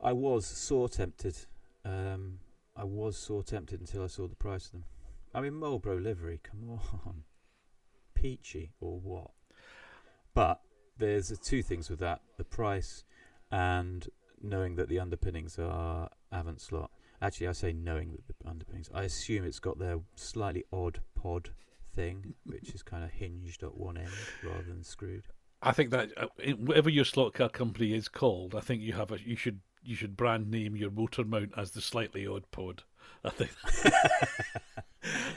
I 0.03 0.13
was 0.13 0.45
sore 0.45 0.89
tempted. 0.89 1.37
Um, 1.85 2.41
I 2.75 2.83
was 2.83 3.17
sore 3.17 3.45
tempted 3.45 3.79
until 3.79 4.03
I 4.03 4.09
saw 4.09 4.27
the 4.27 4.35
price 4.35 4.67
of 4.67 4.73
them. 4.73 4.85
I 5.33 5.41
mean, 5.41 5.55
Marlboro 5.55 5.97
livery. 5.97 6.41
Come 6.43 6.81
on, 7.07 7.23
peachy 8.15 8.73
or 8.81 8.99
what? 8.99 9.31
But 10.35 10.61
there's 10.99 11.39
two 11.39 11.63
things 11.63 11.89
with 11.89 12.01
that: 12.01 12.21
the 12.37 12.43
price 12.43 13.05
and 13.53 14.09
knowing 14.43 14.75
that 14.75 14.89
the 14.89 14.99
underpinnings 14.99 15.57
are 15.57 16.11
Avant 16.33 16.61
slot. 16.61 16.91
Actually, 17.23 17.49
I 17.49 17.53
say 17.53 17.73
knowing 17.73 18.13
that 18.13 18.27
the 18.27 18.49
underpinnings. 18.49 18.91
I 18.95 19.03
assume 19.03 19.45
it's 19.45 19.59
got 19.59 19.79
their 19.79 19.99
slightly 20.15 20.65
odd 20.73 21.01
pod 21.15 21.51
thing, 21.95 22.35
which 22.45 22.75
is 22.75 22.83
kind 22.83 23.05
of 23.05 23.11
hinged 23.11 23.63
at 23.63 23.77
one 23.77 23.97
end 23.99 24.11
rather 24.43 24.63
than 24.63 24.83
screwed. 24.83 25.25
I 25.63 25.73
think 25.73 25.91
that 25.91 26.11
uh, 26.17 26.29
whatever 26.59 26.89
your 26.89 27.05
slot 27.05 27.35
car 27.35 27.51
company 27.51 27.93
is 27.93 28.09
called, 28.09 28.55
I 28.55 28.61
think 28.61 28.81
you 28.81 28.95
have 28.95 29.13
a 29.13 29.21
you 29.21 29.37
should 29.37 29.61
you 29.83 29.95
should 29.95 30.17
brand 30.17 30.51
name 30.51 30.77
your 30.77 30.91
motor 30.91 31.25
mount 31.25 31.53
as 31.57 31.73
the 31.73 31.81
slightly 31.81 32.27
odd 32.27 32.51
pod. 32.51 32.83
I 33.25 33.31
think 33.31 33.51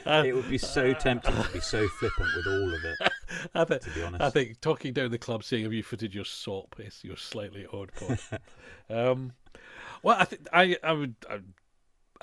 it 0.06 0.34
would 0.34 0.48
be 0.48 0.58
so 0.58 0.94
tempting 0.94 1.34
to 1.34 1.52
be 1.52 1.60
so 1.60 1.86
flippant 1.88 2.28
with 2.36 2.46
all 2.46 2.74
of 2.74 2.84
it. 2.84 3.12
I 3.54 3.64
think, 3.64 3.82
to 3.82 3.90
be 3.90 4.02
honest, 4.02 4.22
I 4.22 4.30
think 4.30 4.60
talking 4.60 4.92
down 4.94 5.10
the 5.10 5.18
club 5.18 5.44
saying, 5.44 5.64
"Have 5.64 5.72
you 5.72 5.82
fitted 5.82 6.14
your 6.14 6.24
SOP?" 6.24 6.76
is 6.78 7.02
your 7.02 7.16
slightly 7.16 7.66
odd 7.70 7.90
pod. 7.94 8.18
um, 8.90 9.32
well, 10.02 10.16
I 10.18 10.24
think 10.24 10.46
I 10.52 10.76
I 10.82 10.92
would. 10.92 11.14
I, 11.28 11.40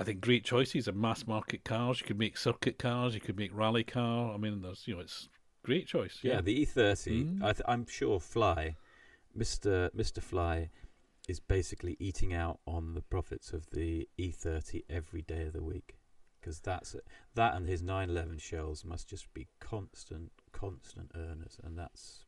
I 0.01 0.03
think 0.03 0.21
great 0.21 0.43
choices 0.43 0.87
of 0.87 0.95
mass 0.95 1.27
market 1.27 1.63
cars. 1.63 2.01
You 2.01 2.07
could 2.07 2.19
make 2.19 2.37
circuit 2.37 2.79
cars. 2.79 3.13
You 3.13 3.21
could 3.21 3.37
make 3.37 3.55
rally 3.55 3.83
car. 3.83 4.33
I 4.33 4.37
mean, 4.37 4.61
there's 4.61 4.87
you 4.87 4.95
know, 4.95 5.01
it's 5.01 5.29
great 5.63 5.87
choice. 5.87 6.19
Yeah, 6.21 6.35
yeah 6.35 6.41
the 6.41 6.65
E30. 6.65 7.39
Mm. 7.39 7.63
I 7.67 7.73
am 7.73 7.85
sure 7.87 8.19
Fly, 8.19 8.75
Mister 9.35 9.89
Mister 9.93 10.21
Fly, 10.21 10.69
is 11.27 11.39
basically 11.39 11.97
eating 11.99 12.33
out 12.33 12.59
on 12.65 12.93
the 12.93 13.01
profits 13.01 13.53
of 13.53 13.69
the 13.71 14.07
E30 14.19 14.83
every 14.89 15.21
day 15.21 15.43
of 15.43 15.53
the 15.53 15.63
week 15.63 15.97
because 16.39 16.59
that's 16.59 16.95
that 17.35 17.55
and 17.55 17.67
his 17.67 17.83
911 17.83 18.39
shells 18.39 18.83
must 18.83 19.07
just 19.07 19.31
be 19.33 19.47
constant, 19.59 20.31
constant 20.51 21.11
earners, 21.15 21.59
and 21.63 21.77
that's 21.77 22.25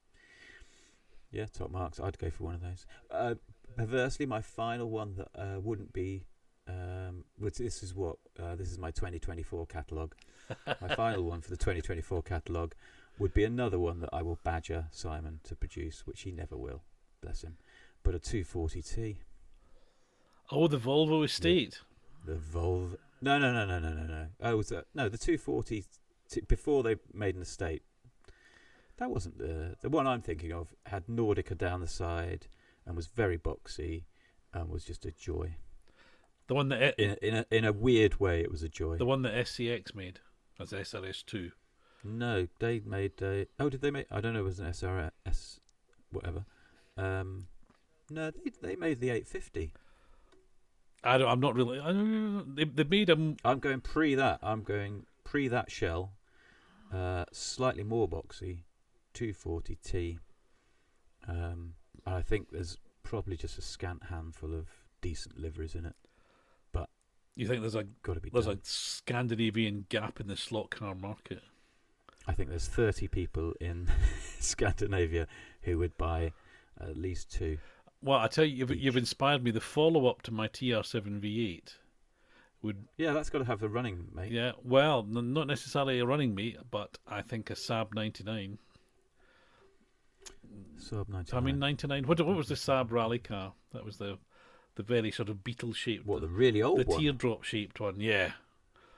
yeah, 1.32 1.46
top 1.52 1.72
marks. 1.72 2.00
I'd 2.00 2.20
go 2.20 2.30
for 2.30 2.44
one 2.44 2.56
of 2.56 2.62
those. 2.62 2.86
Uh, 3.10 3.36
perversely, 3.76 4.28
my 4.28 4.42
final 4.42 4.90
one 4.90 5.16
that 5.16 5.30
uh, 5.36 5.60
wouldn't 5.60 5.92
be. 5.92 6.28
Um, 6.68 7.26
which 7.38 7.58
this 7.58 7.84
is 7.84 7.94
what 7.94 8.18
uh, 8.42 8.56
this 8.56 8.72
is 8.72 8.80
my 8.80 8.92
2024 8.92 9.66
catalogue. 9.68 10.16
my 10.82 10.96
final 10.96 11.24
one 11.24 11.42
for 11.42 11.50
the 11.50 11.58
2024 11.58 12.22
catalogue 12.24 12.74
would 13.20 13.34
be 13.34 13.44
another 13.44 13.80
one 13.80 14.00
that 14.00 14.10
I 14.14 14.22
will 14.22 14.40
badger 14.44 14.88
Simon 14.92 15.42
to 15.44 15.56
produce, 15.56 16.08
which 16.08 16.22
he 16.22 16.32
never 16.32 16.56
will. 16.56 16.84
Bless 17.22 17.44
him 17.44 17.58
but 18.04 18.14
a 18.14 18.20
240T. 18.20 19.18
Oh, 20.52 20.68
the 20.68 20.78
Volvo 20.78 21.24
estate. 21.24 21.80
The, 22.26 22.34
the 22.34 22.40
Volvo. 22.40 22.98
No, 23.22 23.40
no, 23.40 23.54
no, 23.54 23.66
no, 23.66 23.80
no, 23.80 23.94
no, 23.94 24.04
no. 24.04 24.28
Oh, 24.42 24.58
was 24.58 24.70
that 24.70 24.86
no 24.94 25.08
the 25.08 25.18
240 25.18 25.86
t- 26.30 26.42
before 26.42 26.84
they 26.84 26.98
made 27.14 27.36
an 27.36 27.42
estate. 27.42 27.82
That 28.98 29.10
wasn't 29.10 29.38
the 29.38 29.78
the 29.82 29.90
one 29.90 30.06
I'm 30.06 30.22
thinking 30.22 30.52
of. 30.52 30.76
Had 30.86 31.08
Nordica 31.08 31.58
down 31.58 31.80
the 31.80 31.88
side 31.88 32.48
and 32.86 32.96
was 32.96 33.08
very 33.08 33.38
boxy, 33.38 34.04
and 34.54 34.70
was 34.70 34.84
just 34.84 35.06
a 35.06 35.12
joy. 35.12 35.56
The 36.48 36.56
one 36.56 36.70
that 36.70 37.00
in 37.00 37.18
in 37.22 37.36
a, 37.36 37.46
in 37.52 37.66
a 37.66 37.72
weird 37.72 38.20
way, 38.20 38.42
it 38.42 38.52
was 38.52 38.64
a 38.64 38.70
joy. 38.70 38.98
The 38.98 39.06
one 39.06 39.22
that 39.24 39.34
SCX 39.34 39.96
made 39.96 40.20
as 40.60 40.72
SRS 40.72 41.26
two. 41.26 41.52
No, 42.04 42.48
they 42.60 42.82
made 42.82 43.22
a. 43.22 43.48
Oh, 43.60 43.70
did 43.70 43.82
they 43.82 43.92
make? 43.92 44.08
I 44.12 44.20
don't 44.20 44.34
know. 44.34 44.42
It 44.42 44.44
was 44.44 44.60
an 44.60 44.68
SRS, 44.68 45.60
whatever. 46.12 46.46
Um, 46.98 47.48
no, 48.10 48.32
they 48.32 48.52
they 48.62 48.76
made 48.76 49.00
the 49.00 49.10
850. 49.10 49.74
I 51.06 51.18
don't, 51.18 51.30
I'm 51.30 51.40
not 51.40 51.56
really. 51.56 51.80
I 51.80 51.88
don't, 51.88 52.56
they 52.56 52.66
they 52.66 52.84
made 52.84 53.08
them. 53.08 53.38
I'm 53.46 53.60
going 53.60 53.82
pre 53.82 54.16
that. 54.16 54.40
I'm 54.44 54.64
going 54.64 55.06
pre 55.24 55.48
that 55.48 55.72
shell. 55.72 56.14
Uh, 56.94 57.26
slightly 57.32 57.84
more 57.84 58.08
boxy, 58.08 58.60
240T. 59.16 60.20
Um, 61.28 61.74
and 62.06 62.16
I 62.16 62.22
think 62.22 62.52
there's 62.52 62.78
probably 63.02 63.36
just 63.36 63.58
a 63.58 63.62
scant 63.62 64.04
handful 64.10 64.54
of 64.54 64.68
decent 65.02 65.40
liveries 65.40 65.74
in 65.74 65.86
it. 65.86 65.96
You 67.36 67.48
think 67.48 67.62
there's 67.62 67.76
a 67.76 67.84
got 68.04 68.14
to 68.14 68.20
be 68.20 68.30
there's 68.30 68.46
done. 68.46 68.56
a 68.58 68.60
Scandinavian 68.64 69.86
gap 69.90 70.20
in 70.20 70.28
the 70.28 70.38
slot 70.38 70.70
car 70.70 70.94
market? 70.96 71.42
I 72.28 72.34
think 72.34 72.50
there's 72.50 72.68
30 72.68 73.08
people 73.08 73.54
in 73.60 73.90
Scandinavia 74.40 75.28
who 75.64 75.78
would 75.80 75.98
buy 75.98 76.32
at 76.80 76.96
least 76.98 77.32
two. 77.32 77.58
Well, 78.02 78.20
I 78.20 78.28
tell 78.28 78.46
you, 78.46 78.56
you've, 78.58 78.76
you've 78.76 78.98
inspired 78.98 79.44
me. 79.44 79.52
The 79.52 79.62
follow 79.62 80.08
up 80.08 80.22
to 80.24 80.32
my 80.32 80.48
TR7 80.48 81.22
V8 81.22 81.76
would. 82.62 82.88
Yeah, 82.98 83.14
that's 83.14 83.30
got 83.30 83.40
to 83.40 83.46
have 83.46 83.64
a 83.64 83.70
running 83.70 84.08
mate. 84.14 84.32
Yeah, 84.32 84.52
well, 84.64 85.06
n- 85.10 85.34
not 85.34 85.48
necessarily 85.48 86.00
a 86.00 86.06
running 86.06 86.36
mate, 86.36 86.58
but 86.70 86.98
I 87.08 87.22
think 87.22 87.50
a 87.50 87.54
Saab 87.54 87.94
99. 87.94 88.58
Saab 90.78 91.10
99. 91.10 91.26
I 91.34 91.40
mean, 91.46 91.60
99. 91.60 92.04
What, 92.06 92.22
what 92.22 92.36
was 92.36 92.48
the 92.48 92.56
Saab 92.56 92.92
rally 92.92 93.20
car? 93.20 93.54
That 93.74 93.86
was 93.86 93.98
the 93.98 94.18
the 94.76 94.84
very 94.84 95.12
sort 95.12 95.30
of 95.30 95.44
beetle 95.44 95.74
shaped. 95.74 96.06
What, 96.06 96.22
the 96.22 96.28
really 96.28 96.62
old 96.62 96.80
the 96.80 96.86
one? 96.86 96.98
The 96.98 97.04
teardrop 97.04 97.44
shaped 97.44 97.80
one, 97.80 98.00
yeah. 98.00 98.32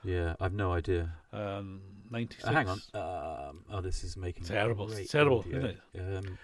Yeah, 0.04 0.34
I've 0.40 0.52
no 0.52 0.72
idea. 0.72 1.12
Um, 1.32 1.80
96. 2.10 2.44
Uh, 2.44 2.52
hang 2.52 2.68
on. 2.68 2.80
Um, 2.94 3.64
oh, 3.70 3.80
this 3.80 4.04
is 4.04 4.16
making 4.16 4.44
terrible. 4.44 4.88
terrible, 5.08 5.40
audio. 5.40 5.58
isn't 5.58 5.76
it? 5.94 6.00
Um, 6.00 6.38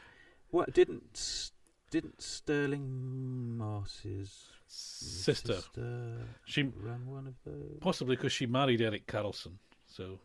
what 0.51 0.73
didn't 0.75 1.51
didn't 1.91 2.21
Stirling 2.21 3.57
Moss's 3.57 4.49
sister, 4.67 5.55
sister 5.55 6.27
she 6.45 6.63
ran 6.63 7.07
one 7.07 7.27
of 7.27 7.35
those? 7.45 7.79
Possibly 7.81 8.17
because 8.17 8.33
she 8.33 8.47
married 8.47 8.81
Erik 8.81 9.07
Carlsson. 9.07 9.59
So 9.87 10.19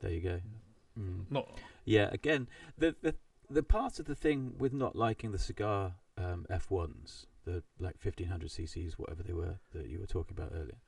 there 0.00 0.10
you 0.10 0.20
go. 0.20 0.40
Mm. 0.98 1.24
Not 1.30 1.48
yeah. 1.84 2.08
Again, 2.12 2.48
the 2.78 2.94
the 3.02 3.14
the 3.48 3.62
part 3.62 3.98
of 3.98 4.06
the 4.06 4.14
thing 4.14 4.54
with 4.58 4.72
not 4.72 4.94
liking 4.94 5.32
the 5.32 5.38
cigar 5.38 5.94
um, 6.16 6.46
F1s, 6.50 7.26
the 7.50 7.62
like 7.78 7.96
1500 8.02 8.48
cc's, 8.48 8.98
whatever 8.98 9.22
they 9.22 9.32
were 9.32 9.58
that 9.72 9.88
you 9.88 9.98
were 9.98 10.06
talking 10.06 10.36
about 10.36 10.52
earlier. 10.54 10.78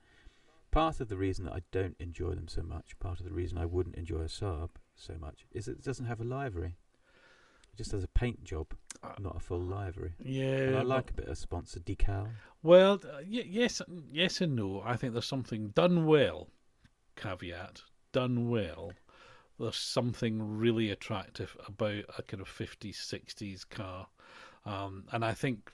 Part 0.71 0.99
of 0.99 1.09
the 1.09 1.17
reason 1.17 1.45
that 1.45 1.53
I 1.53 1.61
don't 1.71 1.95
enjoy 1.99 2.31
them 2.31 2.47
so 2.47 2.63
much, 2.63 2.97
part 2.99 3.19
of 3.19 3.25
the 3.25 3.33
reason 3.33 3.57
I 3.57 3.65
wouldn't 3.65 3.95
enjoy 3.95 4.21
a 4.21 4.25
Saab 4.25 4.69
so 4.95 5.13
much, 5.19 5.45
is 5.51 5.67
it 5.67 5.83
doesn't 5.83 6.07
have 6.07 6.19
a 6.19 6.23
livery. 6.23 6.77
It 7.73 7.77
just 7.77 7.91
does 7.91 8.03
a 8.03 8.07
paint 8.07 8.43
job, 8.43 8.73
uh, 9.03 9.13
not 9.19 9.35
a 9.35 9.39
full 9.39 9.61
livery. 9.61 10.13
Yeah, 10.19 10.43
and 10.43 10.77
I 10.77 10.81
like 10.81 11.11
a 11.11 11.13
bit 11.13 11.27
of 11.27 11.37
sponsor 11.37 11.79
decal. 11.79 12.29
Well, 12.61 12.93
uh, 13.03 13.17
y- 13.19 13.45
yes, 13.47 13.81
yes 14.11 14.41
and 14.41 14.55
no. 14.55 14.81
I 14.83 14.95
think 14.95 15.13
there's 15.13 15.25
something 15.25 15.69
done 15.69 16.05
well. 16.05 16.49
Caveat: 17.15 17.83
done 18.11 18.49
well. 18.49 18.93
There's 19.59 19.75
something 19.75 20.57
really 20.57 20.89
attractive 20.89 21.55
about 21.67 22.05
a 22.17 22.23
kind 22.23 22.41
of 22.41 22.47
50s, 22.47 22.95
60s 22.95 23.69
car, 23.69 24.07
um, 24.65 25.05
and 25.11 25.23
I 25.23 25.33
think 25.33 25.71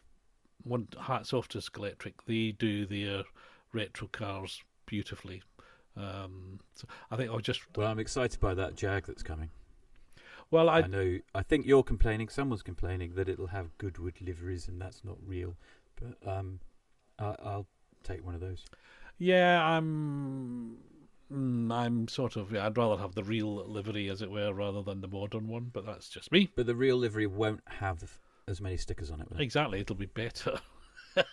one 0.63 0.87
hats 1.01 1.33
off 1.33 1.47
to 1.49 1.59
Scalextric. 1.59 2.13
They 2.25 2.51
do 2.51 2.85
their 2.85 3.23
retro 3.73 4.07
cars 4.07 4.63
beautifully. 4.85 5.41
Um, 5.95 6.59
so 6.73 6.87
I 7.11 7.15
think 7.15 7.29
I'll 7.29 7.39
just. 7.39 7.61
Well, 7.75 7.87
I'm 7.87 7.99
excited 7.99 8.39
by 8.39 8.53
that 8.53 8.75
Jag 8.75 9.05
that's 9.05 9.23
coming. 9.23 9.49
Well, 10.51 10.69
I, 10.69 10.79
I 10.79 10.87
know. 10.87 11.19
I 11.35 11.43
think 11.43 11.65
you're 11.65 11.83
complaining. 11.83 12.29
Someone's 12.29 12.63
complaining 12.63 13.13
that 13.15 13.29
it'll 13.29 13.47
have 13.47 13.77
Goodwood 13.77 14.15
liveries, 14.21 14.67
and 14.67 14.81
that's 14.81 15.03
not 15.03 15.17
real. 15.25 15.55
But 15.99 16.31
um, 16.31 16.59
I, 17.19 17.35
I'll 17.43 17.67
take 18.03 18.25
one 18.25 18.35
of 18.35 18.41
those. 18.41 18.65
yeah, 19.17 19.63
I'm. 19.63 20.77
mm, 21.31 21.71
I'm 21.71 22.07
sort 22.07 22.35
of. 22.35 22.51
Yeah, 22.51 22.65
I'd 22.65 22.77
rather 22.77 23.01
have 23.01 23.15
the 23.15 23.23
real 23.23 23.55
livery, 23.67 24.09
as 24.09 24.21
it 24.21 24.31
were, 24.31 24.53
rather 24.53 24.81
than 24.81 25.01
the 25.01 25.07
modern 25.07 25.47
one. 25.47 25.69
But 25.71 25.85
that's 25.85 26.09
just 26.09 26.31
me. 26.31 26.49
But 26.55 26.65
the 26.65 26.75
real 26.75 26.97
livery 26.97 27.27
won't 27.27 27.61
have 27.67 28.19
as 28.49 28.59
many 28.61 28.77
stickers 28.77 29.11
on 29.11 29.21
it. 29.21 29.27
Exactly, 29.37 29.79
it'll 29.79 29.95
be 29.95 30.05
better. 30.07 30.59
Mm. 31.17 31.23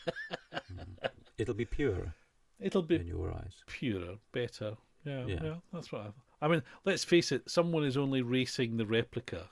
It'll 1.39 1.55
be 1.55 1.65
purer 1.67 2.15
It'll 2.61 2.83
be 2.83 2.97
in 2.97 3.07
your 3.07 3.31
eyes. 3.33 3.63
purer, 3.67 4.15
better. 4.33 4.77
Yeah, 5.05 5.25
yeah, 5.27 5.39
Yeah. 5.43 5.55
that's 5.73 5.93
what 5.93 6.13
I, 6.41 6.47
I 6.47 6.49
mean. 6.49 6.63
Let's 6.85 7.05
face 7.05 7.31
it, 7.33 7.49
someone 7.51 7.85
is 7.85 7.97
only 7.97 8.23
racing 8.23 8.77
the 8.77 8.87
replica 8.87 9.49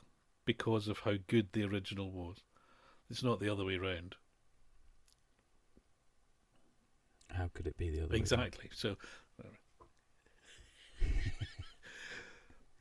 because 0.47 0.89
of 0.89 0.99
how 1.01 1.15
good 1.29 1.49
the 1.53 1.65
original 1.65 2.11
was. 2.11 2.39
It's 3.11 3.23
not 3.23 3.39
the 3.41 3.49
other 3.51 3.65
way 3.65 3.77
round. 3.77 4.15
How 7.31 7.51
could 7.53 7.67
it 7.67 7.77
be 7.77 7.91
the 7.91 8.01
other 8.05 8.13
way? 8.13 8.17
Exactly. 8.19 8.71
So 8.73 8.97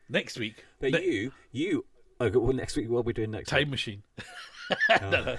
next 0.10 0.38
week, 0.40 0.64
But 0.80 0.94
Ne- 0.94 1.06
you, 1.06 1.32
you. 1.52 1.86
Oh, 2.20 2.30
well, 2.30 2.54
next 2.54 2.76
week, 2.78 2.90
what 2.90 3.00
are 3.00 3.04
we 3.04 3.14
doing 3.14 3.32
next 3.32 3.50
time 3.50 3.60
week? 3.64 3.70
machine. 3.72 4.04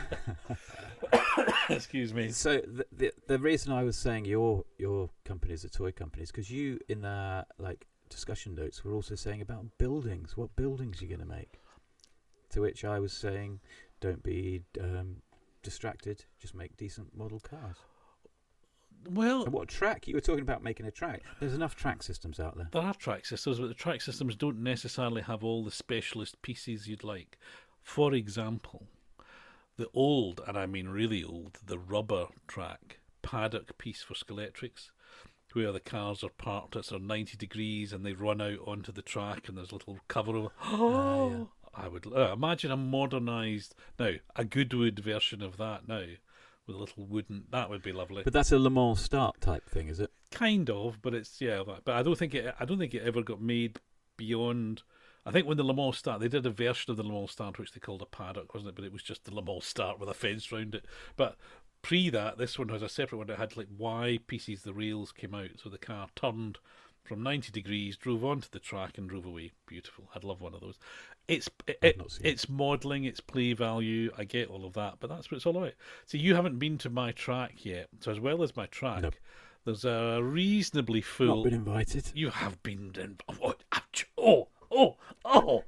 Excuse 1.68 2.12
me. 2.14 2.30
So 2.30 2.58
the, 2.58 2.86
the 2.92 3.12
the 3.26 3.38
reason 3.38 3.72
I 3.72 3.84
was 3.84 3.96
saying 3.96 4.24
your 4.24 4.64
your 4.78 5.10
company 5.24 5.54
is 5.54 5.64
a 5.64 5.68
toy 5.68 5.92
company 5.92 6.22
is 6.22 6.30
because 6.30 6.50
you 6.50 6.78
in 6.88 7.02
the 7.02 7.46
like 7.58 7.86
discussion 8.08 8.54
notes 8.54 8.84
were 8.84 8.94
also 8.94 9.14
saying 9.14 9.40
about 9.40 9.66
buildings. 9.78 10.36
What 10.36 10.54
buildings 10.56 11.00
you're 11.00 11.10
you 11.10 11.16
going 11.16 11.28
to 11.28 11.34
make? 11.36 11.60
To 12.50 12.60
which 12.60 12.84
I 12.84 13.00
was 13.00 13.12
saying, 13.12 13.60
don't 14.00 14.22
be 14.22 14.62
um, 14.80 15.16
distracted. 15.62 16.24
Just 16.38 16.54
make 16.54 16.76
decent 16.76 17.16
model 17.16 17.40
cars. 17.40 17.76
Well, 19.10 19.42
And 19.44 19.52
what 19.52 19.68
track? 19.68 20.06
You 20.08 20.14
were 20.14 20.20
talking 20.20 20.42
about 20.42 20.62
making 20.62 20.86
a 20.86 20.90
track. 20.90 21.22
There's 21.40 21.52
enough 21.52 21.74
track 21.74 22.02
systems 22.02 22.40
out 22.40 22.56
there. 22.56 22.68
there 22.72 22.82
are 22.82 22.94
track 22.94 23.26
systems, 23.26 23.58
but 23.58 23.66
the 23.66 23.74
track 23.74 24.00
systems 24.00 24.36
don't 24.36 24.62
necessarily 24.62 25.22
have 25.22 25.44
all 25.44 25.62
the 25.64 25.70
specialist 25.70 26.40
pieces 26.40 26.86
you'd 26.86 27.04
like. 27.04 27.36
For 27.82 28.14
example, 28.14 28.86
the 29.76 29.88
old, 29.94 30.40
and 30.46 30.56
I 30.56 30.66
mean 30.66 30.88
really 30.88 31.24
old, 31.24 31.58
the 31.64 31.78
rubber 31.78 32.26
track 32.46 33.00
paddock 33.22 33.76
piece 33.78 34.02
for 34.02 34.14
Scalextrics, 34.14 34.90
where 35.52 35.72
the 35.72 35.80
cars 35.80 36.24
are 36.24 36.30
parked 36.30 36.76
at 36.76 36.86
sort 36.86 37.00
of 37.00 37.06
90 37.06 37.36
degrees 37.36 37.92
and 37.92 38.04
they 38.04 38.12
run 38.12 38.40
out 38.40 38.58
onto 38.66 38.90
the 38.90 39.02
track 39.02 39.48
and 39.48 39.56
there's 39.56 39.70
a 39.70 39.74
little 39.74 39.98
cover 40.08 40.36
over. 40.36 40.48
Oh, 40.64 41.30
yeah. 41.76 41.84
I 41.84 41.88
would 41.88 42.06
uh, 42.06 42.32
imagine 42.32 42.70
a 42.70 42.76
modernised, 42.76 43.74
now, 43.98 44.12
a 44.36 44.44
Goodwood 44.44 45.00
version 45.00 45.42
of 45.42 45.56
that 45.56 45.88
now, 45.88 46.04
with 46.66 46.76
a 46.76 46.78
little 46.78 47.04
wooden, 47.04 47.44
that 47.50 47.68
would 47.68 47.82
be 47.82 47.92
lovely. 47.92 48.22
But 48.22 48.32
that's 48.32 48.52
a 48.52 48.58
Le 48.58 48.70
Mans 48.70 49.00
start 49.00 49.40
type 49.40 49.68
thing, 49.68 49.88
is 49.88 50.00
it? 50.00 50.10
kind 50.34 50.68
of, 50.68 51.00
but 51.00 51.14
it's 51.14 51.40
yeah. 51.40 51.62
But 51.64 51.84
but 51.84 51.94
I 51.94 52.02
don't 52.02 52.18
think 52.18 52.34
it. 52.34 52.54
I 52.58 52.64
don't 52.64 52.78
think 52.78 52.94
it 52.94 53.02
ever 53.02 53.22
got 53.22 53.40
made 53.40 53.78
beyond. 54.16 54.82
I 55.26 55.30
think 55.30 55.46
when 55.46 55.56
the 55.56 55.64
Le 55.64 55.74
Mans 55.74 55.96
start, 55.96 56.20
they 56.20 56.28
did 56.28 56.44
a 56.46 56.50
version 56.50 56.90
of 56.90 56.96
the 56.96 57.02
Le 57.02 57.12
Mans 57.12 57.30
start 57.30 57.58
which 57.58 57.72
they 57.72 57.80
called 57.80 58.02
a 58.02 58.06
paddock, 58.06 58.52
wasn't 58.54 58.70
it? 58.70 58.74
But 58.76 58.84
it 58.84 58.92
was 58.92 59.02
just 59.02 59.24
the 59.24 59.34
Le 59.34 59.42
Mans 59.42 59.64
start 59.64 59.98
with 59.98 60.08
a 60.08 60.14
fence 60.14 60.50
round 60.52 60.74
it. 60.74 60.84
But 61.16 61.36
pre 61.82 62.10
that, 62.10 62.38
this 62.38 62.58
one 62.58 62.68
has 62.68 62.82
a 62.82 62.88
separate 62.88 63.18
one 63.18 63.26
that 63.28 63.38
had 63.38 63.56
like 63.56 63.68
Y 63.78 64.18
pieces. 64.26 64.62
The 64.62 64.74
rails 64.74 65.12
came 65.12 65.34
out, 65.34 65.50
so 65.62 65.68
the 65.70 65.78
car 65.78 66.08
turned 66.14 66.58
from 67.02 67.22
ninety 67.22 67.52
degrees, 67.52 67.96
drove 67.96 68.24
onto 68.24 68.48
the 68.50 68.58
track, 68.58 68.96
and 68.98 69.08
drove 69.08 69.26
away. 69.26 69.52
Beautiful. 69.66 70.08
I'd 70.14 70.24
love 70.24 70.40
one 70.40 70.54
of 70.54 70.60
those. 70.60 70.78
It's 71.28 71.48
it, 71.66 71.78
it- 71.82 71.96
it. 72.00 72.18
it's 72.22 72.48
modelling, 72.48 73.04
it's 73.04 73.20
play 73.20 73.52
value. 73.54 74.10
I 74.18 74.24
get 74.24 74.48
all 74.48 74.64
of 74.66 74.74
that, 74.74 74.96
but 75.00 75.08
that's 75.08 75.30
what 75.30 75.36
it's 75.36 75.46
all 75.46 75.56
about. 75.56 75.72
So 76.06 76.18
you 76.18 76.34
haven't 76.34 76.58
been 76.58 76.76
to 76.78 76.90
my 76.90 77.12
track 77.12 77.64
yet. 77.64 77.88
So 78.00 78.10
as 78.10 78.20
well 78.20 78.42
as 78.42 78.56
my 78.56 78.66
track, 78.66 79.02
No. 79.02 79.10
there's 79.64 79.84
a 79.86 80.20
reasonably 80.22 81.00
full. 81.00 81.36
Not 81.36 81.44
been 81.44 81.54
invited. 81.54 82.12
You 82.14 82.28
have 82.30 82.62
been 82.62 82.92
in. 82.98 83.16
Oh, 83.42 83.54
oh, 84.18 84.48
oh, 84.74 84.96
oh. 85.24 85.64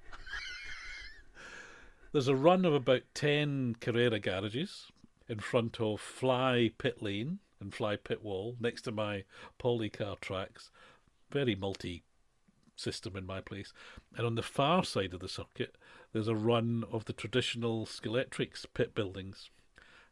There's 2.12 2.28
a 2.28 2.36
run 2.36 2.64
of 2.64 2.74
about 2.74 3.02
10 3.14 3.76
Carrera 3.80 4.18
garages 4.18 4.90
in 5.28 5.40
front 5.40 5.80
of 5.80 6.00
Fly 6.00 6.70
Pit 6.78 7.02
Lane 7.02 7.40
and 7.60 7.74
Fly 7.74 7.96
Pit 7.96 8.22
Wall 8.22 8.56
next 8.60 8.82
to 8.82 8.92
my 8.92 9.24
Policar 9.58 10.18
tracks. 10.20 10.70
Very 11.30 11.54
multi 11.54 12.04
system 12.76 13.16
in 13.16 13.26
my 13.26 13.40
place. 13.40 13.72
And 14.16 14.26
on 14.26 14.34
the 14.34 14.42
far 14.42 14.84
side 14.84 15.14
of 15.14 15.20
the 15.20 15.28
circuit, 15.28 15.76
there's 16.12 16.28
a 16.28 16.34
run 16.34 16.84
of 16.90 17.06
the 17.06 17.12
traditional 17.12 17.86
Scalextrics 17.86 18.64
pit 18.72 18.94
buildings. 18.94 19.50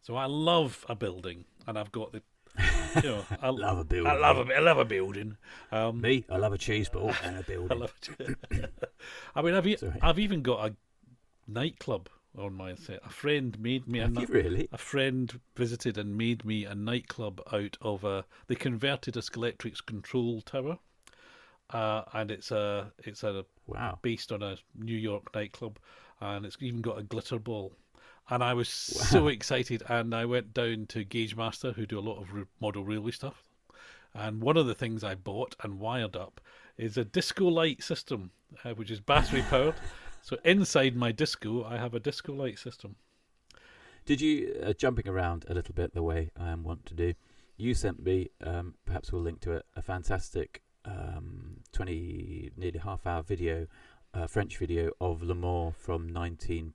So 0.02 0.16
I 0.16 0.26
love 0.26 0.84
a 0.88 0.94
building, 0.94 1.44
and 1.66 1.78
I've 1.78 1.92
got 1.92 2.12
the, 2.12 2.22
you 2.96 3.02
know, 3.02 3.24
I 3.42 3.48
Love 3.50 3.78
a 3.78 3.84
building. 3.84 4.12
I 4.12 4.16
love 4.16 4.48
a, 4.50 4.54
I 4.54 4.60
love 4.60 4.78
a 4.78 4.84
building. 4.84 5.36
Um, 5.72 6.00
Me, 6.00 6.24
I 6.30 6.36
love 6.36 6.52
a 6.52 6.58
cheese 6.58 6.88
ball 6.88 7.12
and 7.24 7.38
a 7.38 7.42
building. 7.42 7.78
love 7.80 7.92
it. 8.20 8.38
I 9.34 9.42
mean, 9.42 9.54
I've 9.54 9.78
Sorry. 9.78 9.98
I've 10.00 10.18
even 10.18 10.42
got 10.42 10.70
a 10.70 10.76
nightclub 11.48 12.08
on 12.38 12.54
my 12.54 12.74
set. 12.74 13.00
A 13.04 13.10
friend 13.10 13.58
made 13.58 13.86
me 13.88 13.98
a 14.00 14.02
Have 14.04 14.14
ni- 14.14 14.20
you 14.22 14.26
really? 14.28 14.68
a 14.72 14.78
friend 14.78 15.40
visited 15.56 15.98
and 15.98 16.16
made 16.16 16.44
me 16.44 16.64
a 16.64 16.74
nightclub 16.74 17.40
out 17.52 17.76
of 17.82 18.04
a. 18.04 18.24
They 18.46 18.54
converted 18.54 19.16
a 19.16 19.20
Scalextrics 19.20 19.84
control 19.84 20.40
tower, 20.40 20.78
uh, 21.70 22.02
and 22.12 22.30
it's 22.30 22.50
a 22.50 22.92
it's 22.98 23.22
a 23.24 23.44
Wow. 23.66 23.98
based 24.02 24.30
on 24.30 24.42
a 24.42 24.56
New 24.78 24.96
York 24.96 25.34
nightclub, 25.34 25.78
and 26.20 26.44
it's 26.46 26.56
even 26.60 26.82
got 26.82 26.98
a 26.98 27.02
glitter 27.02 27.38
ball. 27.38 27.72
And 28.30 28.42
I 28.42 28.54
was 28.54 28.68
so 28.68 29.28
excited, 29.28 29.82
and 29.88 30.14
I 30.14 30.24
went 30.24 30.54
down 30.54 30.86
to 30.86 31.04
Gaugemaster, 31.04 31.74
who 31.74 31.84
do 31.84 31.98
a 31.98 32.00
lot 32.00 32.22
of 32.22 32.28
model 32.60 32.84
railway 32.84 33.10
stuff. 33.10 33.42
And 34.14 34.40
one 34.40 34.56
of 34.56 34.66
the 34.66 34.74
things 34.74 35.04
I 35.04 35.14
bought 35.14 35.56
and 35.62 35.78
wired 35.78 36.16
up 36.16 36.40
is 36.78 36.96
a 36.96 37.04
disco 37.04 37.46
light 37.46 37.82
system, 37.82 38.30
uh, 38.64 38.70
which 38.74 38.90
is 38.90 39.00
battery 39.00 39.42
powered. 39.50 39.74
so 40.22 40.38
inside 40.44 40.96
my 40.96 41.12
disco, 41.12 41.64
I 41.64 41.76
have 41.76 41.94
a 41.94 42.00
disco 42.00 42.32
light 42.32 42.58
system. 42.58 42.96
Did 44.06 44.20
you, 44.20 44.60
uh, 44.62 44.72
jumping 44.72 45.08
around 45.08 45.44
a 45.48 45.54
little 45.54 45.74
bit 45.74 45.94
the 45.94 46.02
way 46.02 46.30
I 46.38 46.50
am 46.50 46.62
wont 46.62 46.86
to 46.86 46.94
do, 46.94 47.14
you 47.56 47.74
sent 47.74 48.04
me, 48.04 48.30
um, 48.42 48.74
perhaps 48.84 49.12
we'll 49.12 49.22
link 49.22 49.40
to 49.40 49.52
it, 49.52 49.66
a 49.76 49.82
fantastic 49.82 50.62
um, 50.84 51.60
20, 51.72 52.52
nearly 52.56 52.78
half 52.78 53.06
hour 53.06 53.22
video, 53.22 53.66
uh, 54.12 54.26
French 54.26 54.58
video 54.58 54.92
of 55.00 55.22
Le 55.22 55.34
Mans 55.34 55.74
from 55.78 56.08
19. 56.08 56.74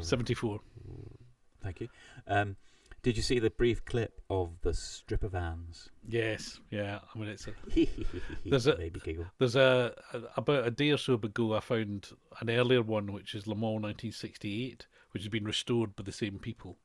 74. 0.00 0.60
Thank 1.62 1.80
you. 1.80 1.88
Um, 2.26 2.56
did 3.02 3.16
you 3.16 3.22
see 3.22 3.38
the 3.38 3.50
brief 3.50 3.84
clip 3.84 4.20
of 4.28 4.50
the 4.62 4.74
stripper 4.74 5.28
vans? 5.28 5.88
Yes, 6.08 6.60
yeah. 6.70 6.98
I 7.14 7.18
mean, 7.18 7.28
it's 7.28 7.46
a, 7.46 7.52
There's 8.44 8.66
a- 8.66 8.74
Baby 8.76 9.00
giggle. 9.04 9.26
There's 9.38 9.56
a, 9.56 9.94
a 10.12 10.20
about 10.36 10.66
a 10.66 10.70
day 10.70 10.90
or 10.90 10.98
so 10.98 11.14
ago. 11.14 11.54
I 11.54 11.60
found 11.60 12.08
an 12.40 12.50
earlier 12.50 12.82
one, 12.82 13.12
which 13.12 13.34
is 13.34 13.46
Le 13.46 13.54
Mans 13.54 13.82
1968, 13.82 14.86
which 15.12 15.22
has 15.22 15.28
been 15.30 15.44
restored 15.44 15.94
by 15.94 16.02
the 16.02 16.12
same 16.12 16.38
people, 16.38 16.76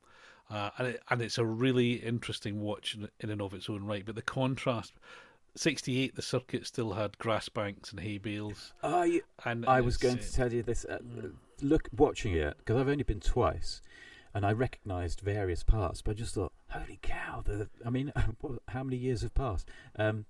uh, 0.51 0.69
and 0.77 0.89
it, 0.89 1.01
and 1.09 1.21
it's 1.21 1.39
a 1.39 1.45
really 1.45 1.93
interesting 1.93 2.61
watch 2.61 2.95
in, 2.95 3.09
in 3.19 3.31
and 3.31 3.41
of 3.41 3.53
its 3.53 3.69
own 3.69 3.83
right. 3.83 4.05
But 4.05 4.15
the 4.15 4.21
contrast, 4.21 4.93
68, 5.55 6.15
the 6.15 6.21
circuit 6.21 6.67
still 6.67 6.93
had 6.93 7.17
grass 7.17 7.49
banks 7.49 7.89
and 7.91 7.99
hay 7.99 8.19
bales, 8.19 8.73
Oh, 8.83 9.01
you, 9.01 9.21
and 9.45 9.65
I 9.65 9.81
was 9.81 9.97
going 9.97 10.19
uh, 10.19 10.21
to 10.21 10.31
tell 10.33 10.53
you 10.53 10.61
this. 10.61 10.85
Uh, 10.85 10.99
mm. 10.99 11.33
Look, 11.63 11.89
watching 11.95 12.33
it 12.35 12.57
because 12.57 12.75
I've 12.75 12.89
only 12.89 13.03
been 13.03 13.19
twice, 13.19 13.81
and 14.33 14.45
I 14.45 14.51
recognised 14.51 15.21
various 15.21 15.63
parts, 15.63 16.01
but 16.01 16.11
I 16.11 16.13
just 16.15 16.35
thought, 16.35 16.53
"Holy 16.69 16.99
cow!" 17.01 17.41
The, 17.45 17.69
I 17.85 17.89
mean, 17.89 18.11
what, 18.41 18.59
how 18.67 18.83
many 18.83 18.97
years 18.97 19.21
have 19.21 19.33
passed? 19.33 19.69
Um, 19.95 20.25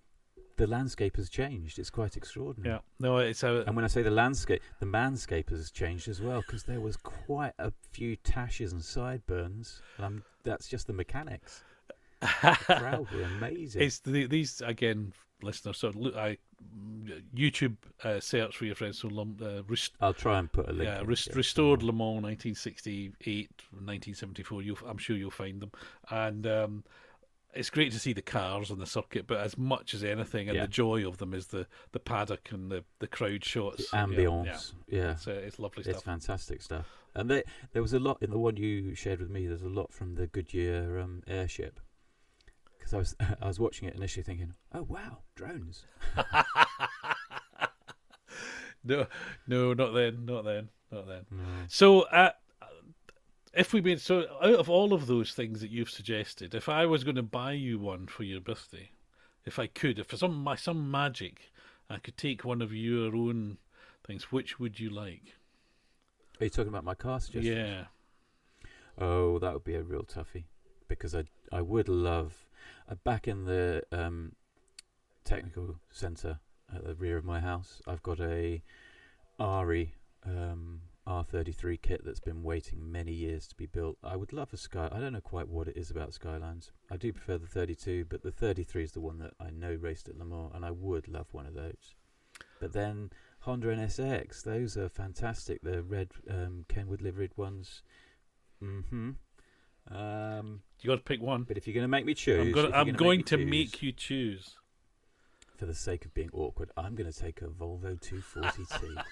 the 0.57 0.67
landscape 0.67 1.17
has 1.17 1.29
changed. 1.29 1.79
It's 1.79 1.89
quite 1.89 2.15
extraordinary. 2.15 2.75
Yeah, 2.75 2.81
no, 2.99 3.17
it's 3.17 3.43
a 3.43 3.63
And 3.65 3.75
when 3.75 3.83
I 3.83 3.87
say 3.87 4.03
the 4.03 4.11
landscape, 4.11 4.61
the 4.79 4.85
manscape 4.85 5.49
has 5.49 5.71
changed 5.71 6.07
as 6.07 6.21
well 6.21 6.41
because 6.41 6.63
there 6.63 6.79
was 6.79 6.95
quite 6.97 7.53
a 7.57 7.71
few 7.91 8.15
tashes 8.17 8.71
and 8.71 8.83
sideburns. 8.83 9.81
And 9.97 10.05
I'm, 10.05 10.23
that's 10.43 10.67
just 10.67 10.87
the 10.87 10.93
mechanics. 10.93 11.63
The 12.41 12.57
crowd 12.77 13.07
were 13.11 13.21
amazing. 13.23 13.81
It's 13.81 13.99
the, 13.99 14.25
these 14.27 14.61
again, 14.61 15.13
listeners. 15.41 15.77
So 15.77 15.89
look, 15.95 16.15
I 16.15 16.37
YouTube 17.35 17.75
uh, 18.03 18.19
search 18.19 18.57
for 18.57 18.65
your 18.65 18.75
friends. 18.75 18.99
So 18.99 19.09
uh, 19.09 19.63
rest- 19.67 19.93
I'll 20.01 20.13
try 20.13 20.39
and 20.39 20.51
put 20.51 20.69
a 20.69 20.71
link. 20.71 20.83
yeah, 20.83 21.01
rest- 21.05 21.27
yeah, 21.27 21.35
restored 21.35 21.81
somewhere. 21.81 21.93
Le 21.93 21.97
Mans 21.97 22.23
1968, 22.23 23.49
1974. 23.71 24.61
You'll, 24.61 24.77
I'm 24.87 24.97
sure 24.97 25.15
you'll 25.15 25.31
find 25.31 25.61
them, 25.61 25.71
and 26.09 26.47
um, 26.47 26.83
it's 27.53 27.69
great 27.69 27.91
to 27.91 27.99
see 27.99 28.13
the 28.13 28.21
cars 28.21 28.71
on 28.71 28.79
the 28.79 28.85
circuit. 28.85 29.27
But 29.27 29.39
as 29.41 29.57
much 29.57 29.93
as 29.93 30.03
anything, 30.03 30.47
and 30.49 30.55
Yeah. 30.55 30.63
the 30.63 30.67
joy 30.71 31.07
of 31.07 31.17
them 31.17 31.33
is 31.33 31.47
the 31.47 31.67
the 31.91 31.99
paddock 31.99 32.51
and 32.51 32.71
the 32.71 32.83
the 32.99 33.07
crowd 33.07 33.41
The 33.41 33.49
shots, 33.49 33.85
Yeah, 33.93 34.05
ambience. 34.05 34.73
Yeah, 34.87 34.99
Yeah. 34.99 35.11
It's, 35.11 35.27
uh, 35.27 35.31
it's 35.31 35.59
lovely 35.59 35.83
stuff. 35.83 35.95
It's 35.95 36.03
fantastic 36.03 36.61
stuff. 36.61 36.85
And 37.15 37.29
they, 37.29 37.43
there 37.73 37.81
was 37.83 37.93
a 37.93 37.99
lot 37.99 38.17
in 38.23 38.31
the 38.31 38.39
one 38.39 38.57
you 38.57 38.95
shared 38.95 39.19
with 39.19 39.29
me. 39.29 39.45
There's 39.45 39.61
a 39.61 39.67
lot 39.69 39.93
from 39.93 40.15
the 40.15 40.25
Goodyear 40.25 40.97
um, 40.97 41.21
airship. 41.27 41.79
Because 42.93 43.15
I 43.19 43.25
was 43.25 43.37
I 43.41 43.47
was 43.47 43.59
watching 43.59 43.87
it 43.87 43.95
initially 43.95 44.23
thinking, 44.23 44.53
oh 44.73 44.83
wow, 44.83 45.19
drones. 45.35 45.85
no, 48.83 49.07
no, 49.47 49.73
not 49.73 49.93
then, 49.93 50.25
not 50.25 50.45
then, 50.45 50.69
not 50.91 51.07
then. 51.07 51.25
No. 51.31 51.43
So, 51.67 52.01
uh, 52.01 52.31
if 53.53 53.73
we 53.73 53.81
made 53.81 53.99
so 54.01 54.25
out 54.41 54.55
of 54.55 54.69
all 54.69 54.93
of 54.93 55.07
those 55.07 55.33
things 55.33 55.61
that 55.61 55.69
you've 55.71 55.89
suggested, 55.89 56.53
if 56.55 56.69
I 56.69 56.85
was 56.85 57.03
going 57.03 57.15
to 57.15 57.23
buy 57.23 57.53
you 57.53 57.79
one 57.79 58.07
for 58.07 58.23
your 58.23 58.41
birthday, 58.41 58.91
if 59.45 59.59
I 59.59 59.67
could, 59.67 59.99
if 59.99 60.07
for 60.07 60.17
some 60.17 60.43
my 60.43 60.55
some 60.55 60.89
magic, 60.89 61.51
I 61.89 61.97
could 61.97 62.17
take 62.17 62.43
one 62.43 62.61
of 62.61 62.73
your 62.73 63.15
own 63.15 63.57
things. 64.05 64.31
Which 64.31 64.59
would 64.59 64.79
you 64.79 64.89
like? 64.89 65.35
Are 66.39 66.45
you 66.45 66.49
talking 66.49 66.69
about 66.69 66.83
my 66.83 66.95
car 66.95 67.19
suggestion? 67.19 67.55
Yeah, 67.55 67.83
Oh, 68.97 69.39
that 69.39 69.53
would 69.53 69.63
be 69.63 69.75
a 69.75 69.81
real 69.81 70.03
toughie 70.03 70.45
because 70.87 71.15
I 71.15 71.23
I 71.51 71.61
would 71.61 71.87
love 71.89 72.45
back 72.95 73.27
in 73.27 73.45
the 73.45 73.83
um, 73.91 74.33
technical 75.23 75.79
centre 75.91 76.39
at 76.73 76.85
the 76.85 76.95
rear 76.95 77.17
of 77.17 77.25
my 77.25 77.39
house. 77.39 77.81
I've 77.87 78.03
got 78.03 78.19
a 78.19 78.61
Ari 79.39 79.95
um, 80.25 80.81
R33 81.07 81.81
kit 81.81 82.01
that's 82.05 82.19
been 82.19 82.43
waiting 82.43 82.91
many 82.91 83.11
years 83.11 83.47
to 83.47 83.55
be 83.55 83.65
built. 83.65 83.97
I 84.03 84.15
would 84.15 84.31
love 84.31 84.53
a 84.53 84.57
Sky. 84.57 84.89
I 84.91 84.99
don't 84.99 85.13
know 85.13 85.21
quite 85.21 85.49
what 85.49 85.67
it 85.67 85.77
is 85.77 85.91
about 85.91 86.13
Skylines. 86.13 86.71
I 86.89 86.97
do 86.97 87.11
prefer 87.11 87.37
the 87.37 87.47
32, 87.47 88.05
but 88.09 88.23
the 88.23 88.31
33 88.31 88.83
is 88.83 88.91
the 88.93 89.01
one 89.01 89.19
that 89.19 89.33
I 89.39 89.49
know 89.49 89.75
raced 89.79 90.07
at 90.07 90.17
Le 90.17 90.25
Mans, 90.25 90.51
and 90.53 90.63
I 90.63 90.71
would 90.71 91.07
love 91.07 91.27
one 91.31 91.45
of 91.45 91.53
those. 91.53 91.95
But 92.59 92.73
then 92.73 93.11
Honda 93.39 93.67
NSX, 93.75 94.43
those 94.43 94.77
are 94.77 94.87
fantastic. 94.87 95.61
The 95.61 95.83
red 95.83 96.11
um, 96.29 96.65
Kenwood 96.69 97.01
liveried 97.01 97.35
ones. 97.35 97.83
hmm 98.61 99.11
Um, 99.91 100.61
you 100.79 100.87
got 100.89 100.95
to 100.95 101.01
pick 101.01 101.21
one. 101.21 101.43
but 101.43 101.57
if 101.57 101.67
you're 101.67 101.73
going 101.73 101.83
to 101.83 101.89
make 101.89 102.05
me 102.05 102.13
choose, 102.13 102.39
I'm 102.39 102.51
going. 102.51 102.67
if 102.67 102.73
I'm 102.73 102.93
going 102.93 103.19
me 103.19 103.23
to 103.23 103.37
choose, 103.37 103.49
make 103.49 103.81
you 103.81 103.91
choose. 103.91 104.55
for 105.57 105.65
the 105.65 105.75
sake 105.75 106.05
of 106.05 106.13
being 106.13 106.29
awkward, 106.33 106.71
I'm 106.75 106.95
going 106.95 107.11
to 107.11 107.17
take 107.17 107.41
a 107.41 107.45
Volvo 107.47 107.99
240T. 107.99 108.95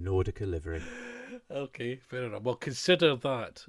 Nordica 0.00 0.48
livery. 0.48 0.82
Okay, 1.50 1.96
fair 1.96 2.24
enough. 2.24 2.42
Well, 2.42 2.54
consider 2.54 3.16
that 3.16 3.64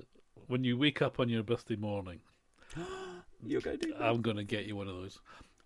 when 0.47 0.63
you 0.63 0.77
wake 0.77 1.01
up 1.01 1.19
on 1.19 1.29
your 1.29 1.43
birthday 1.43 1.75
morning. 1.75 2.19
You're 3.45 3.61
going 3.61 3.79
to? 3.79 3.95
I'm 4.03 4.21
going 4.21 4.35
to 4.35 4.43
get 4.43 4.65
you 4.65 4.75
one 4.75 4.89
of 4.89 4.95
those. 4.95 5.19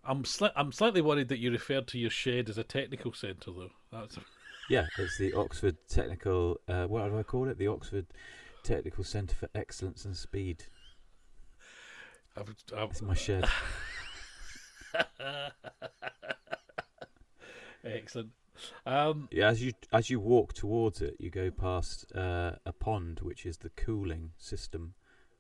I'm 0.06 0.24
sli- 0.24 0.52
I'm 0.56 0.72
slightly 0.72 1.02
worried 1.02 1.30
that 1.30 1.40
you 1.40 1.50
referred 1.50 1.88
to 1.88 1.98
your 1.98 2.12
shed 2.12 2.50
as 2.50 2.58
a 2.58 2.64
technical 2.64 3.14
centre, 3.14 3.52
though. 3.52 3.72
That's 3.92 4.20
Yeah, 4.70 4.86
it's 5.00 5.18
the 5.18 5.34
Oxford 5.34 5.78
Technical. 5.90 6.60
Uh, 6.68 6.86
what 6.86 7.10
do 7.10 7.18
I 7.18 7.24
call 7.24 7.48
it? 7.48 7.58
The 7.58 7.68
Oxford 7.68 8.06
Technical 8.64 9.04
Centre 9.04 9.36
for 9.36 9.50
Excellence 9.54 10.06
and 10.06 10.16
Speed. 10.16 10.64
I've, 12.36 12.56
I've, 12.76 12.90
It's 12.92 13.02
my 13.02 13.14
shed. 13.14 13.46
excellent. 17.84 18.30
Um, 18.86 19.28
Yeah, 19.32 19.50
as 19.50 19.62
you 19.64 19.74
as 19.92 20.10
you 20.10 20.20
walk 20.20 20.54
towards 20.54 21.02
it, 21.02 21.16
you 21.20 21.30
go 21.30 21.52
past 21.52 22.12
uh, 22.16 22.54
a 22.66 22.72
pond, 22.72 23.20
which 23.22 23.46
is 23.46 23.58
the 23.58 23.70
cooling 23.72 24.32
system 24.38 24.94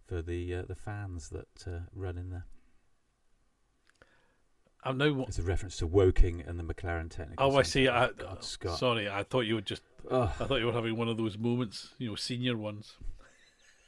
for 0.05 0.21
the 0.21 0.53
uh, 0.55 0.63
the 0.67 0.76
fans 0.76 1.30
that 1.30 1.65
uh, 1.67 1.80
run 1.93 2.17
in 2.17 2.30
there. 2.30 2.45
I 4.84 4.91
know 4.91 5.09
now. 5.13 5.19
wa- 5.19 5.26
It's 5.28 5.39
a 5.39 5.43
reference 5.43 5.78
to 5.78 5.88
Woking 5.88 6.41
and 6.45 6.59
the 6.59 6.63
McLaren 6.63 7.09
Technical. 7.09 7.53
Oh, 7.53 7.57
I 7.57 7.61
see. 7.63 7.88
I, 7.88 8.09
God, 8.11 8.43
Scott. 8.43 8.78
sorry, 8.80 9.07
I 9.09 9.24
thought 9.24 9.41
you 9.41 9.55
would 9.55 9.65
just. 9.65 9.82
Oh, 10.10 10.24
I 10.39 10.45
thought 10.45 10.60
you 10.60 10.66
were 10.66 10.74
having 10.74 10.97
one 10.97 11.08
of 11.08 11.18
those 11.18 11.38
moments, 11.38 11.93
you 11.97 12.10
know, 12.10 12.16
senior 12.16 12.58
ones. 12.58 12.95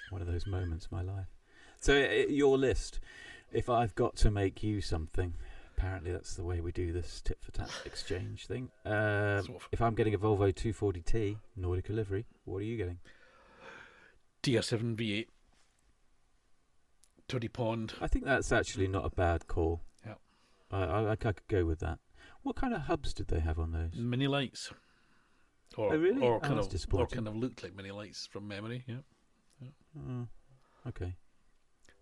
one 0.10 0.22
of 0.22 0.28
those 0.28 0.48
moments 0.48 0.88
in 0.92 0.98
my 0.98 1.04
life. 1.04 1.28
So 1.80 1.94
uh, 1.96 2.30
your 2.30 2.58
list. 2.58 3.00
If 3.52 3.70
I've 3.70 3.96
got 3.96 4.16
to 4.18 4.32
make 4.32 4.64
you 4.64 4.82
something, 4.82 5.36
apparently 5.78 6.12
that's 6.12 6.34
the 6.34 6.44
way 6.44 6.60
we 6.62 6.72
do 6.72 6.92
this 6.92 7.22
tit 7.22 7.38
for 7.42 7.52
tat 7.52 7.70
exchange 7.86 8.48
thing. 8.48 8.70
Um, 8.86 9.44
Sort 9.46 9.58
of 9.58 9.70
if 9.72 9.82
I'm 9.82 9.96
getting 9.96 10.14
a 10.14 10.18
Volvo 10.18 10.54
240T 10.54 11.38
Nordica 11.60 11.90
livery, 11.92 12.26
what 12.46 12.58
are 12.58 12.64
you 12.64 12.78
getting? 12.78 13.00
TR7 14.44 14.96
V8, 14.96 15.28
Tony 17.28 17.48
Pond. 17.48 17.94
I 18.02 18.08
think 18.08 18.26
that's 18.26 18.52
actually 18.52 18.88
not 18.88 19.06
a 19.06 19.10
bad 19.10 19.48
call. 19.48 19.82
Yep. 20.06 20.20
I, 20.72 20.84
I, 20.84 21.12
I 21.12 21.16
could 21.16 21.48
go 21.48 21.66
with 21.66 21.80
that. 21.80 22.00
What 22.44 22.56
kind 22.56 22.74
of 22.74 22.82
hubs 22.82 23.14
did 23.14 23.28
they 23.28 23.40
have 23.40 23.58
on 23.58 23.72
those? 23.72 23.96
Mini 23.96 24.28
lights. 24.28 24.72
Or, 25.78 25.94
Oh, 25.94 25.98
really? 25.98 26.22
Or 26.22 26.36
Oh, 26.36 26.40
kind 26.40 26.58
that's 26.58 26.84
of, 26.86 26.94
or 26.94 27.06
kind 27.08 27.28
of 27.28 27.36
looked 27.36 27.64
like 27.64 27.76
mini 27.76 27.92
lights 27.92 28.28
from 28.28 28.48
memory. 28.48 28.84
Yeah, 28.88 29.68
Oh, 29.98 30.28
okay. 30.88 31.16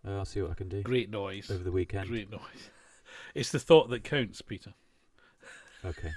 Uh, 0.05 0.17
I'll 0.17 0.25
see 0.25 0.41
what 0.41 0.51
I 0.51 0.55
can 0.55 0.69
do 0.69 0.81
great 0.83 1.09
noise. 1.09 1.49
over 1.49 1.63
the 1.63 1.71
weekend. 1.71 2.09
Great 2.09 2.29
noise. 2.31 2.41
It's 3.35 3.51
the 3.51 3.59
thought 3.59 3.89
that 3.89 4.03
counts, 4.03 4.41
Peter. 4.41 4.73
Okay. 5.85 6.11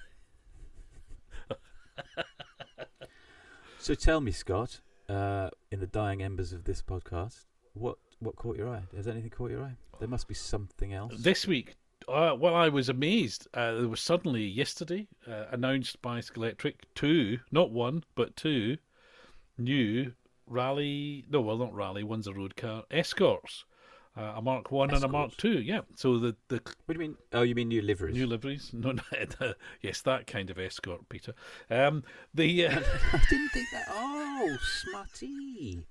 so 3.79 3.95
tell 3.95 4.21
me, 4.21 4.33
Scott, 4.33 4.81
uh, 5.09 5.51
in 5.71 5.81
the 5.81 5.87
dying 5.87 6.23
embers 6.23 6.53
of 6.53 6.65
this 6.65 6.83
podcast, 6.83 7.45
what 7.75 7.99
what 8.21 8.37
caught 8.37 8.57
your 8.57 8.69
eye? 8.69 8.83
Has 8.97 9.07
anything 9.09 9.31
caught 9.31 9.51
your 9.51 9.63
eye? 9.63 9.77
There 9.99 10.09
must 10.09 10.27
be 10.29 10.35
something 10.35 10.93
else. 10.95 11.13
This 11.19 11.47
week, 11.47 11.77
uh, 12.09 12.35
well, 12.39 12.55
I 12.55 12.69
was 12.69 12.89
amazed. 12.89 13.49
Uh, 13.53 13.75
there 13.75 13.89
was 13.89 14.01
suddenly 14.01 14.45
yesterday 14.45 15.09
uh, 15.29 15.45
announced 15.51 16.01
by 16.03 16.21
Scalextric 16.21 16.75
two, 16.95 17.41
not 17.51 17.71
one, 17.71 18.05
but 18.15 18.37
two 18.37 18.79
new 19.59 20.13
rally. 20.47 21.25
No, 21.31 21.41
well, 21.41 21.57
not 21.57 21.75
rally. 21.75 22.05
One's 22.05 22.27
a 22.27 22.33
road 22.33 22.57
car. 22.57 22.85
Escorts, 22.91 23.65
uh, 24.17 24.35
a 24.37 24.43
Mark 24.43 24.71
One 24.71 24.95
and 24.95 25.05
a 25.05 25.09
Mark 25.09 25.37
Two. 25.37 25.61
Yeah. 25.61 25.81
So 25.95 26.19
the 26.19 26.37
the 26.49 26.61
What 26.85 26.95
do 26.97 27.03
you 27.03 27.09
mean? 27.09 27.17
Oh, 27.33 27.43
you 27.43 27.55
mean 27.55 27.69
new 27.69 27.83
liveries? 27.83 28.15
new 28.15 28.27
liveries. 28.27 28.71
No, 28.73 28.93
no, 29.41 29.55
yes, 29.83 30.01
that 30.03 30.27
kind 30.27 30.51
of 30.51 30.59
escort, 30.59 31.09
Peter. 31.09 31.35
Um, 31.71 32.05
the 32.35 32.67
uh, 32.67 32.71
I 33.13 33.21
didn't 33.29 33.49
think 33.51 33.69
that. 33.73 33.87
Oh, 33.91 34.57
smutty. 34.61 35.87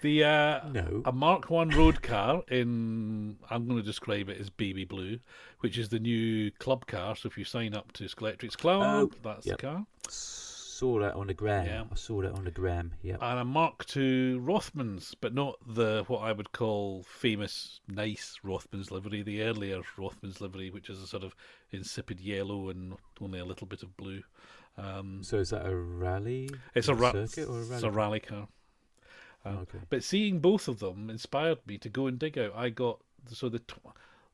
The 0.00 0.22
uh, 0.24 0.68
No. 0.68 1.02
a 1.04 1.12
Mark 1.12 1.50
One 1.50 1.70
road 1.70 2.02
car 2.02 2.42
in 2.48 3.36
I'm 3.50 3.66
going 3.66 3.80
to 3.80 3.84
describe 3.86 4.28
it 4.28 4.40
as 4.40 4.48
baby 4.50 4.84
blue, 4.84 5.18
which 5.60 5.76
is 5.76 5.88
the 5.88 5.98
new 5.98 6.50
club 6.52 6.86
car. 6.86 7.16
So 7.16 7.26
if 7.28 7.36
you 7.36 7.44
sign 7.44 7.74
up 7.74 7.92
to 7.94 8.04
Scalextric's 8.04 8.54
Club, 8.56 8.82
Oh, 8.82 9.10
that's 9.22 9.44
yep. 9.46 9.58
the 9.58 9.66
car. 9.66 9.86
Saw 10.08 11.00
that 11.00 11.14
on 11.14 11.26
the 11.26 11.34
gram. 11.34 11.66
Yeah. 11.66 11.84
I 11.90 11.94
saw 11.96 12.22
that 12.22 12.30
on 12.32 12.44
the 12.44 12.52
gram. 12.52 12.94
Yeah. 13.02 13.16
And 13.20 13.40
a 13.40 13.44
Mark 13.44 13.84
Two 13.86 14.40
Rothmans, 14.44 15.14
but 15.20 15.34
not 15.34 15.56
the 15.66 16.04
what 16.06 16.20
I 16.20 16.30
would 16.30 16.52
call 16.52 17.02
famous 17.02 17.80
nice 17.88 18.38
Rothmans 18.44 18.92
livery, 18.92 19.22
the 19.22 19.42
earlier 19.42 19.80
Rothmans 19.96 20.40
livery, 20.40 20.70
which 20.70 20.88
is 20.88 21.02
a 21.02 21.08
sort 21.08 21.24
of 21.24 21.34
insipid 21.72 22.20
yellow 22.20 22.68
and 22.68 22.94
only 23.20 23.40
a 23.40 23.44
little 23.44 23.66
bit 23.66 23.82
of 23.82 23.96
blue. 23.96 24.22
Um, 24.76 25.24
So 25.24 25.38
is 25.38 25.50
that 25.50 25.66
a 25.66 25.74
rally? 25.74 26.48
it's 26.76 26.86
a 26.86 26.94
ra- 26.94 27.10
circuit 27.10 27.48
or 27.48 27.58
a 27.58 27.62
it's 27.62 27.82
a 27.82 27.90
rally 27.90 28.20
car. 28.20 28.46
Oh, 29.48 29.58
Uh, 29.58 29.60
okay. 29.62 29.78
But 29.88 30.04
seeing 30.04 30.40
both 30.40 30.68
of 30.68 30.78
them 30.78 31.10
inspired 31.10 31.58
me 31.66 31.78
to 31.78 31.88
go 31.88 32.06
and 32.06 32.18
dig 32.18 32.38
out. 32.38 32.52
I 32.54 32.70
got 32.70 33.00
so 33.32 33.48
the 33.48 33.58
tw- 33.60 33.78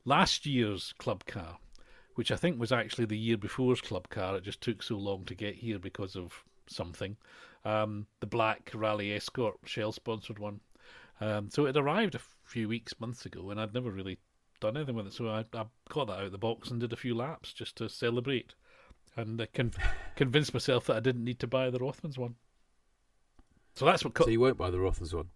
last 0.03 0.45
year's 0.45 0.93
club 0.97 1.25
car, 1.25 1.57
which 2.15 2.31
I 2.31 2.35
think 2.35 2.59
was 2.59 2.71
actually 2.71 3.05
the 3.05 3.17
year 3.17 3.37
before's 3.37 3.81
club 3.81 4.09
car. 4.09 4.35
It 4.37 4.43
just 4.43 4.61
took 4.61 4.83
so 4.83 4.97
long 4.97 5.25
to 5.25 5.35
get 5.35 5.55
here 5.55 5.79
because 5.79 6.15
of 6.15 6.43
something. 6.67 7.17
Um, 7.63 8.07
the 8.19 8.27
black 8.27 8.71
Rally 8.73 9.13
Escort 9.13 9.57
Shell 9.65 9.91
sponsored 9.91 10.39
one. 10.39 10.59
Um, 11.19 11.49
so 11.49 11.65
it 11.65 11.77
arrived 11.77 12.15
a 12.15 12.21
few 12.43 12.67
weeks, 12.67 12.99
months 12.99 13.25
ago, 13.25 13.49
and 13.49 13.59
I'd 13.59 13.73
never 13.73 13.89
really 13.89 14.17
done 14.59 14.77
anything 14.77 14.95
with 14.95 15.07
it. 15.07 15.13
So 15.13 15.29
I, 15.29 15.45
I 15.53 15.65
got 15.89 16.07
that 16.07 16.17
out 16.19 16.25
of 16.25 16.31
the 16.31 16.37
box 16.37 16.69
and 16.69 16.79
did 16.79 16.93
a 16.93 16.97
few 16.97 17.15
laps 17.15 17.53
just 17.53 17.77
to 17.77 17.89
celebrate, 17.89 18.53
and 19.15 19.39
uh, 19.39 19.45
con- 19.53 19.71
convinced 20.15 20.53
myself 20.53 20.85
that 20.87 20.97
I 20.97 20.99
didn't 20.99 21.23
need 21.23 21.39
to 21.39 21.47
buy 21.47 21.69
the 21.69 21.79
Rothmans 21.79 22.17
one. 22.17 22.35
So 23.75 23.85
that's 23.85 24.03
what. 24.03 24.13
Co- 24.13 24.25
So 24.25 24.29
you 24.31 24.39
won't 24.39 24.57
buy 24.57 24.69
the 24.69 24.77
Rothmans 24.77 25.13
one? 25.13 25.29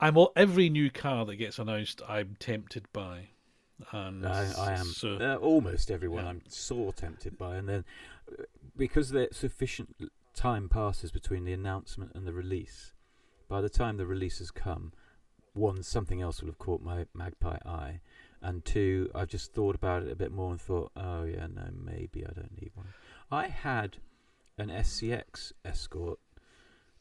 I'm 0.00 0.16
all, 0.16 0.32
every 0.34 0.70
new 0.70 0.90
car 0.90 1.26
that 1.26 1.36
gets 1.36 1.58
announced, 1.58 2.00
I'm 2.08 2.34
tempted 2.38 2.86
by, 2.92 3.28
and 3.92 4.26
I, 4.26 4.50
I 4.58 4.72
am 4.72 4.86
So 4.86 5.16
uh, 5.16 5.36
almost 5.36 5.90
everyone. 5.90 6.24
Yeah. 6.24 6.30
I'm 6.30 6.42
sore 6.48 6.92
tempted 6.92 7.36
by, 7.36 7.56
and 7.56 7.68
then 7.68 7.84
because 8.76 9.10
there 9.10 9.28
sufficient 9.30 9.94
time 10.34 10.68
passes 10.70 11.10
between 11.10 11.44
the 11.44 11.52
announcement 11.52 12.12
and 12.14 12.26
the 12.26 12.32
release, 12.32 12.94
by 13.48 13.60
the 13.60 13.68
time 13.68 13.98
the 13.98 14.06
release 14.06 14.38
has 14.38 14.50
come, 14.50 14.92
one 15.52 15.82
something 15.82 16.22
else 16.22 16.40
will 16.40 16.48
have 16.48 16.58
caught 16.58 16.80
my 16.80 17.04
magpie 17.12 17.58
eye, 17.66 18.00
and 18.40 18.64
two, 18.64 19.10
I've 19.14 19.28
just 19.28 19.52
thought 19.52 19.74
about 19.74 20.02
it 20.02 20.10
a 20.10 20.16
bit 20.16 20.32
more 20.32 20.50
and 20.50 20.60
thought, 20.60 20.92
oh 20.96 21.24
yeah, 21.24 21.46
no, 21.46 21.68
maybe 21.74 22.24
I 22.24 22.32
don't 22.32 22.58
need 22.58 22.70
one. 22.74 22.86
I 23.30 23.48
had 23.48 23.98
an 24.56 24.68
SCX 24.70 25.52
Escort. 25.62 26.18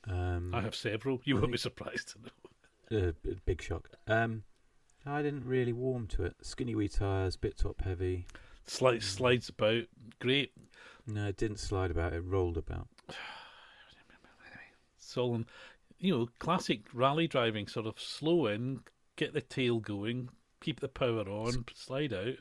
Um, 0.08 0.54
I 0.54 0.62
have 0.62 0.76
several. 0.76 1.22
You 1.24 1.38
I 1.38 1.41
won't 1.41 1.52
be 1.52 1.58
surprised 1.58 2.14
to 2.14 2.20
know. 3.02 3.14
b- 3.24 3.38
big 3.45 3.62
shock. 3.62 3.89
Um, 4.08 4.43
I 5.06 5.22
didn't 5.22 5.45
really 5.45 5.74
warm 5.74 6.08
to 6.08 6.24
it. 6.24 6.36
Skinny 6.41 6.76
wee 6.76 6.88
tires, 6.88 7.36
bit 7.36 7.58
top 7.58 7.82
heavy. 7.82 8.28
Slides 8.66 9.06
slides 9.06 9.50
about, 9.50 9.86
great. 10.20 10.52
No, 11.08 11.28
it 11.28 11.38
didn't 11.38 11.60
slide 11.60 11.89
about. 11.91 12.14
It 12.14 12.22
rolled 12.22 12.58
about. 12.58 12.88
Solon, 14.97 15.47
you 15.97 16.16
know, 16.16 16.30
classic 16.38 16.82
rally 16.93 17.28
driving, 17.28 17.68
sort 17.68 17.88
of 17.88 18.00
slow 18.00 18.45
in, 18.45 18.82
get 19.16 19.34
the 19.34 19.41
tail 19.41 19.80
going, 19.80 20.30
keep 20.62 20.80
the 20.80 20.88
power 20.88 21.28
on, 21.28 21.66
slide 21.74 22.14
out. 22.14 22.36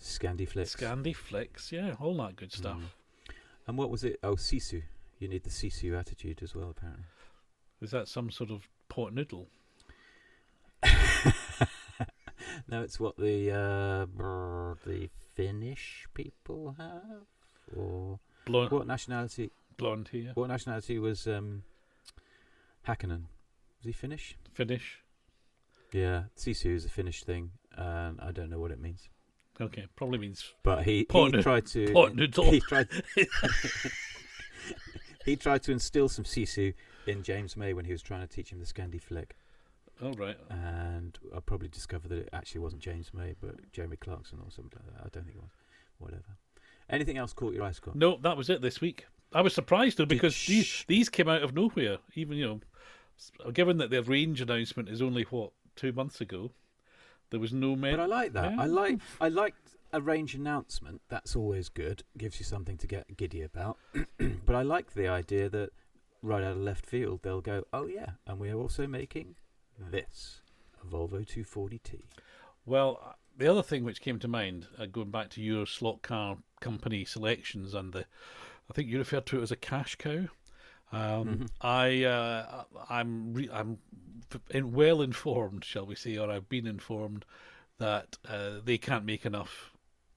Scandi 0.00 0.48
Flicks. 0.48 0.76
Scandi 0.76 1.14
Flicks, 1.14 1.72
yeah, 1.72 1.94
all 2.00 2.16
that 2.18 2.36
good 2.36 2.52
stuff. 2.52 2.78
Mm. 2.78 3.32
And 3.66 3.78
what 3.78 3.90
was 3.90 4.04
it? 4.04 4.20
Oh, 4.22 4.36
Sisu. 4.36 4.82
You 5.18 5.28
need 5.28 5.42
the 5.44 5.50
Sisu 5.50 5.98
attitude 5.98 6.40
as 6.42 6.54
well, 6.54 6.70
apparently. 6.70 7.04
Is 7.80 7.90
that 7.90 8.08
some 8.08 8.30
sort 8.30 8.50
of 8.50 8.68
pot 8.88 9.12
noodle? 9.12 9.48
no, 12.68 12.82
it's 12.82 13.00
what 13.00 13.16
the 13.16 13.50
uh, 13.52 14.06
brr, 14.06 14.76
the 14.86 15.08
Finnish 15.34 16.06
people 16.14 16.74
have. 16.78 17.26
Or 17.76 18.18
Blonde, 18.44 18.70
what 18.70 18.86
nationality? 18.86 19.50
blonde 19.76 20.08
hair, 20.12 20.32
What 20.34 20.48
nationality 20.48 20.98
was 20.98 21.26
um, 21.26 21.62
Hakkinen? 22.86 23.24
Was 23.78 23.84
he 23.86 23.92
Finnish? 23.92 24.36
Finnish. 24.54 25.00
Yeah, 25.92 26.24
Sisu 26.36 26.74
is 26.74 26.84
a 26.84 26.88
Finnish 26.88 27.22
thing, 27.24 27.50
and 27.76 28.20
I 28.20 28.32
don't 28.32 28.50
know 28.50 28.58
what 28.58 28.70
it 28.72 28.80
means. 28.80 29.08
Okay, 29.60 29.86
probably 29.96 30.18
means 30.18 30.54
But 30.62 30.84
he, 30.84 31.06
he 31.10 31.30
tried 31.42 31.66
to 31.66 31.92
pot 31.92 32.14
noodle. 32.14 32.50
he 32.50 32.60
tried 32.60 32.88
he 35.28 35.36
tried 35.36 35.62
to 35.64 35.72
instill 35.72 36.08
some 36.08 36.24
Sisu 36.24 36.74
in 37.06 37.22
James 37.22 37.56
May 37.56 37.72
when 37.72 37.84
he 37.84 37.92
was 37.92 38.02
trying 38.02 38.20
to 38.20 38.26
teach 38.26 38.50
him 38.50 38.58
the 38.60 38.66
Scandi 38.66 39.00
flick, 39.00 39.36
All 40.02 40.12
right. 40.12 40.36
and 40.50 41.18
I 41.34 41.40
probably 41.40 41.68
discovered 41.68 42.08
that 42.08 42.18
it 42.18 42.28
actually 42.32 42.60
wasn't 42.60 42.82
James 42.82 43.12
May, 43.14 43.34
but 43.40 43.70
Jeremy 43.72 43.96
Clarkson 43.96 44.38
or 44.44 44.50
something 44.50 44.80
like 44.84 44.96
that. 44.96 45.06
I 45.06 45.08
don't 45.12 45.24
think 45.24 45.36
it 45.36 45.42
was. 45.42 45.52
Whatever. 45.98 46.36
Anything 46.90 47.18
else 47.18 47.32
caught 47.32 47.54
your 47.54 47.64
eye, 47.64 47.72
Scott? 47.72 47.96
No, 47.96 48.18
that 48.22 48.36
was 48.36 48.48
it 48.48 48.62
this 48.62 48.80
week. 48.80 49.06
I 49.32 49.40
was 49.42 49.52
surprised 49.54 49.98
though 49.98 50.04
Did 50.04 50.14
because 50.16 50.34
sh- 50.34 50.46
these 50.48 50.84
these 50.88 51.08
came 51.08 51.28
out 51.28 51.42
of 51.42 51.54
nowhere. 51.54 51.98
Even 52.14 52.38
you 52.38 52.46
know, 53.44 53.50
given 53.52 53.76
that 53.78 53.90
their 53.90 54.02
range 54.02 54.40
announcement 54.40 54.88
is 54.88 55.02
only 55.02 55.24
what 55.24 55.50
two 55.76 55.92
months 55.92 56.20
ago, 56.20 56.52
there 57.30 57.40
was 57.40 57.52
no 57.52 57.76
men. 57.76 57.96
But 57.96 58.02
I 58.04 58.06
like 58.06 58.32
that. 58.32 58.52
Yeah. 58.52 58.62
I 58.62 58.66
like 58.66 58.98
I 59.20 59.28
like 59.28 59.54
a 59.92 60.00
range 60.00 60.34
announcement. 60.34 61.00
That's 61.08 61.34
always 61.36 61.68
good. 61.68 62.02
Gives 62.16 62.38
you 62.40 62.44
something 62.44 62.76
to 62.78 62.86
get 62.86 63.16
giddy 63.16 63.42
about. 63.42 63.78
but 64.46 64.54
I 64.54 64.62
like 64.62 64.92
the 64.94 65.08
idea 65.08 65.48
that 65.48 65.70
right 66.22 66.42
out 66.42 66.52
of 66.52 66.58
left 66.58 66.84
field 66.86 67.20
they'll 67.22 67.40
go, 67.40 67.64
"Oh 67.72 67.86
yeah, 67.86 68.10
and 68.26 68.38
we 68.38 68.50
are 68.50 68.58
also 68.58 68.86
making 68.86 69.36
this 69.78 70.42
a 70.82 70.86
Volvo 70.86 71.24
240T." 71.26 72.02
Well, 72.66 73.00
uh, 73.04 73.12
the 73.36 73.46
other 73.48 73.62
thing 73.62 73.84
which 73.84 74.00
came 74.00 74.18
to 74.18 74.28
mind, 74.28 74.66
uh, 74.78 74.86
going 74.86 75.10
back 75.10 75.30
to 75.30 75.40
your 75.42 75.64
slot 75.66 76.02
car 76.02 76.38
company 76.60 77.04
selections 77.04 77.72
and 77.72 77.92
the, 77.92 78.00
I 78.68 78.74
think 78.74 78.88
you 78.88 78.98
referred 78.98 79.26
to 79.26 79.38
it 79.38 79.42
as 79.42 79.50
a 79.52 79.56
cash 79.56 79.94
cow. 79.96 80.26
Um, 80.90 80.98
Mhm. 81.28 81.48
I, 81.60 82.04
uh, 82.04 82.64
I'm, 82.90 83.32
re- 83.34 83.50
I'm 83.52 83.78
in, 84.50 84.72
well 84.72 85.00
informed, 85.02 85.64
shall 85.64 85.86
we 85.86 85.94
say, 85.94 86.16
or 86.18 86.30
I've 86.30 86.48
been 86.48 86.66
informed 86.66 87.24
that 87.78 88.16
uh, 88.28 88.58
they 88.64 88.76
can't 88.78 89.04
make 89.04 89.24
enough 89.24 89.72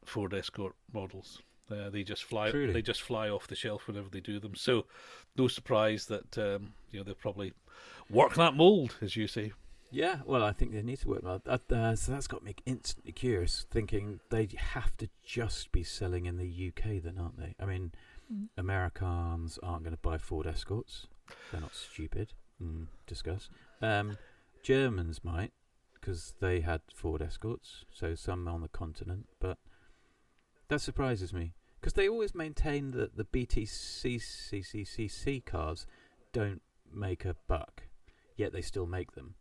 Ford 0.06 0.34
Escort 0.34 0.76
models. 0.94 1.42
Uh, 1.70 1.90
they 1.90 2.04
just 2.04 2.24
fly. 2.24 2.52
Truly. 2.52 2.74
They 2.74 2.82
just 2.82 3.02
fly 3.02 3.30
off 3.30 3.48
the 3.48 3.56
shelf 3.56 3.88
whenever 3.88 4.10
they 4.10 4.20
do 4.20 4.40
them. 4.40 4.56
So, 4.56 4.86
no 5.38 5.48
surprise 5.48 6.08
that 6.08 6.38
um, 6.38 6.74
you 6.92 7.00
know 7.00 7.04
they'll 7.04 7.16
probably 7.16 7.54
work 8.10 8.36
that 8.36 8.56
mold, 8.56 8.96
as 9.02 9.16
you 9.16 9.28
say. 9.28 9.54
Yeah, 9.94 10.20
well, 10.26 10.44
I 10.44 10.54
think 10.54 10.72
they 10.72 10.82
need 10.82 11.00
to 11.02 11.10
work 11.10 11.24
on 11.26 11.42
that. 11.46 11.72
Uh, 11.72 11.96
so 11.98 12.14
that's 12.14 12.28
got 12.28 12.44
me 12.44 12.56
instantly 12.66 13.12
curious, 13.12 13.66
thinking 13.70 14.22
they 14.30 14.48
have 14.58 14.96
to 14.98 15.10
just 15.26 15.74
be 15.74 15.84
selling 15.84 16.26
in 16.26 16.38
the 16.38 16.72
UK, 16.72 17.04
then, 17.04 17.18
aren't 17.20 17.38
they? 17.38 17.56
I 17.60 17.66
mean, 17.66 17.92
Americans 18.58 19.60
aren't 19.62 19.84
going 19.84 19.96
to 19.96 20.02
buy 20.02 20.18
Ford 20.18 20.48
Escorts. 20.48 21.08
They're 21.52 21.60
not 21.62 21.76
stupid. 21.76 22.34
Mm, 22.64 22.88
discuss. 23.06 23.50
Um, 23.82 24.18
Germans 24.64 25.24
might, 25.24 25.52
because 25.94 26.36
they 26.40 26.62
had 26.62 26.82
Ford 26.94 27.22
Escorts, 27.22 27.84
so 27.92 28.16
some 28.16 28.48
on 28.48 28.62
the 28.62 28.70
continent. 28.70 29.28
But 29.40 29.58
that 30.72 30.80
surprises 30.82 31.32
me, 31.34 31.54
because 31.80 31.94
they 31.94 32.08
always 32.10 32.34
maintain 32.34 32.92
that 32.92 33.16
the 33.18 33.26
BTCCCC 34.32 35.46
cars 35.46 35.86
don't 36.34 36.62
make 36.94 37.26
a 37.26 37.36
buck, 37.48 37.84
yet 38.36 38.54
they 38.54 38.62
still 38.62 38.86
make 38.86 39.12
them 39.12 39.36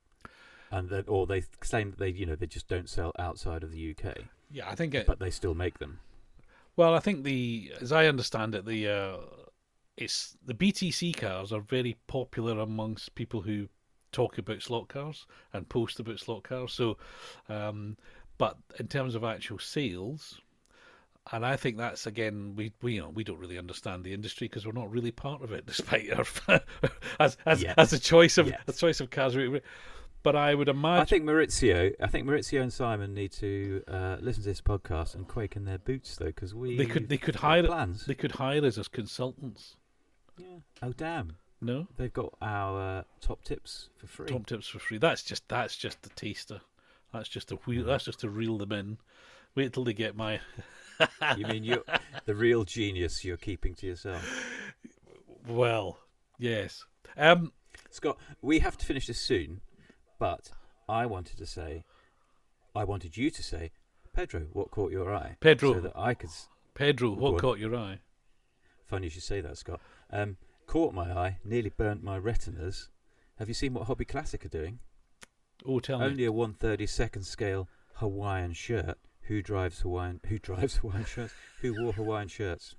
and 0.72 0.88
that 0.88 1.08
or 1.08 1.26
they 1.26 1.42
claim 1.60 1.90
that 1.90 1.98
they 1.98 2.08
you 2.10 2.24
know 2.26 2.36
they 2.36 2.46
just 2.46 2.68
don't 2.68 2.88
sell 2.88 3.12
outside 3.18 3.62
of 3.62 3.72
the 3.72 3.90
UK, 3.96 4.18
Yeah, 4.50 4.68
I 4.70 4.74
think 4.74 4.94
it. 4.94 5.06
but 5.06 5.18
they 5.18 5.30
still 5.30 5.54
make 5.54 5.78
them. 5.78 5.98
Well, 6.76 6.94
I 6.94 7.00
think 7.00 7.24
the, 7.24 7.72
as 7.80 7.90
I 7.92 8.06
understand 8.06 8.54
it, 8.54 8.64
the 8.64 8.88
uh, 8.88 9.16
it's 9.96 10.36
the 10.44 10.54
BTC 10.54 11.16
cars 11.16 11.52
are 11.52 11.60
very 11.60 11.96
popular 12.06 12.60
amongst 12.60 13.14
people 13.14 13.40
who 13.42 13.68
talk 14.12 14.38
about 14.38 14.62
slot 14.62 14.88
cars 14.88 15.26
and 15.52 15.68
post 15.68 16.00
about 16.00 16.18
slot 16.20 16.44
cars. 16.44 16.72
So, 16.72 16.96
um, 17.48 17.96
but 18.38 18.56
in 18.78 18.86
terms 18.88 19.14
of 19.14 19.24
actual 19.24 19.58
sales, 19.58 20.40
and 21.32 21.44
I 21.46 21.56
think 21.56 21.76
that's 21.78 22.06
again 22.06 22.54
we 22.56 22.72
we 22.82 22.94
you 22.94 23.00
know 23.02 23.08
we 23.10 23.24
don't 23.24 23.38
really 23.38 23.58
understand 23.58 24.04
the 24.04 24.12
industry 24.14 24.46
because 24.48 24.66
we're 24.66 24.72
not 24.72 24.90
really 24.90 25.10
part 25.12 25.42
of 25.42 25.52
it, 25.52 25.66
despite 25.72 26.10
our 26.12 26.60
as 27.18 27.36
as 27.46 27.62
Yes. 27.62 27.74
as 27.78 27.92
a 27.92 27.98
choice 27.98 28.38
of 28.38 28.48
Yes. 28.48 28.60
a 28.68 28.72
choice 28.72 29.00
of 29.00 29.10
cars. 29.10 29.36
But 30.22 30.36
I 30.36 30.54
would 30.54 30.68
imagine. 30.68 31.00
I 31.00 31.04
think 31.06 31.24
Maurizio, 31.24 31.94
I 31.98 32.06
think 32.08 32.26
Maurizio 32.26 32.60
and 32.60 32.70
Simon 32.70 33.14
need 33.14 33.32
to 33.32 33.82
uh, 33.88 34.16
listen 34.20 34.42
to 34.42 34.50
this 34.50 34.60
podcast 34.60 35.14
and 35.14 35.26
quake 35.26 35.56
in 35.56 35.64
their 35.64 35.78
boots 35.78 36.16
though, 36.16 36.26
because 36.26 36.54
we 36.54 36.76
they 36.76 36.84
could 36.84 37.08
they 37.08 37.16
could 37.16 37.36
hire 37.36 37.62
plans. 37.64 38.04
they 38.04 38.14
could 38.14 38.32
hire 38.32 38.62
us 38.66 38.76
as 38.76 38.86
consultants. 38.88 39.76
yeah. 40.36 40.58
Oh 40.82 40.92
damn! 40.92 41.36
No. 41.62 41.86
They've 41.96 42.12
got 42.12 42.34
our 42.42 42.98
uh, 42.98 43.02
top 43.22 43.44
tips 43.44 43.88
for 43.96 44.06
free. 44.08 44.26
Top 44.26 44.44
tips 44.46 44.66
for 44.68 44.78
free. 44.78 44.98
That's 44.98 45.22
just 45.22 45.48
that's 45.48 45.74
just 45.76 46.04
a 46.04 46.10
taster. 46.10 46.60
That's 47.14 47.28
just 47.28 47.50
a 47.52 47.56
wheel. 47.56 47.84
That's 47.84 48.04
just 48.04 48.20
to 48.20 48.28
reel 48.28 48.58
them 48.58 48.72
in. 48.72 48.98
Wait 49.54 49.72
till 49.72 49.84
they 49.84 49.94
get 49.94 50.16
my. 50.16 50.40
You 51.36 51.46
mean 51.46 51.64
you 51.64 51.84
the 52.24 52.34
real 52.34 52.64
genius 52.64 53.24
you're 53.24 53.36
keeping 53.36 53.74
to 53.74 53.86
yourself, 53.86 54.24
Well, 55.48 55.98
yes. 56.38 56.84
Um. 57.16 57.52
Scott? 57.90 58.18
We 58.42 58.60
have 58.60 58.76
to 58.78 58.86
finish 58.86 59.06
this 59.06 59.20
soon, 59.20 59.60
but 60.18 60.50
I 60.88 61.06
wanted 61.06 61.38
to 61.38 61.46
say, 61.46 61.84
I 62.74 62.84
wanted 62.84 63.16
you 63.16 63.30
to 63.30 63.42
say, 63.42 63.70
Pedro, 64.12 64.42
what 64.52 64.70
caught 64.70 64.92
your 64.92 65.12
eye? 65.14 65.36
Pedro. 65.40 65.74
so 65.74 65.80
that 65.80 65.96
I 65.96 66.14
could. 66.14 66.30
Pedro, 66.74 67.10
what 67.10 67.40
caught 67.40 67.58
your 67.58 67.74
eye? 67.74 68.00
Funny 68.86 69.06
you 69.06 69.10
should 69.10 69.22
say 69.22 69.40
that, 69.40 69.56
Scott. 69.56 69.80
Um, 70.10 70.36
caught 70.66 70.94
my 70.94 71.12
eye, 71.12 71.38
nearly 71.44 71.70
burnt 71.70 72.02
my 72.02 72.16
retinas. 72.16 72.88
Have 73.38 73.48
you 73.48 73.54
seen 73.54 73.74
what 73.74 73.86
Hobby 73.86 74.04
Classic 74.04 74.44
are 74.44 74.48
doing? 74.48 74.78
Oh, 75.66 75.80
tell 75.80 75.98
me. 75.98 76.06
Only 76.06 76.24
a 76.26 76.32
132nd 76.32 77.24
scale 77.24 77.68
Hawaiian 77.94 78.52
shirt. 78.52 78.98
Who 79.30 79.42
drives 79.42 79.78
Hawaiian? 79.82 80.18
Who 80.26 80.40
drives 80.40 80.78
Hawaiian 80.78 81.04
shirts? 81.04 81.32
Who 81.60 81.80
wore 81.80 81.92
Hawaiian 81.92 82.26
shirts? 82.26 82.74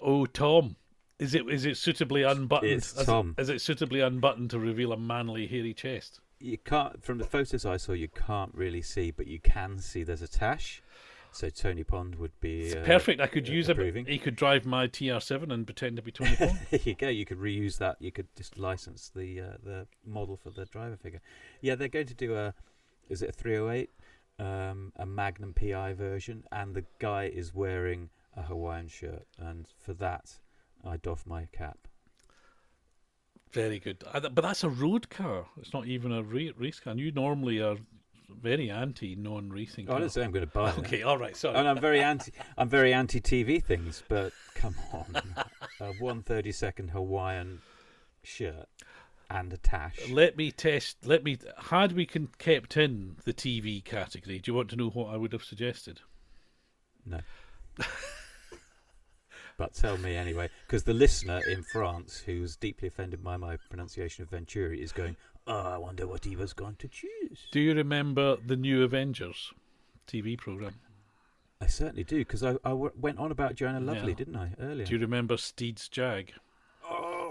Oh, 0.00 0.24
Tom. 0.24 0.76
Is 1.18 1.34
it 1.34 1.46
is 1.50 1.66
it 1.66 1.76
suitably 1.76 2.22
unbuttoned? 2.22 2.72
It's 2.72 2.98
Is- 2.98 3.04
Tom. 3.04 3.34
Is 3.36 3.50
it 3.50 3.60
suitably 3.60 4.00
unbuttoned 4.00 4.48
to 4.50 4.58
reveal 4.58 4.92
a 4.92 4.96
manly, 4.96 5.46
hairy 5.48 5.74
chest? 5.74 6.20
You 6.40 6.56
can't. 6.56 7.04
From 7.04 7.18
the 7.18 7.24
photos 7.24 7.66
I 7.66 7.76
saw, 7.76 7.92
you 7.92 8.08
can't 8.08 8.54
really 8.54 8.80
see, 8.80 9.10
but 9.10 9.26
you 9.26 9.38
can 9.38 9.76
see 9.80 10.02
there's 10.02 10.22
a 10.22 10.28
tash. 10.28 10.82
So 11.30 11.50
Tony 11.50 11.84
Pond 11.84 12.14
would 12.14 12.32
be 12.40 12.60
It's 12.62 12.76
uh, 12.76 12.82
perfect. 12.86 13.20
I 13.20 13.26
could 13.26 13.50
uh, 13.50 13.52
use 13.52 13.68
approving. 13.68 14.06
He 14.06 14.18
could 14.18 14.34
drive 14.36 14.64
my 14.64 14.86
TR7 14.86 15.52
and 15.52 15.66
pretend 15.66 15.96
to 15.96 16.02
be 16.02 16.10
Tony 16.12 16.36
Pond. 16.36 16.58
there 16.70 16.80
you 16.84 16.94
go. 16.94 17.08
You 17.08 17.26
could 17.26 17.38
reuse 17.38 17.76
that. 17.76 17.96
You 18.00 18.12
could 18.12 18.28
just 18.34 18.58
license 18.58 19.10
the 19.14 19.42
uh, 19.42 19.56
the 19.62 19.86
model 20.06 20.38
for 20.38 20.48
the 20.48 20.64
driver 20.64 20.96
figure. 20.96 21.20
Yeah, 21.60 21.74
they're 21.74 21.88
going 21.88 22.06
to 22.06 22.14
do 22.14 22.34
a. 22.34 22.54
Is 23.10 23.20
it 23.20 23.28
a 23.28 23.32
308? 23.32 23.90
Um, 24.38 24.92
a 24.96 25.06
Magnum 25.06 25.54
PI 25.54 25.94
version, 25.94 26.44
and 26.52 26.74
the 26.74 26.84
guy 26.98 27.24
is 27.24 27.54
wearing 27.54 28.10
a 28.36 28.42
Hawaiian 28.42 28.88
shirt, 28.88 29.26
and 29.38 29.66
for 29.78 29.94
that, 29.94 30.34
I 30.84 30.98
doff 30.98 31.26
my 31.26 31.46
cap. 31.52 31.88
Very 33.52 33.78
good. 33.78 34.04
But 34.12 34.34
that's 34.34 34.64
a 34.64 34.68
road 34.68 35.08
car. 35.08 35.46
It's 35.58 35.72
not 35.72 35.86
even 35.86 36.12
a 36.12 36.22
race 36.22 36.80
car. 36.80 36.90
And 36.90 37.00
you 37.00 37.10
normally 37.12 37.62
are 37.62 37.76
very 38.28 38.70
anti 38.70 39.14
non-racing. 39.14 39.88
Oh, 39.88 39.94
I 39.94 40.00
didn't 40.00 40.12
say 40.12 40.24
I'm 40.24 40.32
going 40.32 40.46
to 40.46 40.52
buy 40.52 40.70
it. 40.70 40.78
Okay, 40.78 41.02
all 41.02 41.16
right. 41.16 41.36
Sorry. 41.36 41.56
And 41.56 41.66
I'm 41.66 41.80
very 41.80 42.02
anti. 42.02 42.32
I'm 42.58 42.68
very 42.68 42.92
anti 42.92 43.20
TV 43.20 43.62
things, 43.62 44.02
but 44.08 44.32
come 44.54 44.74
on, 44.92 45.06
a 45.80 45.92
132nd 45.94 46.90
Hawaiian 46.90 47.60
shirt 48.22 48.68
and 49.30 49.52
a 49.52 49.56
tash. 49.56 50.08
Let 50.10 50.36
me 50.36 50.50
test. 50.50 50.98
Let 51.04 51.24
me. 51.24 51.38
Had 51.58 51.92
we 51.92 52.06
con- 52.06 52.28
kept 52.38 52.76
in 52.76 53.16
the 53.24 53.32
TV 53.32 53.84
category, 53.84 54.38
do 54.38 54.50
you 54.50 54.54
want 54.54 54.70
to 54.70 54.76
know 54.76 54.88
what 54.90 55.12
I 55.12 55.16
would 55.16 55.32
have 55.32 55.44
suggested? 55.44 56.00
No. 57.04 57.20
but 59.58 59.74
tell 59.74 59.96
me 59.98 60.16
anyway, 60.16 60.48
because 60.66 60.84
the 60.84 60.94
listener 60.94 61.40
in 61.48 61.62
France, 61.62 62.22
who's 62.26 62.56
deeply 62.56 62.88
offended 62.88 63.22
by 63.22 63.36
my 63.36 63.56
pronunciation 63.68 64.22
of 64.22 64.30
Venturi, 64.30 64.82
is 64.82 64.92
going, 64.92 65.16
"Oh, 65.46 65.54
I 65.74 65.76
wonder 65.78 66.06
what 66.06 66.24
he 66.24 66.36
was 66.36 66.52
going 66.52 66.76
to 66.76 66.88
choose." 66.88 67.46
Do 67.50 67.60
you 67.60 67.74
remember 67.74 68.36
the 68.44 68.56
New 68.56 68.82
Avengers 68.82 69.52
TV 70.06 70.36
program? 70.36 70.74
I 71.60 71.66
certainly 71.68 72.04
do, 72.04 72.18
because 72.18 72.42
I 72.42 72.56
went 72.72 73.18
on 73.18 73.30
about 73.32 73.54
Joanna 73.54 73.80
Lumley, 73.80 74.12
Yeah. 74.12 74.16
didn't 74.16 74.36
I 74.36 74.50
earlier? 74.60 74.84
Do 74.84 74.92
you 74.94 75.00
remember 75.00 75.38
Steed's 75.38 75.88
Jag? 75.88 76.34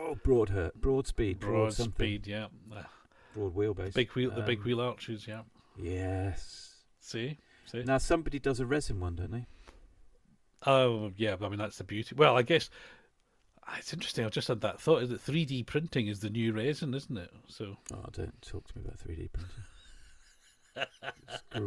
Oh, 0.08 0.16
broad 0.16 0.50
her, 0.50 0.72
Broadspeed, 0.76 1.40
broad, 1.40 1.76
Broadspeed, 1.76 2.28
yeah. 2.28 2.48
Broad 3.34 3.56
wheelbase, 3.56 3.94
Big 3.94 4.12
wheel, 4.12 4.30
the 4.32 4.42
big 4.44 4.60
Um, 4.60 4.66
wheel 4.66 4.82
arches, 4.82 5.28
yeah. 5.28 5.42
Yes. 5.78 6.76
See, 7.00 7.38
See? 7.66 7.84
Now 7.84 7.98
somebody 7.98 8.38
does 8.40 8.60
a 8.60 8.66
resin 8.66 9.00
one, 9.00 9.16
don't 9.16 9.32
they? 9.32 9.46
Oh 10.68 11.12
yeah, 11.18 11.36
I 11.42 11.50
mean 11.50 11.58
that's 11.60 11.78
the 11.78 11.84
beauty. 11.84 12.16
Well, 12.16 12.38
I 12.38 12.44
guess 12.44 12.70
ah, 13.68 13.76
it's 13.80 13.92
interesting. 13.94 14.24
I've 14.24 14.32
just 14.32 14.48
had 14.48 14.62
that 14.62 14.80
thought. 14.80 15.02
Is 15.04 15.10
that 15.10 15.26
3D 15.26 15.66
printing 15.66 16.08
is 16.08 16.20
the 16.20 16.30
new 16.30 16.54
resin, 16.54 16.94
isn't 16.94 17.18
it? 17.18 17.32
So 17.48 17.78
Oh, 17.94 18.06
don't 18.12 18.40
talk 18.42 18.68
to 18.68 18.78
me 18.78 18.84
about 18.86 19.00
3D 19.00 19.30
printing. 19.34 19.64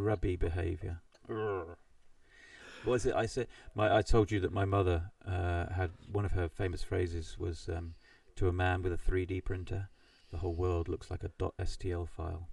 Grubby 0.03 0.37
behaviour. 0.37 1.01
What 1.27 2.93
was 2.93 3.07
it? 3.07 3.15
I 3.15 3.27
said 3.27 3.49
my. 3.75 3.95
I 3.97 4.03
told 4.03 4.31
you 4.31 4.41
that 4.41 4.53
my 4.53 4.65
mother 4.65 5.11
uh, 5.27 5.73
had 5.73 5.91
one 6.11 6.25
of 6.25 6.33
her 6.33 6.49
famous 6.49 6.83
phrases 6.83 7.37
was 7.39 7.69
um, 7.69 7.95
to 8.39 8.49
a 8.49 8.53
man 8.53 8.83
with 8.83 8.93
a 8.93 8.97
3D 8.97 9.45
printer, 9.45 9.89
"The 10.31 10.39
whole 10.39 10.55
world 10.55 10.89
looks 10.89 11.11
like 11.11 11.25
a 11.25 11.29
.stl 11.29 12.09
file," 12.09 12.49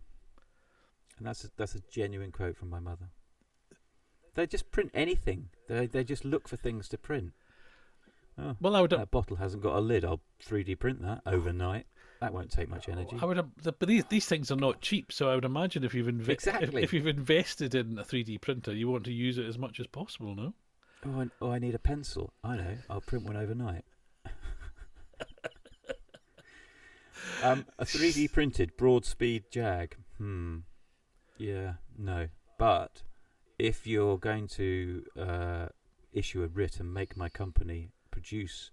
and 1.18 1.28
that's 1.28 1.44
a, 1.44 1.50
that's 1.56 1.76
a 1.76 1.82
genuine 1.92 2.32
quote 2.32 2.58
from 2.58 2.70
my 2.70 2.80
mother. 2.80 3.10
They 4.34 4.48
just 4.48 4.72
print 4.72 4.92
anything. 4.94 5.50
They 5.68 5.88
they 5.88 6.04
just 6.04 6.26
look 6.26 6.48
for 6.48 6.58
things 6.58 6.88
to 6.90 6.98
print. 6.98 7.34
Oh, 8.38 8.56
well, 8.60 8.76
I 8.76 8.82
would. 8.82 8.92
that 8.92 9.12
bottle 9.12 9.38
hasn't 9.38 9.64
got 9.64 9.78
a 9.78 9.80
lid. 9.80 10.04
I'll 10.04 10.22
3D 10.44 10.78
print 10.78 11.02
that 11.04 11.22
overnight. 11.26 11.86
That 12.20 12.34
won't 12.34 12.52
take 12.52 12.68
much 12.70 12.90
energy. 12.90 13.18
I 13.22 13.26
would, 13.26 13.42
but 13.64 13.80
these 13.80 14.06
these 14.06 14.26
things 14.26 14.52
are 14.52 14.58
not 14.58 14.82
cheap. 14.82 15.12
So 15.12 15.30
I 15.30 15.36
would 15.36 15.46
imagine 15.46 15.84
if 15.84 15.94
you've 15.94 16.08
inve- 16.08 16.30
Exactly. 16.30 16.82
if, 16.82 16.90
if 16.90 16.94
you've 16.94 17.08
invested 17.08 17.76
in 17.76 17.98
a 18.00 18.04
3D 18.04 18.42
printer, 18.42 18.74
you 18.74 18.90
want 18.90 19.06
to 19.06 19.14
use 19.14 19.38
it 19.38 19.46
as 19.46 19.58
much 19.58 19.80
as 19.80 19.88
possible. 19.88 20.36
No. 20.36 20.54
Oh, 21.06 21.22
I, 21.22 21.28
oh, 21.42 21.52
I 21.52 21.60
need 21.60 21.76
a 21.76 21.80
pencil. 21.80 22.34
I 22.44 22.58
know. 22.58 22.78
I'll 22.90 23.02
print 23.02 23.26
one 23.26 23.38
overnight. 23.38 23.86
Um, 27.43 27.65
a 27.80 27.86
3D 27.86 28.32
printed 28.32 28.78
Broadspeed 28.78 29.45
Jag. 29.51 29.95
Hmm. 30.17 30.59
Yeah, 31.38 31.73
no. 31.97 32.28
But 32.57 33.03
if 33.59 33.86
you're 33.86 34.17
going 34.17 34.47
to 34.49 35.03
uh, 35.19 35.65
issue 36.13 36.43
a 36.43 36.47
writ 36.47 36.80
and 36.80 36.93
make 36.93 37.17
my 37.17 37.30
company 37.30 37.91
produce 38.11 38.71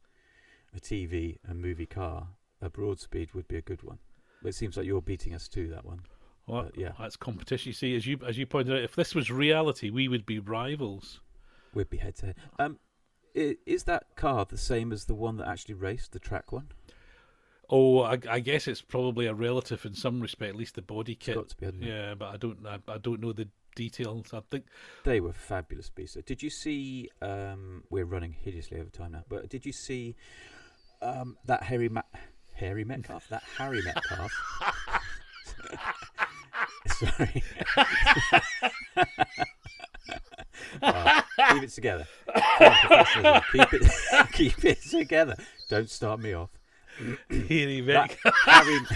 a 0.75 0.81
TV 0.81 1.39
and 1.47 1.61
movie 1.61 1.87
car, 1.87 2.29
a 2.61 2.71
Broadspeed 2.71 3.35
would 3.35 3.49
be 3.49 3.57
a 3.57 3.63
good 3.63 3.83
one. 3.83 3.99
It 4.45 4.55
seems 4.55 4.77
like 4.77 4.87
you're 4.87 5.03
beating 5.03 5.35
us 5.35 5.49
to 5.49 5.69
that 5.69 5.85
one. 5.85 6.01
Well, 6.47 6.65
But 6.65 6.79
yeah, 6.79 6.93
that's 6.99 7.17
competition. 7.17 7.71
You 7.71 7.75
see, 7.75 7.95
as 7.97 8.07
you 8.07 8.19
as 8.27 8.39
you 8.39 8.47
pointed 8.47 8.75
out, 8.77 8.83
if 8.83 8.97
this 8.97 9.15
was 9.15 9.31
reality, 9.31 9.91
we 9.91 10.09
would 10.09 10.27
be 10.27 10.39
rivals. 10.41 11.21
we'd 11.75 11.91
be 11.91 11.99
head 11.99 12.17
to 12.17 12.27
head. 12.27 12.37
Um, 12.59 12.79
is 13.35 13.85
that 13.85 14.15
car 14.17 14.45
the 14.45 14.59
same 14.59 14.93
as 14.93 15.05
the 15.07 15.15
one 15.15 15.37
that 15.39 15.49
actually 15.49 15.75
raced 15.75 16.13
the 16.13 16.19
track 16.19 16.53
one? 16.53 16.69
Oh, 17.75 18.03
I, 18.03 18.19
I 18.29 18.41
guess 18.41 18.69
it's 18.69 18.83
probably 18.83 19.25
a 19.27 19.33
relative 19.33 19.87
in 19.87 19.95
some 19.95 20.21
respect, 20.21 20.51
at 20.51 20.57
least 20.57 20.75
the 20.75 20.83
body 20.83 21.15
kit. 21.15 21.35
got 21.37 21.49
to 21.49 21.57
be. 21.57 21.87
Yeah, 21.87 22.13
but 22.15 22.35
I 22.35 22.37
don't 22.37 22.59
I, 22.67 22.79
I 22.87 22.99
don't 22.99 23.21
know 23.21 23.33
the 23.33 23.49
details. 23.75 24.35
I 24.35 24.41
think 24.51 24.67
They 25.05 25.21
were 25.21 25.33
fabulous 25.33 25.89
pieces. 25.89 26.23
Did 26.25 26.43
you 26.43 26.51
see? 26.51 27.09
Um, 27.23 27.85
we're 27.89 28.05
running 28.05 28.33
hideously 28.33 28.79
over 28.79 28.91
time 28.91 29.13
now, 29.13 29.25
but 29.27 29.49
did 29.49 29.65
you 29.65 29.73
see 29.73 30.17
um, 31.01 31.39
that 31.47 31.63
Harry 31.63 31.89
Ma- 31.89 32.03
Harry 32.57 32.85
Metcalfe? 32.85 33.27
That 33.31 33.43
Harry 33.57 33.81
Metcalfe. 33.83 34.33
Sorry. 36.89 37.43
Oh, 40.83 41.21
keep 41.53 41.63
it 41.65 41.71
together. 41.71 42.07
Come 42.35 42.43
on, 42.73 42.77
professionalism. 42.87 43.43
Keep 43.53 43.73
it, 43.75 43.93
keep 44.33 44.65
it 44.65 44.83
together. 44.83 45.37
Don't 45.69 45.89
start 45.89 46.21
me 46.21 46.33
off. 46.33 46.51
Harry 47.29 47.81
That 47.83 48.11
Vick. 48.11 48.19
Harry. 48.45 48.79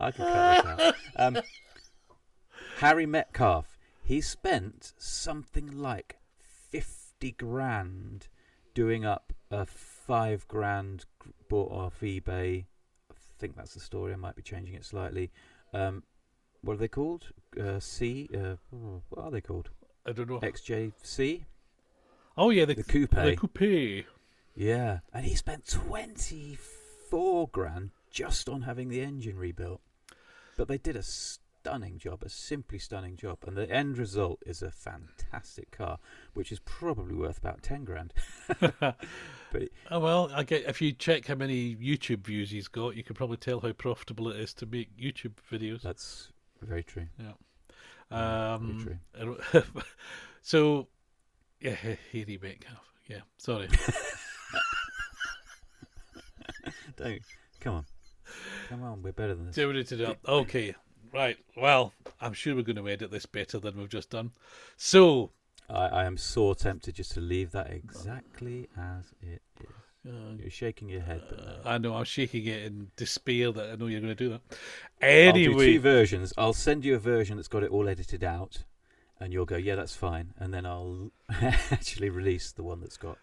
I 0.00 0.10
can 0.10 0.24
cut 0.24 0.76
this 0.78 0.86
out. 0.86 0.94
Um, 1.16 1.38
Harry 2.78 3.06
Metcalfe. 3.06 3.78
He 4.02 4.20
spent 4.20 4.92
something 4.98 5.66
like 5.76 6.16
fifty 6.70 7.32
grand 7.32 8.28
doing 8.74 9.04
up 9.04 9.32
a 9.50 9.66
five 9.66 10.46
grand 10.48 11.06
bought 11.48 11.72
off 11.72 12.00
eBay. 12.00 12.66
I 13.10 13.14
think 13.38 13.56
that's 13.56 13.74
the 13.74 13.80
story. 13.80 14.12
I 14.12 14.16
might 14.16 14.36
be 14.36 14.42
changing 14.42 14.74
it 14.74 14.84
slightly. 14.84 15.30
Um, 15.72 16.04
what 16.62 16.74
are 16.74 16.78
they 16.78 16.88
called? 16.88 17.30
Uh, 17.60 17.80
C. 17.80 18.28
Uh, 18.34 18.56
what 18.70 19.24
are 19.24 19.30
they 19.30 19.40
called? 19.40 19.70
I 20.06 20.12
don't 20.12 20.30
know. 20.30 20.40
XJC. 20.40 21.44
Oh 22.38 22.50
yeah, 22.50 22.64
the, 22.66 22.74
The 22.74 22.84
coupe. 22.84 23.10
the 23.10 23.36
coupe. 23.36 24.06
Yeah, 24.56 25.00
and 25.12 25.24
he 25.26 25.34
spent 25.34 25.68
twenty 25.68 26.56
four 27.10 27.48
grand 27.48 27.90
just 28.10 28.48
on 28.48 28.62
having 28.62 28.88
the 28.88 29.00
engine 29.02 29.36
rebuilt. 29.36 29.80
But 30.56 30.68
they 30.68 30.78
did 30.78 30.96
a 30.96 31.02
stunning 31.02 31.98
job, 31.98 32.22
a 32.22 32.30
simply 32.30 32.78
stunning 32.78 33.16
job, 33.16 33.38
and 33.46 33.54
the 33.56 33.70
end 33.70 33.98
result 33.98 34.38
is 34.46 34.62
a 34.62 34.70
fantastic 34.70 35.70
car, 35.70 35.98
which 36.32 36.50
is 36.50 36.58
probably 36.60 37.14
worth 37.14 37.36
about 37.38 37.62
ten 37.62 37.84
grand. 37.84 38.14
But 39.52 39.68
Oh 39.92 40.00
well, 40.00 40.28
I 40.34 40.42
get 40.42 40.64
if 40.64 40.82
you 40.82 40.90
check 40.92 41.26
how 41.26 41.34
many 41.36 41.76
YouTube 41.76 42.24
views 42.26 42.50
he's 42.50 42.66
got, 42.68 42.96
you 42.96 43.04
can 43.04 43.14
probably 43.14 43.36
tell 43.36 43.60
how 43.60 43.70
profitable 43.72 44.28
it 44.30 44.40
is 44.40 44.52
to 44.54 44.66
make 44.66 44.96
YouTube 44.96 45.34
videos. 45.52 45.82
that's 45.82 46.32
very 46.62 46.82
true. 46.82 47.06
Yeah. 47.18 47.32
Very 48.10 48.22
Um, 48.22 48.98
true. 49.14 49.38
so, 50.42 50.88
yeah, 51.60 51.76
Harry 52.12 52.38
Metcalfe. 52.42 52.92
Yeah, 53.08 53.20
sorry. 53.38 53.68
Don't 56.96 57.20
come 57.60 57.74
on, 57.76 57.84
come 58.68 58.82
on, 58.82 59.02
we're 59.02 59.12
better 59.12 59.34
than 59.34 59.46
this. 59.46 59.54
Do 59.56 59.68
we 59.68 59.74
need 59.74 59.86
to 59.88 59.96
do 59.96 60.14
Okay, 60.26 60.74
right. 61.12 61.36
Well, 61.56 61.92
I'm 62.20 62.32
sure 62.32 62.54
we're 62.54 62.62
going 62.62 62.76
to 62.76 62.88
edit 62.88 63.10
this 63.10 63.26
better 63.26 63.58
than 63.58 63.76
we've 63.76 63.88
just 63.88 64.10
done. 64.10 64.32
So, 64.76 65.30
I, 65.70 65.86
I 65.86 66.04
am 66.04 66.16
so 66.16 66.54
tempted 66.54 66.94
just 66.94 67.12
to 67.12 67.20
leave 67.20 67.52
that 67.52 67.70
exactly 67.70 68.68
as 68.76 69.12
it 69.22 69.42
is. 69.60 70.12
uh, 70.12 70.34
You're 70.38 70.50
shaking 70.50 70.88
your 70.88 71.00
head, 71.02 71.22
no. 71.30 71.58
I 71.64 71.78
know 71.78 71.94
I'm 71.94 72.04
shaking 72.04 72.46
it 72.46 72.62
in 72.64 72.88
despair 72.96 73.52
that 73.52 73.72
I 73.72 73.76
know 73.76 73.86
you're 73.86 74.00
going 74.00 74.14
to 74.16 74.24
do 74.24 74.28
that. 74.30 74.40
I'll 74.50 75.32
do 75.32 75.40
Anyway, 75.40 75.72
two 75.74 75.80
versions. 75.80 76.32
I'll 76.36 76.52
send 76.52 76.84
you 76.84 76.94
a 76.94 76.98
version 76.98 77.36
that's 77.36 77.48
got 77.48 77.62
it 77.62 77.70
all 77.70 77.88
edited 77.88 78.22
out, 78.22 78.64
and 79.18 79.32
you'll 79.32 79.46
go, 79.46 79.56
"Yeah, 79.56 79.76
that's 79.76 79.96
fine." 79.96 80.34
And 80.38 80.52
then 80.52 80.66
I'll 80.66 81.10
actually 81.30 82.10
release 82.10 82.52
the 82.52 82.62
one 82.62 82.80
that's 82.80 82.96
got 82.98 83.18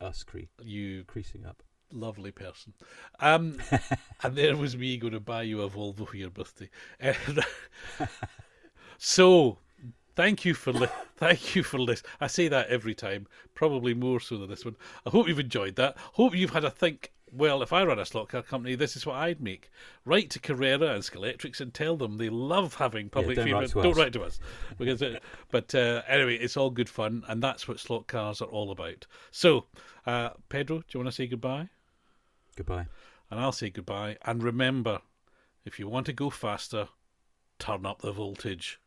us 0.00 0.22
cre- 0.22 0.48
you 0.62 1.02
creasing 1.04 1.44
up. 1.44 1.62
Lovely 1.92 2.32
person. 2.32 2.74
Um, 3.20 3.58
and 4.22 4.36
there 4.36 4.56
was 4.56 4.76
me 4.76 4.96
going 4.96 5.12
to 5.12 5.20
buy 5.20 5.42
you 5.42 5.62
a 5.62 5.70
Volvo 5.70 6.06
for 6.06 6.16
your 6.16 6.30
birthday. 6.30 6.70
And 7.00 7.44
so, 8.98 9.58
thank 10.14 10.44
you 10.44 10.54
for 10.54 10.72
li- 10.72 10.88
thank 11.16 11.54
you 11.54 11.62
for 11.62 11.84
this. 11.86 12.02
I 12.20 12.26
say 12.26 12.48
that 12.48 12.68
every 12.68 12.94
time, 12.94 13.26
probably 13.54 13.94
more 13.94 14.20
so 14.20 14.36
than 14.38 14.50
this 14.50 14.64
one. 14.64 14.76
I 15.06 15.10
hope 15.10 15.28
you've 15.28 15.40
enjoyed 15.40 15.76
that. 15.76 15.96
Hope 16.14 16.34
you've 16.34 16.52
had 16.52 16.64
a 16.64 16.70
think. 16.70 17.12
Well, 17.36 17.62
if 17.62 17.72
I 17.72 17.82
ran 17.82 17.98
a 17.98 18.06
slot 18.06 18.28
car 18.28 18.42
company, 18.42 18.76
this 18.76 18.94
is 18.94 19.04
what 19.04 19.16
I'd 19.16 19.40
make. 19.40 19.70
Write 20.04 20.30
to 20.30 20.38
Carrera 20.38 20.94
and 20.94 21.02
Scalextrics 21.02 21.60
and 21.60 21.74
tell 21.74 21.96
them 21.96 22.16
they 22.16 22.28
love 22.30 22.74
having 22.76 23.08
public 23.10 23.36
don't 23.36 23.46
feedback. 23.46 23.68
to 23.70 23.82
Don't 23.82 23.92
us. 23.92 23.98
write 23.98 24.12
to 24.12 24.22
us, 24.22 24.38
because. 24.78 25.02
It, 25.02 25.20
but 25.50 25.74
uh, 25.74 26.02
anyway, 26.06 26.36
it's 26.36 26.56
all 26.56 26.70
good 26.70 26.88
fun, 26.88 27.24
and 27.26 27.42
that's 27.42 27.66
what 27.66 27.80
slot 27.80 28.06
cars 28.06 28.40
are 28.40 28.44
all 28.48 28.70
about. 28.70 29.06
So, 29.32 29.66
uh, 30.06 30.30
Pedro, 30.48 30.78
do 30.78 30.84
you 30.92 31.00
want 31.00 31.08
to 31.08 31.16
say 31.16 31.26
goodbye? 31.26 31.68
Goodbye. 32.56 32.86
and 33.30 33.40
I'll 33.40 33.50
say 33.52 33.68
goodbye. 33.70 34.16
And 34.24 34.42
remember, 34.42 35.00
if 35.64 35.78
you 35.80 35.88
want 35.88 36.06
to 36.06 36.12
go 36.12 36.30
faster, 36.30 36.88
turn 37.58 37.84
up 37.84 38.00
the 38.02 38.12
voltage. 38.12 38.78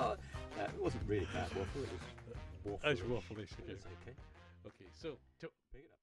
Uh, 0.00 0.16
it 0.58 0.80
wasn't 0.82 1.02
really 1.06 1.26
bad 1.34 1.48
waffle. 1.54 1.82
It 1.84 1.90
was 1.92 2.00
waffle. 2.64 2.80
That's 2.82 3.02
waffle-ish, 3.02 3.52
okay. 3.62 3.72
Okay. 3.72 4.16
Okay, 4.66 4.88
so. 4.94 5.16
to- 5.40 5.46
it. 5.46 5.52
Pick 5.72 5.84
it 5.84 5.90
up. 5.92 5.99